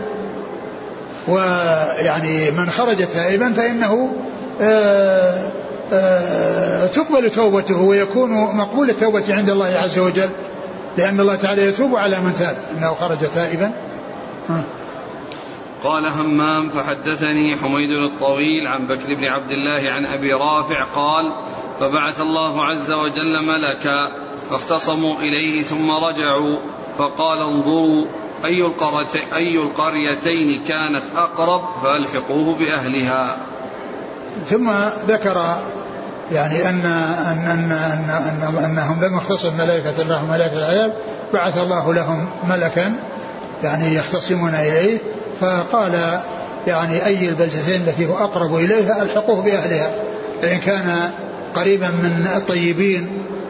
ويعني 1.29 2.51
من 2.51 2.71
خرج 2.71 3.07
تائبا 3.07 3.53
فإنه 3.53 4.17
آآ 4.61 5.51
آآ 5.93 6.87
تقبل 6.87 7.31
توبته 7.31 7.81
ويكون 7.81 8.31
مقبول 8.57 8.91
التوبة 8.91 9.25
عند 9.29 9.51
الله 9.51 9.67
عز 9.67 9.99
وجل 9.99 10.29
لأن 10.99 11.21
الله 11.21 11.37
تعالى 11.37 11.67
يتوب 11.67 11.97
على 11.97 12.21
من 12.21 12.35
تاب 12.35 12.57
أنه 12.79 12.95
خرج 12.95 13.19
تائبا. 13.35 13.73
قال 15.85 16.07
همام 16.07 16.69
فحدثني 16.69 17.57
حميد 17.57 17.91
الطويل 17.91 18.67
عن 18.67 18.87
بكر 18.87 19.15
بن 19.15 19.25
عبد 19.25 19.51
الله 19.51 19.91
عن 19.91 20.07
أبي 20.07 20.33
رافع 20.33 20.85
قال 20.85 21.33
فبعث 21.81 22.21
الله 22.21 22.65
عز 22.65 22.91
وجل 22.91 23.43
ملكا 23.43 24.13
فاختصموا 24.51 25.15
إليه 25.15 25.63
ثم 25.63 25.91
رجعوا 25.91 26.57
فقال 26.99 27.39
انظروا 27.39 28.07
أي 28.45 28.73
أي 29.35 29.57
القريتين 29.57 30.63
كانت 30.69 31.05
أقرب 31.17 31.63
فألحقوه 31.83 32.59
بأهلها. 32.59 33.37
ثم 34.47 34.71
ذكر 35.09 35.57
يعني 36.33 36.71
ان 36.71 36.81
ان 36.81 37.45
ان, 37.45 37.73
أن, 37.73 38.11
أن 38.11 38.65
أنهم 38.65 39.05
لما 39.05 39.19
اختصم 39.19 39.57
ملائكة 39.59 40.03
الله 40.03 40.25
وملائكة 40.25 40.59
العذاب 40.59 40.97
بعث 41.33 41.59
الله 41.59 41.95
لهم 41.95 42.29
ملكا 42.49 42.95
يعني 43.63 43.95
يختصمون 43.95 44.55
إليه 44.55 44.99
فقال 45.41 46.21
يعني 46.67 47.07
أي 47.07 47.29
البلدتين 47.29 47.83
التي 47.83 48.07
هو 48.07 48.19
أقرب 48.19 48.57
إليها 48.57 49.03
ألحقوه 49.03 49.43
بأهلها. 49.43 49.95
فإن 50.43 50.59
كان 50.59 51.11
قريبا 51.55 51.89
من 51.89 52.29
الطيبين 52.37 53.09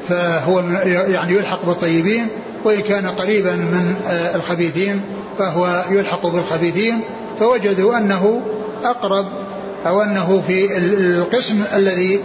فهو 0.09 0.61
يعني 0.85 1.33
يلحق 1.33 1.67
بالطيبين 1.67 2.27
وإن 2.65 2.81
كان 2.81 3.07
قريبا 3.07 3.53
من 3.57 3.95
آه، 4.07 4.37
الخبيثين 4.37 5.01
فهو 5.39 5.85
يلحق 5.91 6.27
بالخبيثين. 6.27 7.01
فوجدوا 7.41 7.99
أنه 7.99 8.43
أقرب 8.85 9.27
أو 9.87 10.03
أنه 10.03 10.43
في 10.47 10.79
القسم 10.79 11.65
الذي 11.75 12.21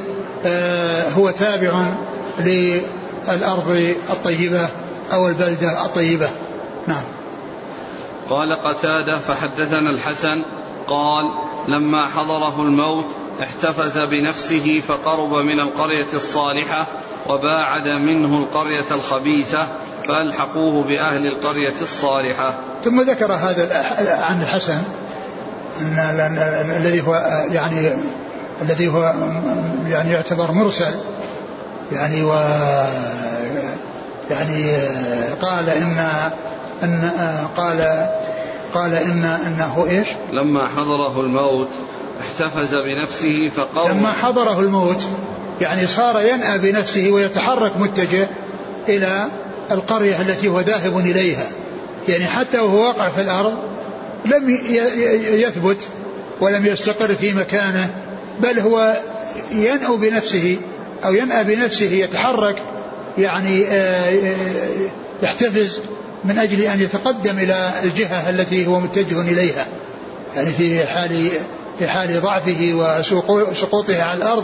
آه، 0.46 1.10
هو 1.10 1.30
تابع 1.30 1.96
للأرض 2.40 3.94
الطيبة 4.10 4.68
أو 5.14 5.28
البلدة 5.28 5.86
الطيبة. 5.86 6.30
نعم. 6.88 7.04
قال 8.32 8.56
قتادة 8.56 9.18
فحدثنا 9.18 9.90
الحسن 9.90 10.42
قال 10.88 11.26
لما 11.68 12.08
حضره 12.08 12.62
الموت 12.62 13.06
احتفز 13.44 13.98
بنفسه 13.98 14.82
فقرب 14.88 15.34
من 15.34 15.60
القرية 15.60 16.08
الصالحة 16.14 16.88
وباعد 17.30 17.88
منه 17.88 18.38
القرية 18.38 18.86
الخبيثة 18.92 19.68
فألحقوه 20.08 20.84
بأهل 20.84 21.28
القرية 21.28 21.74
الصالحة. 21.82 22.56
ثم 22.84 23.02
ذكر 23.02 23.34
هذا 23.34 23.86
عن 24.30 24.42
الحسن 24.42 24.82
أن 25.82 26.38
الذي 26.78 27.02
هو 27.02 27.16
يعني 27.52 27.92
الذي 28.62 28.88
هو 28.88 29.14
يعني 29.88 30.12
يعتبر 30.12 30.52
مرسل. 30.52 30.94
يعني 31.92 32.24
و 32.24 32.34
يعني 34.30 34.72
قال 35.42 35.70
إن 35.70 36.08
أن 36.84 37.12
قال 37.58 38.08
قال 38.74 38.94
إن 38.94 39.24
إنه 39.24 39.86
إيش؟ 39.90 40.08
لما 40.32 40.68
حضره 40.68 41.22
الموت 41.22 41.70
احتفز 42.22 42.76
بنفسه 42.76 43.50
فقال 43.56 43.98
لما 43.98 44.12
حضره 44.12 44.60
الموت 44.60 45.08
يعني 45.62 45.88
صار 45.88 46.22
ينأى 46.22 46.60
بنفسه 46.60 47.12
ويتحرك 47.12 47.78
متجه 47.78 48.28
إلى 48.90 49.28
القرية 49.72 50.22
التي 50.22 50.48
هو 50.48 50.60
ذاهب 50.60 50.98
إليها 50.98 51.48
يعني 52.08 52.26
حتى 52.26 52.60
وهو 52.60 52.88
واقع 52.88 53.10
في 53.10 53.22
الأرض 53.22 53.58
لم 54.26 54.60
يثبت 55.34 55.88
ولم 56.42 56.66
يستقر 56.66 57.16
في 57.16 57.34
مكانه 57.34 57.90
بل 58.40 58.60
هو 58.60 58.98
ينأو 59.52 59.98
بنفسه 59.98 60.58
أو 61.06 61.14
ينأى 61.14 61.44
بنفسه 61.44 61.92
يتحرك 61.92 62.56
يعني 63.18 63.66
آه، 63.68 64.10
آه، 64.10 64.90
يحتفز 65.24 65.80
من 66.24 66.38
أجل 66.38 66.62
أن 66.62 66.82
يتقدم 66.82 67.40
إلى 67.40 67.72
الجهة 67.84 68.30
التي 68.30 68.68
هو 68.68 68.80
متجه 68.80 69.22
إليها 69.22 69.68
يعني 70.36 70.50
في 70.50 70.86
حال 70.86 71.30
في 71.80 71.88
حال 71.88 72.22
ضعفه 72.22 72.72
وسقوطه 73.52 74.04
على 74.04 74.18
الأرض 74.18 74.44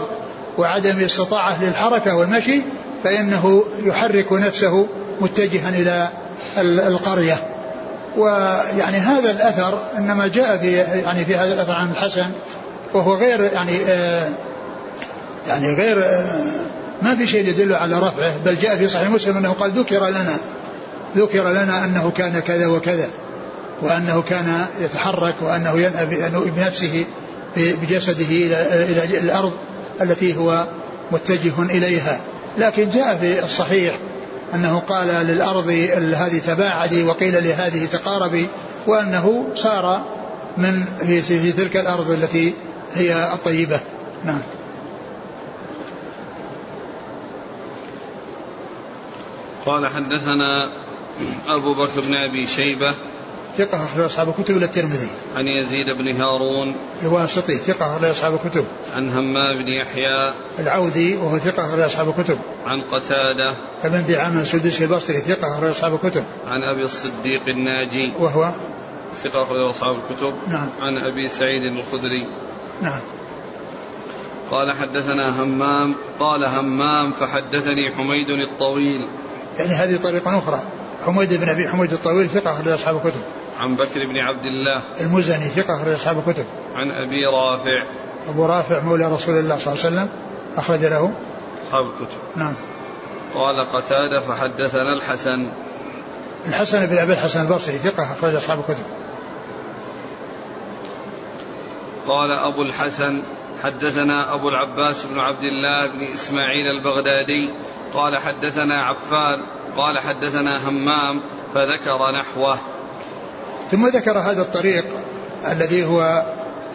وعدم 0.57 0.99
استطاعة 0.99 1.63
للحركة 1.63 2.15
والمشي 2.15 2.61
فإنه 3.03 3.63
يحرك 3.83 4.33
نفسه 4.33 4.87
متجها 5.21 5.69
إلى 5.69 6.09
القرية. 6.87 7.37
ويعني 8.17 8.97
هذا 8.97 9.31
الأثر 9.31 9.79
إنما 9.97 10.27
جاء 10.27 10.57
في 10.57 10.75
يعني 10.75 11.25
في 11.25 11.37
هذا 11.37 11.53
الأثر 11.53 11.73
عن 11.73 11.91
الحسن 11.91 12.29
وهو 12.93 13.15
غير 13.15 13.41
يعني 13.53 13.77
آه 13.87 14.29
يعني 15.47 15.73
غير 15.73 15.99
آه 15.99 16.41
ما 17.01 17.15
في 17.15 17.27
شيء 17.27 17.47
يدل 17.47 17.73
على 17.73 17.99
رفعه 17.99 18.37
بل 18.45 18.55
جاء 18.55 18.75
في 18.75 18.87
صحيح 18.87 19.09
مسلم 19.09 19.37
أنه 19.37 19.51
قال 19.51 19.71
ذكر 19.71 20.07
لنا 20.07 20.37
ذكر 21.15 21.49
لنا 21.49 21.85
أنه 21.85 22.11
كان 22.11 22.39
كذا 22.39 22.67
وكذا 22.67 23.07
وأنه 23.81 24.21
كان 24.21 24.65
يتحرك 24.81 25.35
وأنه 25.41 25.79
ينأى 25.79 26.05
بنفسه 26.55 27.05
بجسده 27.57 28.29
إلى 28.29 29.19
الأرض 29.19 29.53
التي 30.01 30.37
هو 30.37 30.67
متجه 31.11 31.61
إليها. 31.61 32.19
لكن 32.57 32.89
جاء 32.89 33.17
في 33.17 33.43
الصحيح 33.43 33.97
أنه 34.53 34.79
قال 34.79 35.07
للأرض 35.07 35.69
هذه 36.15 36.39
تباعدي 36.39 37.03
وقيل 37.03 37.43
لهذه 37.43 37.85
تقاربي 37.85 38.49
وأنه 38.87 39.47
سار 39.55 40.05
من 40.57 40.85
في, 41.21 41.51
تلك 41.51 41.77
الأرض 41.77 42.11
التي 42.11 42.53
هي 42.95 43.33
الطيبة. 43.33 43.79
نعم. 44.25 44.41
قال 49.65 49.87
حدثنا 49.87 50.69
أبو 51.47 51.73
بكر 51.73 52.01
بن 52.01 52.15
أبي 52.15 52.47
شيبة 52.47 52.93
ثقة 53.57 53.85
أخرج 53.85 54.05
أصحاب 54.05 54.29
الكتب 54.29 54.57
إلى 54.57 54.65
الترمذي. 54.65 55.09
عن 55.35 55.47
يزيد 55.47 55.89
بن 55.89 56.21
هارون 56.21 56.75
الواسطي 57.03 57.55
ثقة 57.55 57.95
أخرج 57.95 58.09
أصحاب 58.09 58.33
الكتب. 58.33 58.65
عن 58.95 59.09
همام 59.09 59.57
بن 59.57 59.67
يحيى 59.67 60.33
العودي 60.59 61.17
وهو 61.17 61.37
ثقة 61.37 61.65
أخرج 61.67 61.79
أصحاب 61.79 62.09
الكتب. 62.09 62.37
عن 62.65 62.81
قتادة 62.81 63.55
ابن 63.83 64.05
دعامة 64.05 64.41
السدوسي 64.41 64.83
البصري 64.83 65.17
ثقة 65.17 65.53
أخرج 65.53 65.69
أصحاب 65.69 65.93
الكتب. 65.93 66.23
عن 66.47 66.63
أبي 66.63 66.83
الصديق 66.83 67.47
الناجي 67.47 68.11
وهو 68.19 68.51
ثقة 69.23 69.43
أخرج 69.43 69.69
أصحاب 69.69 69.95
الكتب. 69.95 70.33
نعم. 70.47 70.69
عن 70.81 70.97
أبي 70.97 71.27
سعيد 71.27 71.63
الخدري. 71.63 72.27
نعم. 72.81 73.01
قال 74.51 74.71
حدثنا 74.71 75.43
همام 75.43 75.95
قال 76.19 76.45
همام 76.45 77.11
فحدثني 77.11 77.91
حميد 77.91 78.29
الطويل 78.29 79.07
يعني 79.59 79.71
هذه 79.71 79.97
طريقة 79.97 80.37
أخرى 80.37 80.61
حميد 81.07 81.33
بن 81.33 81.49
أبي 81.49 81.67
حميد 81.67 81.93
الطويل 81.93 82.29
ثقة 82.29 82.51
أخرج 82.51 82.67
أصحاب 82.67 82.95
الكتب. 82.95 83.21
عن 83.59 83.75
بكر 83.75 84.05
بن 84.05 84.17
عبد 84.17 84.45
الله. 84.45 84.81
المزني 85.01 85.47
ثقة 85.49 85.75
أخرج 85.75 85.93
أصحاب 85.93 86.23
الكتب. 86.27 86.45
عن 86.75 86.91
أبي 86.91 87.25
رافع. 87.25 87.85
أبو 88.29 88.45
رافع 88.45 88.79
مولى 88.79 89.05
رسول 89.05 89.39
الله 89.39 89.57
صلى 89.57 89.73
الله 89.73 89.85
عليه 89.85 89.95
وسلم 89.95 90.09
أخرج 90.55 90.79
له. 90.79 91.13
أصحاب 91.67 91.85
الكتب. 91.85 92.17
نعم. 92.35 92.53
قال 93.33 93.65
قتادة 93.73 94.19
فحدثنا 94.19 94.93
الحسن. 94.93 95.51
الحسن 96.47 96.85
بن 96.85 96.97
أبي 96.97 97.13
الحسن 97.13 97.41
البصري 97.41 97.75
ثقة 97.75 98.13
أخرج 98.13 98.35
أصحاب 98.35 98.59
الكتب. 98.59 98.85
قال 102.07 102.31
أبو 102.31 102.61
الحسن 102.61 103.21
حدثنا 103.63 104.33
أبو 104.33 104.49
العباس 104.49 105.05
بن 105.05 105.19
عبد 105.19 105.43
الله 105.43 105.87
بن 105.87 106.03
إسماعيل 106.13 106.67
البغدادي. 106.77 107.53
قال 107.93 108.17
حدثنا 108.17 108.81
عفان 108.81 109.56
قال 109.77 109.99
حدثنا 109.99 110.69
همام 110.69 111.21
فذكر 111.53 112.11
نحوه. 112.19 112.57
ثم 113.71 113.87
ذكر 113.87 114.17
هذا 114.17 114.41
الطريق 114.41 114.85
الذي 115.51 115.85
هو 115.85 116.25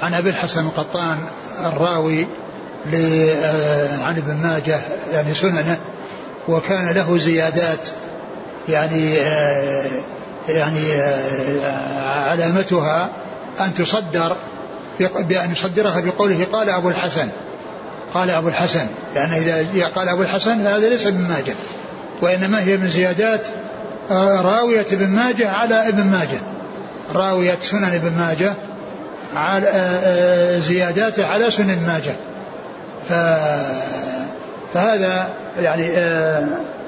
عن 0.02 0.14
أبي 0.14 0.30
الحسن 0.30 0.66
القطان 0.66 1.18
الراوي 1.60 2.26
آه، 2.94 4.04
عن 4.04 4.16
ابن 4.16 4.34
ماجه 4.42 4.80
يعني 5.12 5.34
سننه 5.34 5.78
وكان 6.48 6.94
له 6.94 7.18
زيادات 7.18 7.88
يعني 8.68 9.18
آه، 9.18 9.86
يعني 10.48 10.92
آه، 10.92 12.30
علامتها 12.30 13.08
أن 13.60 13.74
تصدر 13.74 14.36
بأن 15.00 15.52
يصدرها 15.52 16.00
بقوله 16.00 16.46
قال 16.52 16.70
أبو 16.70 16.88
الحسن 16.88 17.28
قال 18.14 18.30
أبو 18.30 18.48
الحسن 18.48 18.86
لأن 19.14 19.32
إذا 19.32 19.86
قال 19.86 20.08
أبو 20.08 20.22
الحسن 20.22 20.64
فهذا 20.64 20.88
ليس 20.88 21.06
ابن 21.06 21.20
ماجه. 21.20 21.54
وإنما 22.22 22.60
هي 22.60 22.76
من 22.76 22.88
زيادات 22.88 23.48
راوية 24.40 24.86
ابن 24.92 25.08
ماجه 25.08 25.50
على 25.50 25.88
ابن 25.88 26.06
ماجه. 26.06 26.40
راوية 27.14 27.58
سنن 27.60 27.84
ابن 27.84 28.12
ماجه 28.18 28.52
على 29.34 29.70
زياداته 30.58 31.26
على 31.26 31.50
سنن 31.50 31.86
ماجه. 31.86 32.14
ف 33.08 33.12
فهذا 34.74 35.28
يعني 35.56 35.88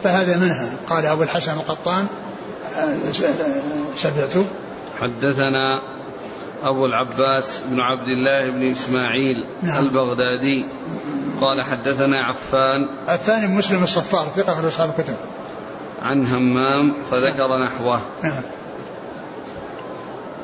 فهذا 0.05 0.37
منها. 0.37 0.73
قال 0.91 1.07
أبو 1.07 1.23
الحسن 1.23 1.53
القطان 1.53 2.07
سمعت 3.97 4.33
حدثنا 5.01 5.83
أبو 6.63 6.87
العباس 6.87 7.61
بن 7.69 7.81
عبد 7.81 8.09
الله 8.09 8.51
بن 8.51 8.71
إسماعيل 8.71 9.47
نعم. 9.63 9.85
البغدادي. 9.85 10.67
قال 11.45 11.63
حدثنا 11.63 12.25
عفان. 12.25 12.89
الثاني 13.09 13.47
مسلم 13.47 13.83
الصفار 13.83 14.29
ثقة 14.29 14.61
في 14.61 14.67
أصحاب 14.69 14.95
الكتب. 14.99 15.17
عن 16.03 16.27
همام 16.27 16.95
فذكر 17.11 17.49
نعم. 17.49 17.63
نحوه. 17.63 18.01
نعم. 18.23 18.43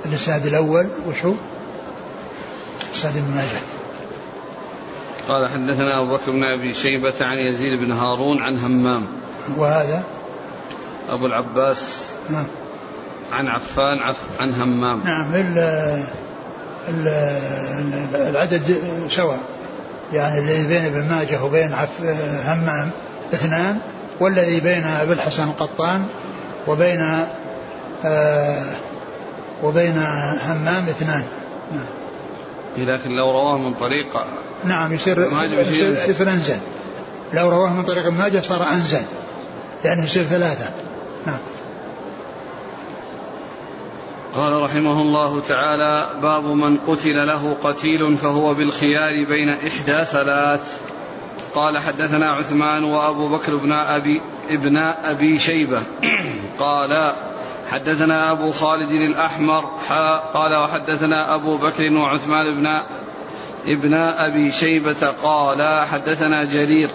الإسناد 0.07 0.47
الأول 0.47 0.89
وشو؟ 1.07 1.35
إسناد 2.95 3.17
ابن 3.17 3.31
ماجه. 3.31 3.61
قال 5.29 5.49
حدثنا 5.49 6.01
أبو 6.01 6.17
بكر 6.17 6.31
بن 6.31 6.45
أبي 6.45 6.75
شيبة 6.75 7.15
عن 7.21 7.39
يزيد 7.39 7.81
بن 7.81 7.93
هارون 7.93 8.43
عن 8.43 8.59
همام. 8.59 9.07
وهذا؟ 9.57 10.03
أبو 11.09 11.27
العباس. 11.27 12.05
نعم. 12.31 12.47
عن 13.33 13.49
عفان 13.49 13.99
عف 13.99 14.25
عن 14.41 14.55
همام. 14.55 15.03
نعم 15.05 15.35
ال 15.35 15.59
ال 16.89 17.09
العدد 18.15 18.77
سواء. 19.11 19.41
يعني 20.13 20.39
الذي 20.39 20.67
بين 20.67 20.85
ابن 20.85 21.09
ماجه 21.09 21.45
وبين 21.45 21.75
عف 21.75 22.01
همام 22.47 22.91
اثنان 23.33 23.79
والذي 24.21 24.61
بين 24.61 24.85
ابي 24.85 25.13
الحسن 25.13 25.45
القطان 25.45 26.07
وبين 26.67 27.27
آه 28.05 28.65
وبين 29.63 29.99
همام 30.49 30.89
اثنان. 30.89 31.25
نعم 31.73 31.87
لكن 32.77 33.11
لو 33.11 33.31
رواه 33.31 33.59
من 33.59 33.75
طريق 33.75 34.07
نعم 34.65 34.95
يصير 34.95 35.19
يصير, 35.19 35.97
يصير 36.09 36.31
أنزل. 36.31 36.59
لو 37.33 37.49
رواه 37.49 37.73
من 37.73 37.83
طريق 37.83 38.09
ماجه 38.09 38.41
صار 38.41 38.63
أنزل 38.63 39.03
لأنه 39.85 40.05
يصير 40.05 40.25
ثلاثة. 40.25 40.71
نعم. 41.27 41.39
قال 44.35 44.63
رحمه 44.63 45.03
الله 45.03 45.41
تعالى 45.41 46.21
باب 46.23 46.45
من 46.45 46.77
قتل 46.77 47.27
له 47.27 47.57
قتيل 47.63 48.17
فهو 48.17 48.55
بالخيار 48.55 49.25
بين 49.25 49.49
إحدى 49.49 50.05
ثلاث. 50.05 50.81
قال 51.55 51.79
حدثنا 51.79 52.31
عثمان 52.31 52.85
وأبو 52.85 53.29
بكر 53.29 53.57
بن 53.57 53.73
أبي 53.73 54.21
ابن 54.51 54.77
أبي 54.77 55.39
شيبة. 55.39 55.83
قال 56.59 57.13
حدثنا 57.71 58.33
أبو 58.33 58.53
خالد 58.53 58.91
الأحمر 58.91 59.65
قال 60.35 60.57
وحدثنا 60.57 61.35
أبو 61.35 61.57
بكر 61.57 61.93
وعثمان 61.93 62.55
بن 62.55 62.67
ابن 63.67 63.95
أبي 63.95 64.51
شيبة. 64.51 65.13
قال 65.23 65.87
حدثنا 65.87 66.45
جرير 66.45 66.89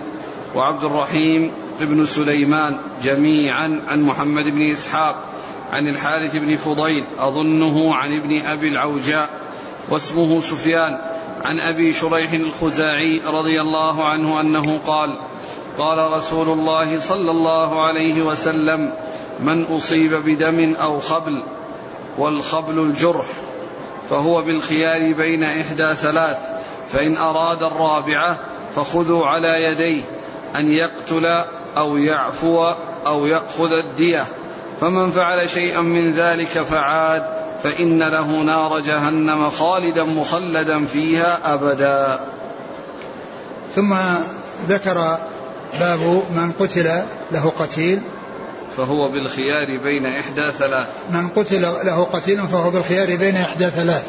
وعبد 0.55 0.83
الرحيم 0.83 1.51
بن 1.79 2.05
سليمان 2.05 2.77
جميعا 3.03 3.81
عن 3.87 4.01
محمد 4.01 4.43
بن 4.43 4.71
إسحاق. 4.71 5.34
عن 5.75 5.87
الحارث 5.87 6.35
بن 6.35 6.55
فضيل 6.55 7.03
أظنه 7.19 7.95
عن 7.95 8.15
ابن 8.15 8.45
أبي 8.45 8.67
العوجاء 8.67 9.29
واسمه 9.89 10.41
سفيان 10.41 11.01
عن 11.43 11.59
أبي 11.59 11.93
شريح 11.93 12.31
الخزاعي 12.31 13.21
رضي 13.25 13.61
الله 13.61 14.05
عنه 14.05 14.41
أنه 14.41 14.79
قال 14.87 15.17
قال 15.77 16.11
رسول 16.11 16.49
الله 16.59 16.99
صلى 16.99 17.31
الله 17.31 17.85
عليه 17.85 18.21
وسلم 18.21 18.93
من 19.39 19.63
أصيب 19.63 20.13
بدم 20.13 20.75
أو 20.75 20.99
خبل 20.99 21.43
والخبل 22.17 22.79
الجرح 22.79 23.25
فهو 24.09 24.41
بالخيار 24.41 25.13
بين 25.13 25.43
إحدى 25.43 25.95
ثلاث 25.95 26.37
فإن 26.89 27.17
أراد 27.17 27.63
الرابعة 27.63 28.39
فخذوا 28.75 29.25
على 29.25 29.63
يديه 29.63 30.01
أن 30.55 30.71
يقتل 30.71 31.43
أو 31.77 31.97
يعفو 31.97 32.73
أو 33.07 33.25
يأخذ 33.25 33.71
الدية. 33.71 34.25
فمن 34.81 35.11
فعل 35.11 35.49
شيئا 35.49 35.81
من 35.81 36.13
ذلك 36.13 36.47
فعاد 36.47 37.23
فإن 37.63 37.99
له 37.99 38.43
نار 38.43 38.79
جهنم 38.79 39.49
خالدا 39.49 40.03
مخلدا 40.03 40.85
فيها 40.85 41.53
أبدا. 41.53 42.19
ثم 43.75 43.95
ذكر 44.69 45.17
باب 45.79 46.23
من 46.29 46.51
قتل 46.59 47.03
له 47.31 47.49
قتيل. 47.59 48.01
فهو 48.77 49.09
بالخيار 49.09 49.77
بين 49.77 50.05
إحدى 50.05 50.51
ثلاث. 50.51 50.87
من 51.09 51.29
قتل 51.29 51.61
له 51.61 52.03
قتيل 52.03 52.47
فهو 52.47 52.71
بالخيار 52.71 53.15
بين 53.15 53.35
إحدى 53.35 53.69
ثلاث. 53.69 54.05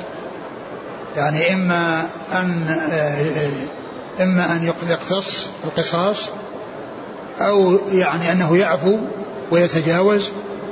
يعني 1.17 1.55
إما 1.55 2.07
أن 2.33 2.69
إما 4.21 4.53
أن 4.53 4.73
يقتص 4.89 5.47
القصاص 5.65 6.17
أو 7.41 7.79
يعني 7.93 8.33
أنه 8.33 8.57
يعفو 8.57 8.99
ويتجاوز 9.51 10.29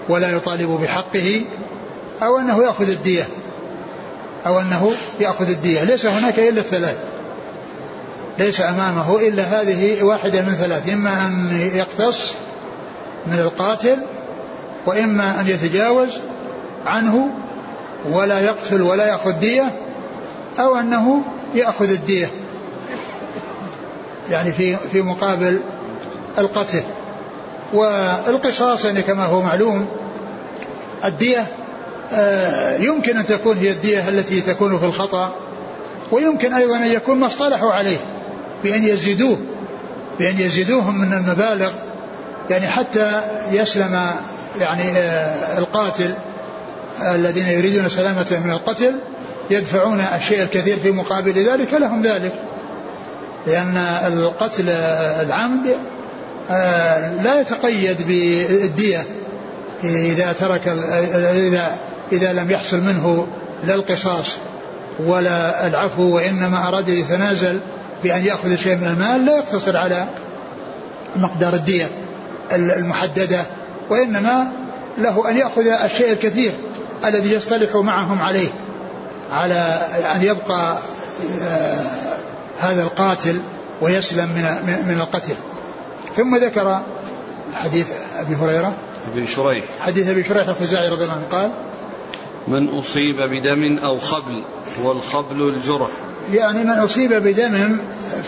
ولا 0.08 0.36
يطالب 0.36 0.80
بحقه 0.82 1.44
أو 2.22 2.38
أنه 2.38 2.64
يأخذ 2.64 2.88
الدية. 2.88 3.28
أو 4.46 4.60
أنه 4.60 4.90
يأخذ 5.20 5.48
الدية. 5.48 5.84
ليس 5.84 6.06
هناك 6.06 6.38
إلا 6.38 6.60
الثلاث. 6.60 6.98
ليس 8.38 8.60
أمامه 8.60 9.18
إلا 9.18 9.42
هذه 9.42 10.02
واحدة 10.02 10.42
من 10.42 10.52
ثلاث. 10.52 10.88
إما 10.88 11.26
أن 11.26 11.70
يقتص 11.74 12.32
من 13.26 13.38
القاتل 13.38 13.98
وإما 14.86 15.40
أن 15.40 15.48
يتجاوز 15.48 16.10
عنه 16.86 17.30
ولا 18.10 18.40
يقتل 18.40 18.82
ولا 18.82 19.06
يأخذ 19.06 19.32
دية 19.32 19.72
أو 20.58 20.76
أنه 20.76 21.22
يأخذ 21.54 21.90
الدية. 21.90 22.30
يعني 24.30 24.52
في 24.52 24.76
في 24.76 25.02
مقابل 25.02 25.60
القتل. 26.38 26.82
والقصاص 27.74 28.84
يعني 28.84 29.02
كما 29.02 29.24
هو 29.24 29.40
معلوم 29.42 29.86
الدية 31.04 31.46
آه، 32.12 32.76
يمكن 32.76 33.16
أن 33.16 33.26
تكون 33.26 33.56
هي 33.56 33.70
الدية 33.70 34.08
التي 34.08 34.40
تكون 34.40 34.78
في 34.78 34.84
الخطأ 34.84 35.34
ويمكن 36.12 36.52
أيضا 36.52 36.76
أن 36.76 36.92
يكون 36.92 37.18
ما 37.18 37.26
اصطلحوا 37.26 37.72
عليه 37.72 37.96
بأن 38.64 38.84
يزيدوه 38.84 39.38
بأن 40.18 40.38
يزيدوهم 40.38 40.98
من 40.98 41.12
المبالغ 41.12 41.72
يعني 42.50 42.66
حتى 42.66 43.20
يسلم 43.52 44.00
يعني 44.60 44.98
آه، 44.98 45.58
القاتل 45.58 46.14
الذين 47.02 47.48
يريدون 47.48 47.88
سلامته 47.88 48.40
من 48.40 48.50
القتل 48.50 48.98
يدفعون 49.50 50.00
الشيء 50.00 50.42
الكثير 50.42 50.76
في 50.76 50.90
مقابل 50.90 51.32
ذلك 51.32 51.74
لهم 51.74 52.02
ذلك 52.02 52.32
لأن 53.46 53.76
القتل 54.06 54.68
العمد 54.68 55.66
آه، 55.66 55.93
لا 57.24 57.40
يتقيد 57.40 58.06
بالدية 58.06 59.02
إذا 59.84 60.32
ترك 60.32 60.68
إذا 61.34 61.76
إذا 62.12 62.32
لم 62.32 62.50
يحصل 62.50 62.80
منه 62.80 63.26
لا 63.64 63.74
القصاص 63.74 64.36
ولا 65.00 65.66
العفو 65.66 66.16
وإنما 66.16 66.68
أراد 66.68 66.88
يتنازل 66.88 67.60
بأن 68.02 68.24
يأخذ 68.24 68.56
شيء 68.56 68.76
من 68.76 68.86
المال 68.86 69.24
لا 69.24 69.36
يقتصر 69.36 69.76
على 69.76 70.06
مقدار 71.16 71.54
الدية 71.54 71.88
المحددة 72.52 73.46
وإنما 73.90 74.52
له 74.98 75.30
أن 75.30 75.36
يأخذ 75.36 75.66
الشيء 75.66 76.12
الكثير 76.12 76.52
الذي 77.04 77.32
يصطلح 77.32 77.76
معهم 77.76 78.22
عليه 78.22 78.48
على 79.30 79.78
أن 80.14 80.22
يبقى 80.22 80.78
آه، 81.42 81.80
هذا 82.60 82.82
القاتل 82.82 83.40
ويسلم 83.80 84.28
من 84.28 84.84
من 84.88 85.00
القتل. 85.00 85.34
ثم 86.16 86.36
ذكر 86.36 86.84
حديث 87.52 87.86
أبي 88.16 88.34
هريرة. 88.34 88.74
ابن 89.12 89.26
شريح. 89.26 89.64
حديث 89.80 90.08
أبي 90.08 90.24
شريح 90.24 90.48
الخزاعي 90.48 90.88
رضي 90.88 91.04
الله 91.04 91.14
عنه 91.14 91.26
قال 91.30 91.52
من 92.48 92.68
أصيب 92.68 93.16
بدم 93.16 93.78
أو 93.78 93.98
خبل 93.98 94.42
والخبل 94.82 95.48
الجرح. 95.48 95.90
يعني 96.32 96.64
من 96.64 96.70
أصيب 96.70 97.12
بدم 97.12 97.78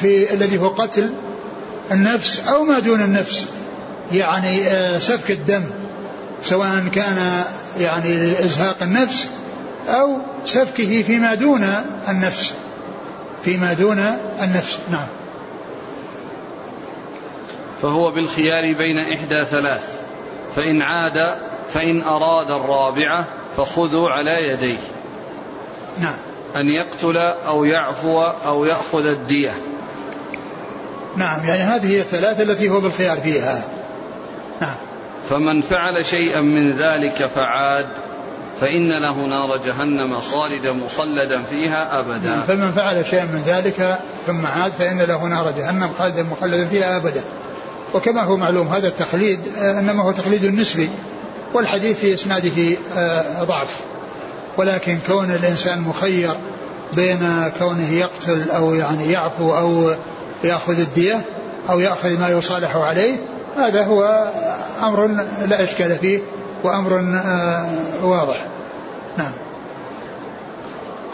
في 0.01 0.35
الذي 0.35 0.59
هو 0.59 0.69
قتل 0.69 1.11
النفس 1.93 2.49
أو 2.49 2.65
ما 2.65 2.79
دون 2.79 3.03
النفس 3.03 3.47
يعني 4.13 4.63
آه، 4.63 4.99
سفك 4.99 5.31
الدم 5.31 5.65
سواء 6.43 6.85
كان 6.95 7.45
يعني 7.79 8.15
لازهاق 8.15 8.83
النفس 8.83 9.27
أو 9.87 10.19
سفكه 10.45 11.03
فيما 11.03 11.35
دون 11.35 11.67
النفس 12.09 12.53
فيما 13.45 13.73
دون 13.73 13.99
النفس. 14.43 14.79
نعم. 14.91 15.07
فهو 17.83 18.11
بالخيار 18.11 18.73
بين 18.73 18.99
إحدى 18.99 19.45
ثلاث. 19.45 20.01
فإن 20.57 20.83
عاد 20.83 21.39
فإن 21.69 22.03
أراد 22.03 22.51
الرابعة 22.51 23.25
فخذوا 23.57 24.11
على 24.11 24.49
يديه. 24.49 24.79
نعم. 25.99 26.17
أن 26.57 26.69
يقتل 26.69 27.17
أو 27.17 27.65
يعفو 27.65 28.23
أو 28.23 28.65
يأخذ 28.65 29.07
الدية. 29.07 29.53
نعم 31.17 31.45
يعني 31.45 31.63
هذه 31.63 31.87
هي 31.87 32.01
الثلاثة 32.01 32.43
التي 32.43 32.69
هو 32.69 32.81
بالخيار 32.81 33.21
فيها. 33.21 33.65
نعم. 34.61 34.77
فمن 35.31 35.61
فعل 35.61 36.07
شيئا 36.07 36.41
من 36.41 36.73
ذلك 36.73 37.27
فعاد 37.27 37.87
فإن 38.61 39.03
له 39.03 39.27
نار 39.27 39.57
جهنم 39.57 40.21
خالدا 40.21 40.73
مخلدا 40.73 41.43
فيها 41.43 42.01
أبدا. 42.01 42.31
نعم 42.31 42.41
فمن 42.41 42.73
فعل 42.73 43.07
شيئا 43.07 43.25
من 43.25 43.43
ذلك 43.47 43.99
ثم 44.27 44.47
عاد 44.47 44.73
فإن 44.73 45.03
له 45.03 45.27
نار 45.27 45.51
جهنم 45.51 45.93
خالدا 45.99 46.23
مخلدا 46.23 46.67
فيها 46.67 46.97
أبدا. 46.97 47.25
وكما 47.97 48.23
هو 48.23 48.37
معلوم 48.37 48.69
هذا 48.69 48.89
التقليد 48.89 49.41
آه، 49.59 49.79
إنما 49.79 50.03
هو 50.03 50.13
تقليد 50.13 50.45
نسبي 50.45 50.91
والحديث 51.55 51.99
في 51.99 52.15
إسناده 52.15 52.77
آه، 52.97 53.45
ضعف. 53.45 53.81
ولكن 54.57 54.99
كون 55.07 55.31
الإنسان 55.31 55.81
مخير 55.81 56.31
بين 56.97 57.51
كونه 57.59 57.93
يقتل 57.93 58.51
أو 58.51 58.75
يعني 58.75 59.13
يعفو 59.13 59.57
أو 59.57 59.95
يأخذ 60.45 60.81
الدية 60.81 61.21
أو 61.71 61.81
يأخذ 61.81 62.21
ما 62.21 62.29
يصالح 62.29 62.77
عليه 62.77 63.17
هذا 63.57 63.85
هو 63.85 64.33
أمر 64.83 65.07
لا 65.47 65.63
إشكال 65.63 65.91
فيه 65.91 66.21
وأمر 66.65 67.21
آه، 67.25 67.67
واضح. 68.05 68.47
نعم. 69.19 69.33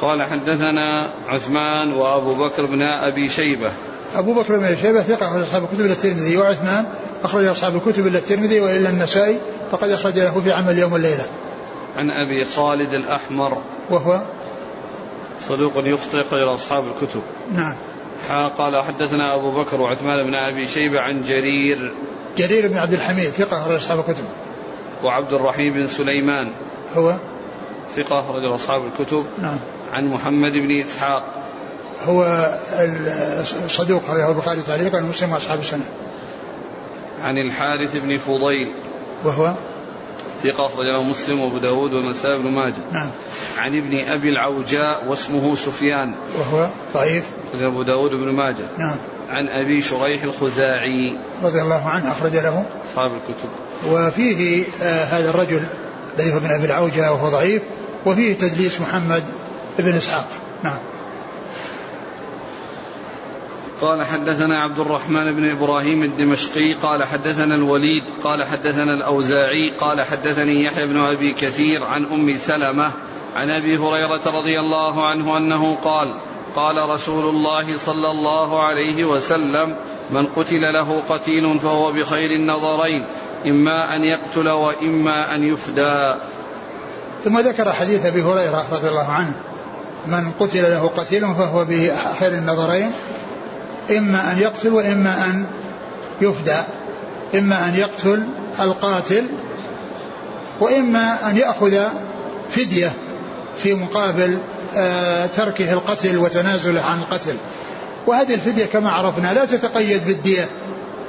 قال 0.01 0.23
حدثنا 0.23 1.13
عثمان 1.29 1.93
وأبو 1.93 2.35
بكر 2.35 2.67
بن 2.67 2.83
أبي 2.83 3.29
شيبة. 3.29 3.71
أبو 4.15 4.35
بكر 4.35 4.57
بن 4.57 4.77
شيبة 4.77 5.03
ثقة 5.03 5.27
أخرج 5.27 5.43
أصحاب 5.43 5.65
الكتب 5.65 5.81
إلى 5.81 5.93
الترمذي 5.93 6.37
وعثمان 6.37 6.85
أخرج 7.25 7.45
أصحاب 7.45 7.77
الكتب 7.77 8.07
إلى 8.07 8.19
الترمذي 8.19 8.61
وإلى 8.61 8.89
النسائي 8.89 9.41
فقد 9.71 9.91
أخرج 9.91 10.19
له 10.19 10.41
في 10.41 10.53
عمل 10.53 10.79
يوم 10.79 10.93
والليلة. 10.93 11.27
عن 11.97 12.11
أبي 12.11 12.45
خالد 12.45 12.95
الأحمر 12.95 13.63
وهو 13.91 14.23
صدوق 15.41 15.73
يخطئ 15.77 16.21
أخرج 16.21 16.43
أصحاب 16.43 16.85
الكتب. 16.87 17.23
نعم. 17.53 17.75
قال 18.59 18.83
حدثنا 18.83 19.35
أبو 19.35 19.51
بكر 19.51 19.81
وعثمان 19.81 20.27
بن 20.27 20.35
أبي 20.35 20.67
شيبة 20.67 21.01
عن 21.01 21.23
جرير 21.23 21.95
جرير 22.37 22.69
بن 22.69 22.79
عبد 22.79 22.93
الحميد 22.93 23.25
ثقة 23.25 23.61
أخرج 23.61 23.75
أصحاب 23.75 23.99
الكتب. 23.99 24.25
وعبد 25.05 25.33
الرحيم 25.33 25.73
بن 25.73 25.87
سليمان 25.87 26.53
هو 26.95 27.21
ثقة 27.95 28.21
أخرج 28.21 28.45
أصحاب 28.45 28.83
الكتب. 28.87 29.25
نعم. 29.43 29.59
عن 29.93 30.07
محمد 30.07 30.53
بن 30.53 30.81
إسحاق 30.81 31.42
هو 32.05 32.25
الصدوق 33.65 34.11
عليه 34.11 34.29
البخاري 34.29 34.61
تعليقا 34.67 34.99
ومسلم 34.99 35.33
وأصحاب 35.33 35.61
السنة. 35.61 35.85
عن 37.25 37.39
الحارث 37.39 37.97
بن 37.97 38.19
فضيل. 38.19 38.75
وهو؟ 39.25 39.55
ثقة 40.43 40.67
أخرجه 40.67 41.03
مسلم 41.11 41.41
وأبو 41.41 41.59
داود 41.59 41.93
والنسائي 41.93 42.39
بن 42.39 42.51
ماجه. 42.51 42.75
نعم. 42.93 43.11
عن 43.59 43.79
ابن 43.79 43.99
أبي 43.99 44.29
العوجاء 44.29 45.05
واسمه 45.09 45.55
سفيان. 45.55 46.15
وهو؟ 46.39 46.71
ضعيف. 46.95 47.25
أخرجه 47.49 47.67
أبو 47.67 47.83
داود 47.83 48.11
بن 48.11 48.29
ماجه. 48.33 48.67
نعم. 48.79 48.97
عن 49.31 49.49
أبي 49.49 49.83
شريح 49.83 50.23
الخزاعي. 50.23 51.19
رضي 51.43 51.61
الله 51.61 51.89
عنه 51.89 52.13
أخرج 52.13 52.37
له. 52.37 52.65
أصحاب 52.91 53.13
الكتب. 53.13 53.49
وفيه 53.87 54.65
آه 54.83 55.05
هذا 55.05 55.31
الرجل 55.31 55.65
الذي 56.19 56.33
هو 56.33 56.37
ابن 56.37 56.51
أبي 56.51 56.65
العوجة 56.65 57.13
وهو 57.13 57.29
ضعيف 57.29 57.63
وفيه 58.07 58.35
تدليس 58.35 58.81
محمد 58.81 59.25
بن 59.79 59.93
إسحاق. 59.93 60.29
نعم. 60.63 60.79
قال 63.83 64.05
حدثنا 64.05 64.63
عبد 64.63 64.79
الرحمن 64.79 65.33
بن 65.33 65.51
إبراهيم 65.51 66.03
الدمشقي 66.03 66.73
قال 66.73 67.05
حدثنا 67.05 67.55
الوليد 67.55 68.03
قال 68.25 68.45
حدثنا 68.45 68.95
الأوزاعي 68.95 69.71
قال 69.71 70.03
حدثني 70.03 70.65
يحيى 70.65 70.87
بن 70.87 70.99
أبي 70.99 71.33
كثير 71.33 71.85
عن 71.85 72.05
أم 72.05 72.37
سلمة 72.37 72.91
عن 73.35 73.51
أبي 73.51 73.77
هريرة 73.77 74.21
رضي 74.27 74.61
الله 74.61 75.07
عنه 75.07 75.37
أنه 75.37 75.77
قال 75.85 76.15
قال 76.57 76.89
رسول 76.89 77.29
الله 77.29 77.77
صلى 77.79 78.11
الله 78.11 78.63
عليه 78.63 79.05
وسلم 79.05 79.77
من 80.11 80.27
قتل 80.27 80.73
له 80.73 81.03
قتيل 81.09 81.59
فهو 81.59 81.93
بخير 81.93 82.31
النظرين 82.31 83.05
إما 83.47 83.97
أن 83.97 84.05
يقتل 84.05 84.49
وإما 84.49 85.35
أن 85.35 85.45
يفدى. 85.45 86.15
ثم 87.25 87.39
ذكر 87.39 87.73
حديث 87.73 88.07
أبي 88.07 88.23
هريرة 88.23 88.65
رضي 88.73 88.89
الله 88.89 89.09
عنه 89.09 89.33
من 90.07 90.33
قتل 90.41 90.63
له 90.63 90.89
قتيل 90.89 91.21
فهو 91.21 91.65
بخير 91.65 92.33
النظرين 92.33 92.91
إما 93.91 94.33
أن 94.33 94.39
يقتل 94.39 94.73
وإما 94.73 95.25
أن 95.25 95.47
يفدى. 96.21 96.61
إما 97.35 97.69
أن 97.69 97.75
يقتل 97.75 98.27
القاتل 98.61 99.27
وإما 100.61 101.31
أن 101.31 101.37
يأخذ 101.37 101.79
فدية 102.51 102.93
في 103.59 103.75
مقابل 103.75 104.39
آه، 104.77 105.27
تركه 105.27 105.73
القتل 105.73 106.19
وتنازله 106.19 106.81
عن 106.81 106.99
القتل. 106.99 107.37
وهذه 108.07 108.35
الفدية 108.35 108.67
كما 108.67 108.91
عرفنا 108.91 109.33
لا 109.33 109.45
تتقيد 109.45 110.07
بالدية 110.07 110.49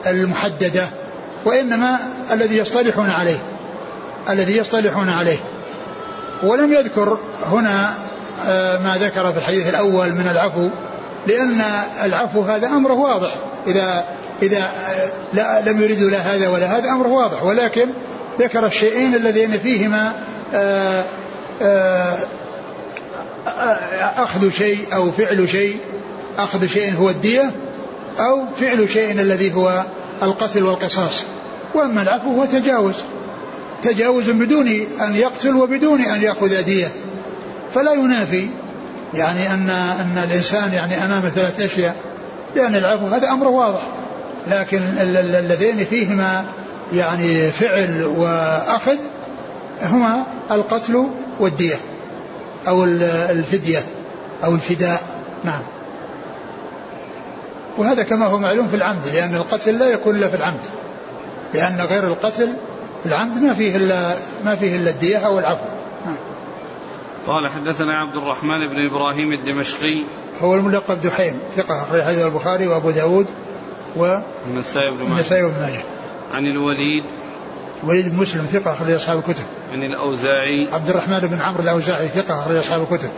المحددة 0.07 0.87
وإنما 1.45 1.99
الذي 2.31 2.57
يصطلحون 2.57 3.09
عليه 3.09 3.37
الذي 4.29 4.57
يصطلحون 4.57 5.09
عليه. 5.09 5.37
ولم 6.43 6.73
يذكر 6.73 7.17
هنا 7.45 7.93
آه، 8.45 8.77
ما 8.77 8.97
ذكر 8.97 9.31
في 9.31 9.37
الحديث 9.37 9.69
الأول 9.69 10.13
من 10.13 10.27
العفو 10.27 10.69
لأن 11.27 11.61
العفو 12.03 12.41
هذا 12.41 12.67
أمره 12.67 12.93
واضح. 12.93 13.35
إذا 13.67 14.05
إذا 14.41 14.71
لا 15.33 15.61
لم 15.61 15.81
يريدوا 15.81 16.09
لا 16.09 16.17
هذا 16.17 16.49
ولا 16.49 16.77
هذا 16.77 16.89
أمره 16.89 17.07
واضح. 17.07 17.43
ولكن 17.43 17.89
ذكر 18.39 18.65
الشيئين 18.65 19.15
اللذين 19.15 19.51
فيهما 19.51 20.13
آه، 20.53 21.03
آه، 21.61 22.17
أخذ 24.17 24.51
شيء 24.51 24.77
أو 24.93 25.11
فعل 25.11 25.49
شيء. 25.49 25.77
أخذ 26.37 26.67
شيء 26.67 26.93
هو 26.99 27.09
الدية 27.09 27.51
أو 28.19 28.45
فعل 28.59 28.89
شيء 28.89 29.11
الذي 29.11 29.53
هو 29.53 29.83
القتل 30.23 30.63
والقصاص. 30.63 31.23
وأما 31.75 32.01
العفو 32.01 32.35
هو 32.35 32.45
تجاوز. 32.45 32.95
تجاوز 33.81 34.29
بدون 34.29 34.67
أن 35.01 35.15
يقتل 35.15 35.55
وبدون 35.55 36.01
أن 36.01 36.21
يأخذ 36.21 36.63
دية 36.63 36.87
فلا 37.73 37.93
ينافي. 37.93 38.49
يعني 39.15 39.53
أن 39.53 39.69
أن 39.69 40.23
الإنسان 40.23 40.73
يعني 40.73 41.05
أمام 41.05 41.21
ثلاث 41.21 41.61
أشياء. 41.61 41.95
لأن 42.55 42.75
العفو 42.75 43.07
هذا 43.07 43.29
أمر 43.29 43.47
واضح. 43.47 43.81
لكن 44.47 44.81
اللذين 44.97 45.77
فيهما 45.77 46.45
يعني 46.93 47.51
فعل 47.51 48.03
وأخذ 48.03 48.97
هما 49.83 50.23
القتل 50.51 51.07
والدية 51.39 51.75
أو 52.67 52.83
الفدية 52.83 53.83
أو 54.43 54.55
الفداء. 54.55 55.01
نعم. 55.43 55.61
وهذا 57.77 58.03
كما 58.03 58.25
هو 58.25 58.37
معلوم 58.37 58.67
في 58.67 58.75
العمد 58.75 59.07
لأن 59.07 59.35
القتل 59.35 59.79
لا 59.79 59.89
يكون 59.89 60.15
إلا 60.15 60.27
في 60.27 60.35
العمد. 60.35 60.61
لأن 61.53 61.81
غير 61.81 62.03
القتل 62.03 62.57
العمد 63.05 63.41
ما 63.41 63.53
فيه 63.53 63.75
إلا 63.75 64.15
ما 64.45 64.55
فيه 64.55 64.77
إلا 64.77 64.89
الدية 64.89 65.17
أو 65.17 65.39
العفو. 65.39 65.65
قال 67.27 67.51
حدثنا 67.51 67.93
عبد 67.93 68.15
الرحمن 68.15 68.67
بن 68.67 68.85
إبراهيم 68.85 69.33
الدمشقي. 69.33 70.03
هو 70.41 70.55
الملقب 70.55 71.01
دحيم 71.01 71.39
ثقة 71.55 71.83
أخرج 71.83 72.01
حديث 72.01 72.25
البخاري 72.25 72.67
وأبو 72.67 72.91
داود 72.91 73.27
و 73.95 74.17
النسائي 74.47 74.91
بن 74.91 75.09
ماجه. 75.09 75.47
بن 75.47 75.61
ماجه. 75.61 75.83
عن 76.33 76.45
الوليد. 76.45 77.03
وليد 77.83 78.09
بن 78.09 78.15
مسلم 78.15 78.45
ثقة 78.45 78.73
أخرج 78.73 78.91
أصحاب 78.91 79.19
الكتب. 79.19 79.43
عن 79.71 79.83
الأوزاعي. 79.83 80.67
عبد 80.71 80.89
الرحمن 80.89 81.19
بن 81.19 81.41
عمرو 81.41 81.63
الأوزاعي 81.63 82.07
ثقة 82.07 82.39
أخرج 82.39 82.55
أصحاب 82.55 82.81
الكتب. 82.91 83.09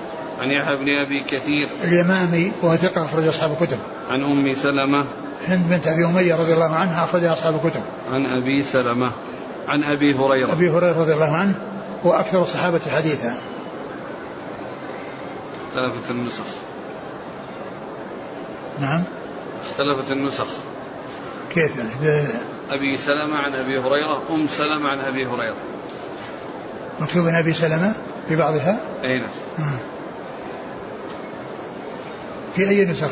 عن 0.41 0.51
يحيى 0.51 0.75
بن 0.75 0.89
أبي 0.89 1.19
كثير. 1.19 1.69
اليمامي 1.83 2.51
وهو 2.61 2.75
ثقة 2.75 3.05
أخرج 3.05 3.27
أصحاب 3.27 3.51
الكتب. 3.61 3.77
عن 4.09 4.23
أم 4.23 4.53
سلمة. 4.53 5.05
هند 5.47 5.69
بنت 5.69 5.87
أبي 5.87 6.05
أمية 6.05 6.35
رضي 6.35 6.53
الله 6.53 6.75
عنها 6.75 7.03
أخرج 7.03 7.23
أصحاب 7.23 7.55
الكتب. 7.55 7.81
عن 8.13 8.25
أبي 8.25 8.63
سلمة. 8.63 9.11
عن 9.67 9.83
أبي 9.83 10.13
هريرة. 10.13 10.53
أبي 10.53 10.69
هريرة 10.69 10.99
رضي 10.99 11.13
الله 11.13 11.35
عنه 11.35 11.55
هو 12.05 12.13
أكثر 12.13 12.43
الصحابة 12.43 12.81
حديثا. 12.95 13.35
اختلفت 15.75 16.11
النسخ. 16.11 16.43
نعم. 18.81 19.03
اختلفت 19.69 20.11
النسخ. 20.11 20.47
كيف 21.49 21.71
يعني؟ 21.77 22.27
أبي 22.71 22.97
سلمة 22.97 23.37
عن 23.37 23.55
أبي 23.55 23.79
هريرة 23.79 24.21
أم 24.29 24.47
سلمة 24.47 24.89
عن 24.89 24.99
أبي 24.99 25.25
هريرة. 25.25 25.55
مكتوب 26.99 27.27
أبي 27.27 27.53
سلمة 27.53 27.93
في 28.27 28.35
بعضها؟ 28.35 28.79
أي 29.03 29.19
نعم. 29.19 29.77
في 32.55 32.69
أي 32.69 32.85
نسخ 32.85 33.09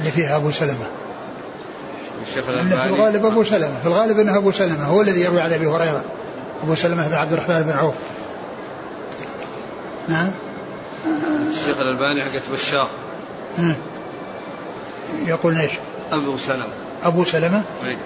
اللي 0.00 0.10
فيها 0.10 0.36
أبو 0.36 0.50
سلمة؟ 0.50 0.86
الشيخ 2.28 2.44
الألباني 2.48 2.82
في 2.82 2.94
الغالب 2.94 3.26
أبو 3.26 3.44
سلمة. 3.44 3.80
في 3.82 3.88
الغالب 3.88 4.18
أنه 4.18 4.36
أبو 4.36 4.52
سلمة 4.52 4.84
هو 4.84 5.02
الذي 5.02 5.20
يروي 5.20 5.40
عن 5.40 5.52
أبي 5.52 5.66
هريرة. 5.66 6.04
أبو 6.62 6.74
سلمة 6.74 7.08
بن 7.08 7.14
عبد 7.14 7.32
الرحمن 7.32 7.62
بن 7.62 7.70
عوف. 7.70 7.94
نعم. 10.08 10.30
الشيخ 11.50 11.80
الألباني 11.80 12.22
حقت 12.22 12.42
بشار. 12.52 12.88
يقول 15.26 15.58
إيش؟ 15.58 15.72
أبو 16.12 16.36
سلمة. 16.36 16.68
أبو 17.04 17.24
سلمة؟ 17.24 17.62
أي. 17.84 17.96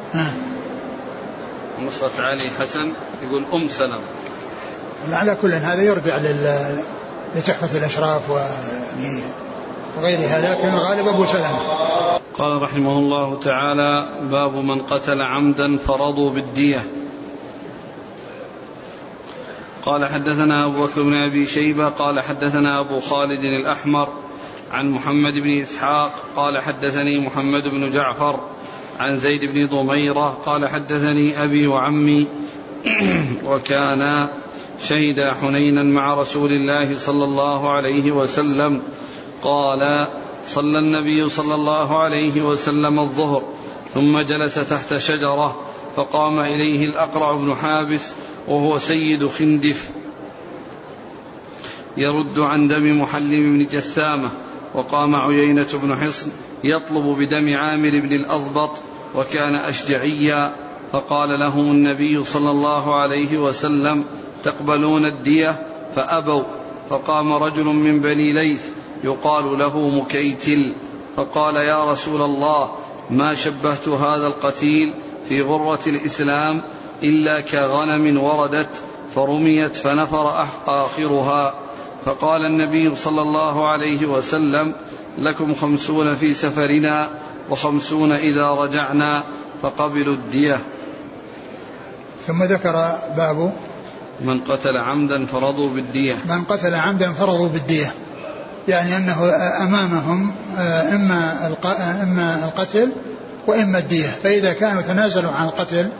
نصرة 1.86 2.10
علي 2.18 2.50
حسن 2.58 2.92
يقول 3.22 3.44
أم 3.52 3.68
سلمة. 3.68 4.00
على 5.12 5.36
كل 5.42 5.52
هذا 5.52 5.82
يرجع 5.82 6.16
لل 6.16 6.82
لتحفة 7.36 7.78
الأشراف 7.78 8.30
ويعني 8.30 9.20
وغيرها 9.98 10.54
لكن 10.54 10.68
الغالب 10.68 11.08
أبو 11.08 11.26
سلمة. 11.26 11.58
قال 12.34 12.62
رحمه 12.62 12.92
الله 12.92 13.40
تعالى 13.40 14.08
باب 14.22 14.54
من 14.54 14.82
قتل 14.82 15.22
عمدا 15.22 15.78
فرضوا 15.78 16.30
بالدية. 16.30 16.84
قال 19.84 20.06
حدثنا 20.06 20.64
أبو 20.64 20.86
بكر 20.86 21.02
بن 21.02 21.14
أبي 21.14 21.46
شيبة 21.46 21.88
قال 21.88 22.20
حدثنا 22.20 22.80
أبو 22.80 23.00
خالد 23.00 23.44
الأحمر 23.44 24.08
عن 24.72 24.90
محمد 24.90 25.38
بن 25.38 25.60
إسحاق 25.60 26.12
قال 26.36 26.58
حدثني 26.58 27.26
محمد 27.26 27.62
بن 27.62 27.90
جعفر 27.90 28.40
عن 28.98 29.16
زيد 29.16 29.44
بن 29.44 29.66
ضميرة 29.66 30.38
قال 30.46 30.68
حدثني 30.68 31.44
أبي 31.44 31.66
وعمي 31.66 32.26
وكانا 33.48 34.28
شهدا 34.80 35.34
حنينا 35.34 35.82
مع 35.82 36.14
رسول 36.14 36.52
الله 36.52 36.98
صلى 36.98 37.24
الله 37.24 37.70
عليه 37.70 38.12
وسلم 38.12 38.82
قال 39.42 40.06
صلى 40.44 40.78
النبي 40.78 41.28
صلى 41.28 41.54
الله 41.54 41.98
عليه 41.98 42.42
وسلم 42.42 43.00
الظهر 43.00 43.42
ثم 43.94 44.20
جلس 44.20 44.54
تحت 44.54 44.96
شجرة 44.96 45.56
فقام 45.96 46.40
إليه 46.40 46.86
الأقرع 46.86 47.32
بن 47.32 47.54
حابس 47.54 48.14
وهو 48.50 48.78
سيد 48.78 49.26
خندف. 49.28 49.90
يرد 51.96 52.38
عن 52.38 52.68
دم 52.68 53.02
محلم 53.02 53.58
بن 53.58 53.66
جثامة 53.66 54.30
وقام 54.74 55.14
عيينة 55.14 55.66
بن 55.82 55.96
حصن 55.96 56.30
يطلب 56.64 57.04
بدم 57.18 57.56
عامر 57.56 57.90
بن 57.90 58.12
الأضبط 58.12 58.70
وكان 59.14 59.54
أشجعيا. 59.54 60.52
فقال 60.92 61.40
لهم 61.40 61.70
النبي 61.70 62.24
صلى 62.24 62.50
الله 62.50 63.00
عليه 63.00 63.38
وسلم 63.38 64.04
تقبلون 64.44 65.04
الدية؟ 65.04 65.66
فأبوا. 65.94 66.42
فقام 66.90 67.32
رجل 67.32 67.64
من 67.64 68.00
بني 68.00 68.32
ليث 68.32 68.68
يقال 69.04 69.58
له 69.58 69.88
مكيتل. 69.88 70.72
فقال 71.16 71.56
يا 71.56 71.92
رسول 71.92 72.22
الله 72.22 72.70
ما 73.10 73.34
شبهت 73.34 73.88
هذا 73.88 74.26
القتيل 74.26 74.92
في 75.28 75.42
غرة 75.42 75.80
الإسلام 75.86 76.62
إلا 77.02 77.40
كغنم 77.40 78.22
وردت 78.22 78.68
فرميت 79.14 79.76
فنفر 79.76 80.46
آخرها. 80.66 81.54
فقال 82.04 82.44
النبي 82.44 82.96
صلى 82.96 83.22
الله 83.22 83.68
عليه 83.68 84.06
وسلم 84.06 84.74
لكم 85.18 85.54
خمسون 85.54 86.14
في 86.14 86.34
سفرنا 86.34 87.08
وخمسون 87.50 88.12
إذا 88.12 88.50
رجعنا 88.50 89.22
فقبلوا 89.62 90.14
الدية. 90.14 90.58
ثم 92.26 92.42
ذكر 92.42 92.72
باب 93.16 93.52
من 94.20 94.40
قتل 94.40 94.76
عمدا 94.76 95.26
فرضوا 95.26 95.68
بالدية. 95.68 96.14
من 96.28 96.44
قتل 96.44 96.74
عمدا 96.74 97.12
فرضوا 97.12 97.48
بالدية. 97.48 97.92
يعني 98.68 98.96
أنه 98.96 99.30
أمامهم 99.64 100.32
آه، 100.58 100.94
إما 100.94 101.46
إما 102.02 102.46
القتل 102.46 102.92
وإما 103.46 103.78
الدية. 103.78 104.06
فإذا 104.06 104.52
كانوا 104.52 104.82
تنازلوا 104.82 105.30
عن 105.30 105.46
القتل 105.46 105.90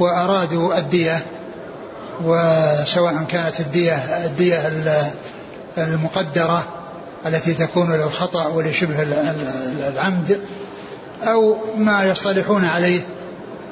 وأرادوا 0.00 0.78
الدية 0.78 1.22
وسواء 2.24 3.24
كانت 3.28 3.60
الدية 3.60 3.94
الدية 4.24 4.72
المقدرة 5.78 6.64
التي 7.26 7.54
تكون 7.54 7.92
للخطأ 7.92 8.46
ولشبه 8.46 9.02
العمد 9.88 10.40
أو 11.22 11.56
ما 11.76 12.04
يصطلحون 12.04 12.64
عليه 12.64 13.00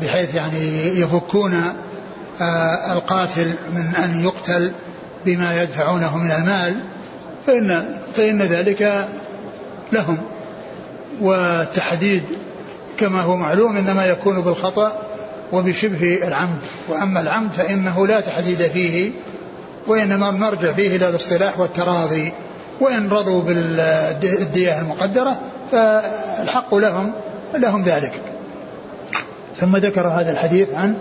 بحيث 0.02 0.34
يعني 0.34 0.86
يفكون 1.00 1.74
آه، 2.40 2.92
القاتل 2.92 3.54
من 3.74 3.94
أن 3.96 4.24
يقتل 4.24 4.72
بما 5.26 5.62
يدفعونه 5.62 6.16
من 6.16 6.30
المال 6.30 6.80
فإن 7.46 7.84
فإن 8.16 8.42
ذلك 8.42 9.08
لهم. 9.92 10.18
والتحديد 11.20 12.22
كما 12.98 13.20
هو 13.20 13.36
معلوم 13.36 13.76
إنما 13.76 14.06
يكون 14.06 14.40
بالخطأ 14.40 15.07
وبشبه 15.52 16.28
العمد. 16.28 16.60
وأما 16.88 17.20
العمد 17.20 17.52
فإنه 17.52 18.06
لا 18.06 18.20
تحديد 18.20 18.62
فيه 18.62 19.10
وإنما 19.86 20.28
المرجع 20.30 20.72
فيه 20.72 20.96
إلى 20.96 21.08
الاصطلاح 21.08 21.60
والتراضي. 21.60 22.32
وإن 22.80 23.08
رضوا 23.08 23.42
بالدية 23.42 24.80
المقدرة 24.80 25.40
فالحق 25.72 26.74
لهم 26.74 27.12
لهم 27.54 27.82
ذلك. 27.82 28.12
ثم 29.60 29.76
ذكر 29.76 30.06
هذا 30.08 30.32
الحديث 30.32 30.74
عن 30.74 30.94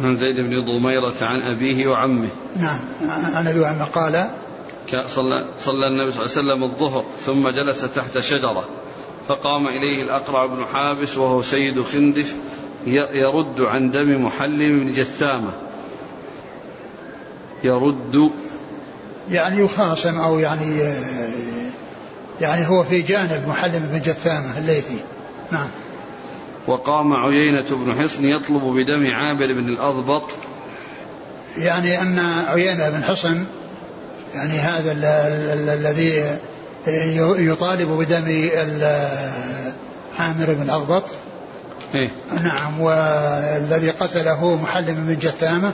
عن 0.00 0.16
زيد 0.16 0.40
بن 0.40 0.64
ضميرة 0.64 1.14
عن 1.20 1.42
أبيه 1.42 1.86
وعمه. 1.86 2.28
نعم 2.56 2.80
عن 3.34 3.46
أبيه 3.46 3.60
وعمه 3.60 3.84
قال 3.84 4.28
صلى, 4.90 5.48
صلى 5.58 5.86
النبي 5.86 6.12
صلى 6.12 6.24
الله 6.24 6.36
عليه 6.36 6.62
وسلم 6.62 6.62
الظهر 6.64 7.04
ثم 7.20 7.48
جلس 7.48 7.80
تحت 7.94 8.18
شجرة. 8.18 8.68
فقام 9.28 9.68
إليه 9.68 10.02
الأقرع 10.02 10.46
بن 10.46 10.64
حابس 10.72 11.16
وهو 11.16 11.42
سيد 11.42 11.82
خندف 11.82 12.36
يرد 12.86 13.60
عن 13.60 13.90
دم 13.90 14.24
محلم 14.24 14.80
بن 14.80 14.92
جثامة. 14.92 15.52
يرد. 17.64 18.30
يعني 19.30 19.60
يخاصم 19.60 20.18
أو 20.18 20.38
يعني 20.38 20.80
يعني 22.40 22.68
هو 22.68 22.84
في 22.84 23.02
جانب 23.02 23.48
محلم 23.48 23.88
بن 23.92 24.00
جثامة 24.00 24.58
الليثي. 24.58 24.98
نعم. 25.52 25.68
وقام 26.66 27.12
عيينة 27.12 27.66
بن 27.70 28.02
حصن 28.02 28.24
يطلب 28.24 28.62
بدم 28.62 29.10
عابر 29.10 29.52
بن 29.52 29.68
الأضبط. 29.68 30.30
يعني 31.56 32.02
أن 32.02 32.18
عيينة 32.46 32.90
بن 32.90 33.04
حصن 33.04 33.46
يعني 34.34 34.52
هذا 34.52 34.92
الذي 35.74 36.38
يطالب 37.38 37.88
بدم 37.88 38.48
عامر 40.18 40.46
بن 40.54 40.62
الأضبط 40.62 41.04
إيه؟ 41.94 42.10
نعم 42.42 42.80
والذي 42.80 43.90
قتله 43.90 44.56
محلم 44.56 45.06
بن 45.06 45.18
جثامة 45.18 45.72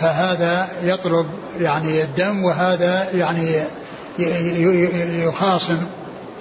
فهذا 0.00 0.68
يطلب 0.82 1.26
يعني 1.60 2.02
الدم 2.02 2.44
وهذا 2.44 3.08
يعني 3.14 3.60
يخاصم 5.24 5.78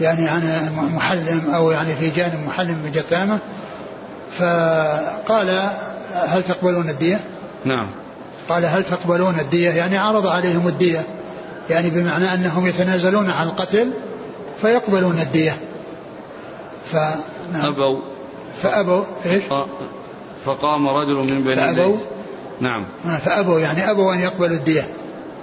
يعني 0.01 0.28
عن 0.28 0.72
محلم 0.76 1.51
أو 1.53 1.72
يعني 1.72 1.95
في 1.95 2.09
جانب 2.09 2.47
محلم 2.47 2.82
بن 2.84 2.91
جثامة 2.91 3.39
فقال 4.32 5.70
هل 6.13 6.43
تقبلون 6.43 6.89
الدية؟ 6.89 7.20
نعم 7.65 7.88
قال 8.49 8.65
هل 8.65 8.84
تقبلون 8.84 9.39
الدية؟ 9.39 9.70
يعني 9.70 9.97
عرض 9.97 10.28
عليهم 10.28 10.68
الدية 10.68 11.05
يعني 11.70 11.89
بمعنى 11.89 12.34
أنهم 12.34 12.68
يتنازلون 12.68 13.30
عن 13.30 13.47
القتل 13.47 13.91
فيقبلون 14.61 15.20
الدية. 15.20 15.57
فنعم 16.86 17.65
أبوا. 17.65 17.99
فأبوا. 18.61 19.03
إيش؟ 19.26 19.43
فقام 20.45 20.88
رجل 20.88 21.15
من 21.15 21.43
بني 21.43 21.55
فأبوا. 21.55 21.97
نعم. 22.61 22.86
فأبوا. 23.26 23.59
يعني 23.59 23.91
أبوا 23.91 24.13
أن 24.13 24.20
يقبلوا 24.20 24.57
الدية. 24.57 24.88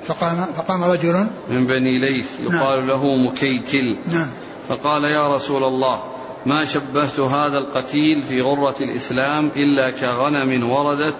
فقام 0.06 0.46
فقام 0.56 0.84
رجل 0.84 1.26
من 1.50 1.66
بني 1.66 1.98
ليث. 1.98 2.30
يقال 2.40 2.78
نعم 2.78 2.88
له 2.88 3.04
مكيتل. 3.28 3.96
نعم. 4.12 4.30
فقال 4.68 5.04
يا 5.04 5.36
رسول 5.36 5.64
الله 5.64 6.02
ما 6.46 6.64
شبهت 6.64 7.20
هذا 7.20 7.58
القتيل 7.58 8.22
في 8.28 8.40
غرة 8.40 8.74
الإسلام 8.80 9.50
إلا 9.56 9.90
كغنم 9.90 10.70
وردت 10.70 11.16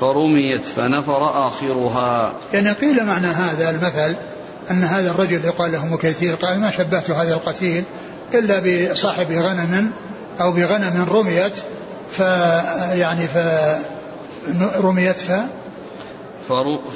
فرميت 0.00 0.66
فنفر 0.66 1.46
آخرها. 1.46 2.32
يعني 2.52 2.72
قيل 2.72 3.04
معنى 3.04 3.26
هذا 3.26 3.70
المثل 3.70 4.16
أن 4.70 4.84
هذا 4.84 5.10
الرجل 5.10 5.44
يقال 5.44 5.72
له 5.72 5.86
مكيتيل 5.86 6.36
قال 6.36 6.60
ما 6.60 6.70
شبهت 6.70 7.10
هذا 7.10 7.34
القتيل 7.34 7.84
إلا 8.34 8.58
بصاحب 8.92 9.32
غنم 9.32 9.90
أو 10.40 10.52
بغنم 10.52 11.06
رميت 11.10 11.58
ف 12.10 12.20
يعني 12.92 13.26
ف 13.26 13.38
رميت 14.80 15.16
ف 15.20 15.32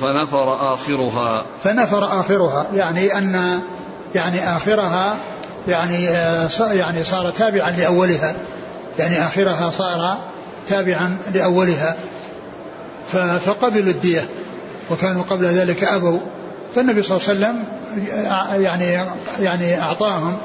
فنفر 0.00 0.74
آخرها. 0.74 1.44
فنفر 1.64 2.20
آخرها 2.20 2.66
يعني 2.74 3.18
أن 3.18 3.60
يعني 4.14 4.56
آخرها 4.56 5.16
يعني 5.68 6.04
يعني 6.58 7.04
صار 7.04 7.30
تابعا 7.30 7.70
لأولها 7.70 8.34
يعني 8.98 9.26
آخرها 9.26 9.70
صار 9.70 10.16
تابعا 10.68 11.18
لأولها. 11.34 11.96
فقبلوا 13.38 13.92
الدية 13.92 14.24
وكانوا 14.90 15.22
قبل 15.22 15.46
ذلك 15.46 15.84
أبوا. 15.84 16.20
فالنبي 16.74 17.02
صلى 17.02 17.16
الله 17.16 17.28
عليه 17.28 17.38
وسلم 17.38 17.64
يعني 18.64 19.08
يعني 19.40 19.82
أعطاهم 19.82 20.38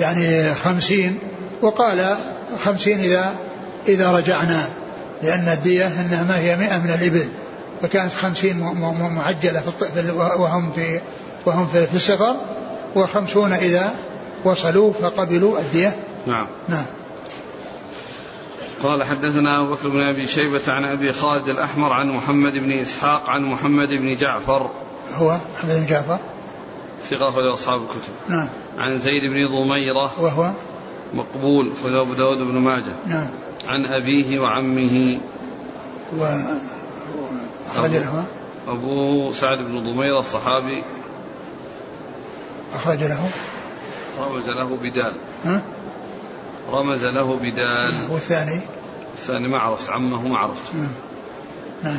يعني 0.00 0.54
خمسين 0.54 1.18
وقال 1.62 2.16
خمسين 2.64 3.00
إذا 3.00 3.34
إذا 3.88 4.12
رجعنا 4.12 4.68
لأن 5.22 5.48
الدية 5.48 5.86
إنها 5.86 6.22
ما 6.22 6.38
هي 6.38 6.56
مئة 6.56 6.78
من 6.78 6.90
الإبل 6.90 7.28
فكانت 7.82 8.12
خمسين 8.12 8.60
معجلة 9.14 9.60
في 9.60 10.10
وهم 10.10 10.70
في 10.70 11.00
وهم 11.46 11.66
في 11.66 11.94
السفر 11.94 12.36
وخمسون 12.94 13.52
إذا 13.52 13.94
وصلوا 14.44 14.92
فقبلوا 14.92 15.58
الدية. 15.58 15.96
نعم. 16.26 16.46
نعم. 16.68 16.84
قال 18.82 19.04
حدثنا 19.04 19.60
أبو 19.60 19.74
بكر 19.74 19.88
بن 19.88 20.02
أبي 20.02 20.26
شيبة 20.26 20.60
عن 20.68 20.84
أبي 20.84 21.12
خالد 21.12 21.48
الأحمر 21.48 21.92
عن 21.92 22.08
محمد 22.08 22.52
بن 22.52 22.72
إسحاق 22.72 23.30
عن 23.30 23.42
محمد 23.42 23.88
بن 23.88 24.16
جعفر 24.16 24.70
هو 25.12 25.38
محمد 25.54 25.74
بن 25.74 25.86
جعفر. 25.86 26.18
ثقة 27.02 27.28
أخرج 27.28 27.46
أصحاب 27.46 27.82
الكتب. 27.82 28.12
نعم. 28.28 28.48
عن 28.78 28.98
زيد 28.98 29.30
بن 29.30 29.46
ضميرة 29.46 30.20
وهو؟ 30.20 30.50
مقبول 31.14 31.72
أخرج 31.80 31.94
أبو 31.94 32.14
داود 32.14 32.38
بن 32.38 32.58
ماجه. 32.58 32.94
نعم. 33.06 33.30
عن 33.68 33.86
أبيه 33.86 34.38
وعمه. 34.38 35.20
و 36.18 36.24
أخرج 37.70 37.90
له؟ 37.90 38.24
أبو 38.68 39.32
سعد 39.32 39.58
بن 39.58 39.80
ضميرة 39.80 40.18
الصحابي. 40.18 40.82
أخرج 42.74 43.02
له؟ 43.02 43.30
رمز 44.20 44.48
له 44.48 44.76
بدال. 44.76 45.14
ها؟ 45.44 45.62
رمز 46.72 47.04
له 47.04 47.36
بدال. 47.42 48.10
والثاني؟ 48.10 48.60
الثاني 49.14 49.48
ما 49.48 49.58
عرفت 49.58 49.90
عمه 49.90 50.28
ما 50.28 50.38
عرفت. 50.38 50.74
نعم. 51.84 51.96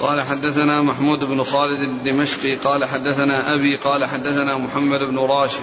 قال 0.00 0.20
حدثنا 0.20 0.82
محمود 0.82 1.24
بن 1.24 1.42
خالد 1.42 1.80
الدمشقي 1.80 2.54
قال 2.56 2.84
حدثنا 2.84 3.54
أبي 3.54 3.76
قال 3.76 4.04
حدثنا 4.04 4.58
محمد 4.58 5.00
بن 5.00 5.18
راشد 5.18 5.62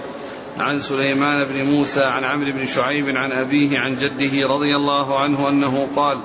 عن 0.58 0.80
سليمان 0.80 1.44
بن 1.44 1.64
موسى 1.64 2.02
عن 2.02 2.24
عمرو 2.24 2.52
بن 2.52 2.66
شعيب 2.66 3.08
عن 3.08 3.32
أبيه 3.32 3.78
عن 3.78 3.96
جده 3.96 4.48
رضي 4.48 4.76
الله 4.76 5.20
عنه 5.20 5.48
أنه 5.48 5.88
قال 5.96 6.20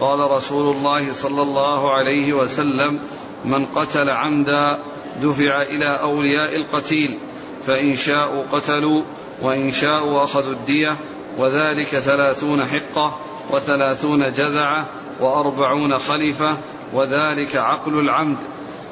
قال 0.00 0.30
رسول 0.30 0.76
الله 0.76 1.12
صلى 1.12 1.42
الله 1.42 1.92
عليه 1.92 2.32
وسلم 2.32 2.98
من 3.44 3.66
قتل 3.66 4.10
عمدا 4.10 4.78
دفع 5.22 5.62
إلى 5.62 5.86
أولياء 5.86 6.56
القتيل 6.56 7.18
فإن 7.66 7.96
شاءوا 7.96 8.42
قتلوا 8.52 9.02
وإن 9.42 9.70
شاءوا 9.70 10.24
أخذوا 10.24 10.52
الدية 10.52 10.96
وذلك 11.38 11.86
ثلاثون 11.86 12.64
حقة 12.64 13.18
وثلاثون 13.50 14.32
جذعة 14.32 14.86
وأربعون 15.20 15.98
خلفة 15.98 16.56
وذلك 16.92 17.56
عقل 17.56 17.98
العمد 17.98 18.36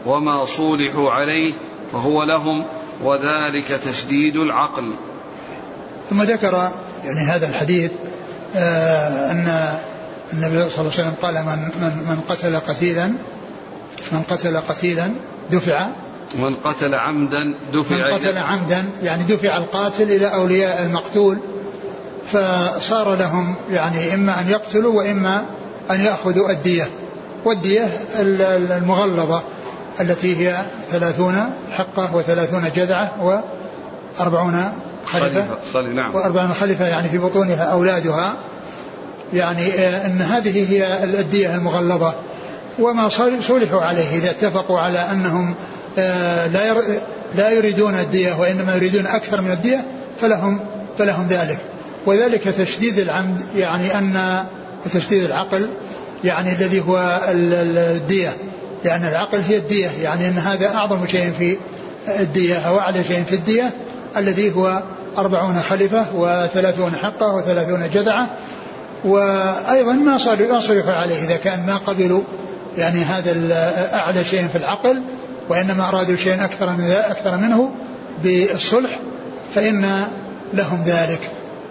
وما 0.06 0.44
صولحوا 0.44 1.10
عليه 1.10 1.52
فهو 1.92 2.22
لهم 2.22 2.64
وذلك 3.04 3.68
تشديد 3.68 4.36
العقل. 4.36 4.94
ثم 6.10 6.22
ذكر 6.22 6.72
يعني 7.04 7.20
هذا 7.20 7.48
الحديث 7.48 7.90
آه 8.56 9.32
أن 9.32 9.78
النبي 10.32 10.70
صلى 10.70 10.78
الله 10.78 10.78
عليه 10.78 10.86
وسلم 10.88 11.14
قال 11.22 11.34
من 11.34 11.58
من 11.58 12.06
من 12.08 12.20
قتل 12.28 12.56
قتيلا 12.56 13.06
من 14.12 14.22
قتل 14.22 14.56
قتيلا 14.56 15.10
دفع. 15.50 15.88
من 16.34 16.54
قتل 16.54 16.94
عمدا 16.94 17.54
دفع 17.72 17.96
من 17.96 18.14
قتل 18.14 18.38
عمدا 18.38 18.84
يعني 19.02 19.24
دفع 19.24 19.56
القاتل 19.56 20.02
إلى 20.02 20.26
أولياء 20.26 20.82
المقتول. 20.82 21.38
فصار 22.32 23.14
لهم 23.14 23.54
يعني 23.70 24.14
إما 24.14 24.40
أن 24.40 24.50
يقتلوا 24.50 24.98
وإما 24.98 25.44
أن 25.90 26.00
يأخذوا 26.00 26.50
الدية 26.50 26.88
والدية 27.44 27.88
المغلظة 28.78 29.42
التي 30.00 30.36
هي 30.36 30.62
ثلاثون 30.90 31.50
حقة 31.72 32.14
وثلاثون 32.14 32.64
جذعة 32.76 33.42
وأربعون 34.20 34.72
خلفة 35.06 35.46
خليفة. 35.72 35.92
نعم. 35.92 36.14
وأربعون 36.14 36.52
خلفة 36.52 36.86
يعني 36.86 37.08
في 37.08 37.18
بطونها 37.18 37.62
أولادها. 37.62 38.36
يعني 39.32 39.72
آه، 39.72 40.06
أن 40.06 40.20
هذه 40.20 40.72
هي 40.72 41.04
الدية 41.04 41.54
المغلظة. 41.54 42.14
وما 42.78 43.08
صلحوا 43.40 43.80
عليه 43.80 44.16
إذا 44.16 44.30
اتفقوا 44.30 44.78
على 44.78 44.98
أنهم 44.98 45.54
آه، 45.98 46.46
لا 46.46 46.74
لا 47.34 47.50
يريدون 47.50 47.94
الدية 47.94 48.40
وإنما 48.40 48.74
يريدون 48.74 49.06
أكثر 49.06 49.40
من 49.40 49.50
الدية 49.50 49.84
فلهم 50.20 50.60
فلهم 50.98 51.26
ذلك. 51.26 51.58
وذلك 52.06 52.42
تشديد 52.42 52.98
العمد 52.98 53.40
يعني 53.56 53.98
أن 53.98 54.44
تشديد 54.94 55.24
العقل 55.24 55.70
يعني 56.24 56.52
الذي 56.52 56.80
هو 56.80 57.20
الدية. 57.28 58.32
لأن 58.84 59.04
العقل 59.04 59.38
هي 59.48 59.56
الدية 59.56 59.90
يعني 60.02 60.28
أن 60.28 60.38
هذا 60.38 60.74
أعظم 60.74 61.06
شيء 61.06 61.32
في 61.38 61.58
الدية 62.20 62.56
أو 62.56 62.78
أعلى 62.78 63.04
شيء 63.04 63.22
في 63.24 63.34
الدية 63.34 63.70
الذي 64.16 64.54
هو 64.54 64.82
أربعون 65.18 65.60
خلفة 65.60 66.06
وثلاثون 66.14 66.92
حقة 67.02 67.34
وثلاثون 67.34 67.90
جذعة 67.94 68.26
وأيضا 69.04 69.92
ما 69.92 70.18
صلحوا 70.60 70.92
عليه 70.92 71.24
إذا 71.24 71.36
كان 71.36 71.66
ما 71.66 71.76
قبلوا 71.76 72.22
يعني 72.78 73.02
هذا 73.02 73.32
أعلى 73.94 74.24
شيء 74.24 74.48
في 74.48 74.58
العقل 74.58 75.02
وإنما 75.48 75.88
أرادوا 75.88 76.16
شيئا 76.16 76.44
أكثر 76.44 76.70
من 76.70 76.90
أكثر 76.90 77.36
منه 77.36 77.70
بالصلح 78.22 78.98
فإن 79.54 80.06
لهم 80.54 80.82
ذلك. 80.82 81.20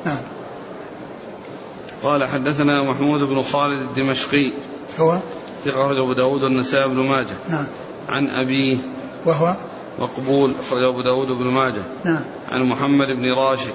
نعم. 0.05 0.36
قال 2.03 2.25
حدثنا 2.25 2.83
محمود 2.83 3.23
بن 3.23 3.41
خالد 3.41 3.79
الدمشقي. 3.79 4.51
هو؟ 4.99 5.19
ثقة 5.65 5.91
أبو 5.91 6.13
داود 6.13 6.43
والنسائي 6.43 6.89
بن 6.89 6.95
ماجه. 6.95 7.35
نعم. 7.49 7.67
عن 8.09 8.27
أبيه 8.27 8.77
وهو؟ 9.25 9.55
مقبول 9.99 10.53
أخرج 10.59 10.83
أبو 10.83 11.01
داود 11.01 11.27
بن 11.27 11.45
ماجه. 11.45 11.81
نعم. 12.05 12.23
عن 12.51 12.63
محمد 12.63 13.07
بن 13.07 13.33
راشد. 13.33 13.73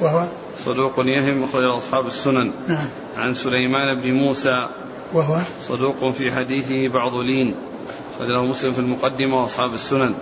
وهو؟ 0.00 0.28
صدوق 0.56 0.92
يهم 0.98 1.42
أخرج 1.42 1.64
أصحاب 1.64 2.06
السنن. 2.06 2.52
نعم. 2.68 2.88
عن 3.16 3.34
سليمان 3.34 4.00
بن 4.00 4.12
موسى. 4.12 4.68
وهو؟ 5.14 5.38
صدوق 5.68 6.10
في 6.10 6.32
حديثه 6.32 6.88
بعض 6.88 7.14
لين. 7.14 7.54
أخرجه 8.16 8.42
مسلم 8.42 8.72
في 8.72 8.78
المقدمة 8.78 9.40
وأصحاب 9.40 9.74
السنن. 9.74 10.14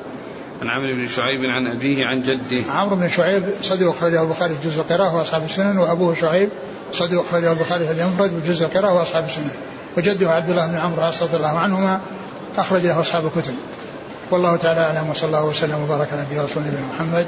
عن 0.62 0.70
عمرو 0.70 0.94
بن 0.94 1.06
شعيب 1.06 1.44
عن 1.44 1.66
أبيه 1.66 2.06
عن 2.06 2.22
جده. 2.22 2.72
عمرو 2.72 2.96
بن 2.96 3.08
شعيب 3.08 3.44
صدوق 3.62 3.96
أخرجه 3.96 4.22
البخاري 4.22 4.54
في 4.54 4.68
جزء 4.68 4.80
القراءة 4.80 5.16
وأصحاب 5.16 5.44
السنن 5.44 5.78
وأبوه 5.78 6.14
شعيب 6.14 6.48
صدوق 6.92 7.24
أخرجه 7.24 7.52
البخاري 7.52 7.86
في 7.86 8.02
المفرد 8.02 8.32
وجزء 8.32 8.64
القراءة 8.64 8.94
وأصحاب 8.94 9.24
السنن. 9.24 9.50
وجده 9.96 10.30
عبد 10.30 10.50
الله 10.50 10.66
بن 10.66 10.76
عمرو 10.76 11.02
رضي 11.22 11.36
الله 11.36 11.58
عنهما 11.58 12.00
أخرج 12.58 12.86
له 12.86 13.00
أصحاب 13.00 13.26
الكتب. 13.26 13.54
والله 14.30 14.56
تعالى 14.56 14.80
أعلم 14.80 15.10
وصلى 15.10 15.26
الله 15.26 15.44
وسلم 15.44 15.82
وبارك 15.82 16.12
على 16.12 16.22
نبينا 16.22 16.42
رسول 16.42 16.62
الله 16.62 16.80
محمد 16.94 17.26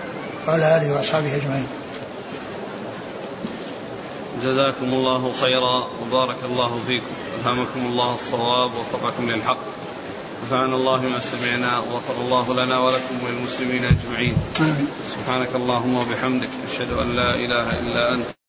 وعلى 0.49 0.77
آله 0.77 0.97
وأصحابه 0.97 1.37
أجمعين. 1.37 1.67
جزاكم 4.45 4.85
الله 4.85 5.33
خيرا 5.41 5.87
وبارك 6.03 6.37
الله 6.45 6.81
فيكم. 6.87 7.07
ألهمكم 7.45 7.87
الله 7.87 8.15
الصواب 8.15 8.71
ووفقكم 8.75 9.31
للحق. 9.31 9.59
نفعنا 10.43 10.77
الله 10.77 11.01
ما 11.01 11.21
سمعنا 11.21 11.79
وغفر 11.79 12.17
الله 12.21 12.65
لنا 12.65 12.79
ولكم 12.79 13.17
وللمسلمين 13.25 13.85
أجمعين. 13.85 14.37
سبحانك 15.15 15.49
اللهم 15.55 15.95
وبحمدك 15.95 16.51
أشهد 16.71 16.93
أن 16.93 17.17
لا 17.17 17.35
إله 17.35 17.67
إلا 17.81 18.15
أنت. 18.15 18.42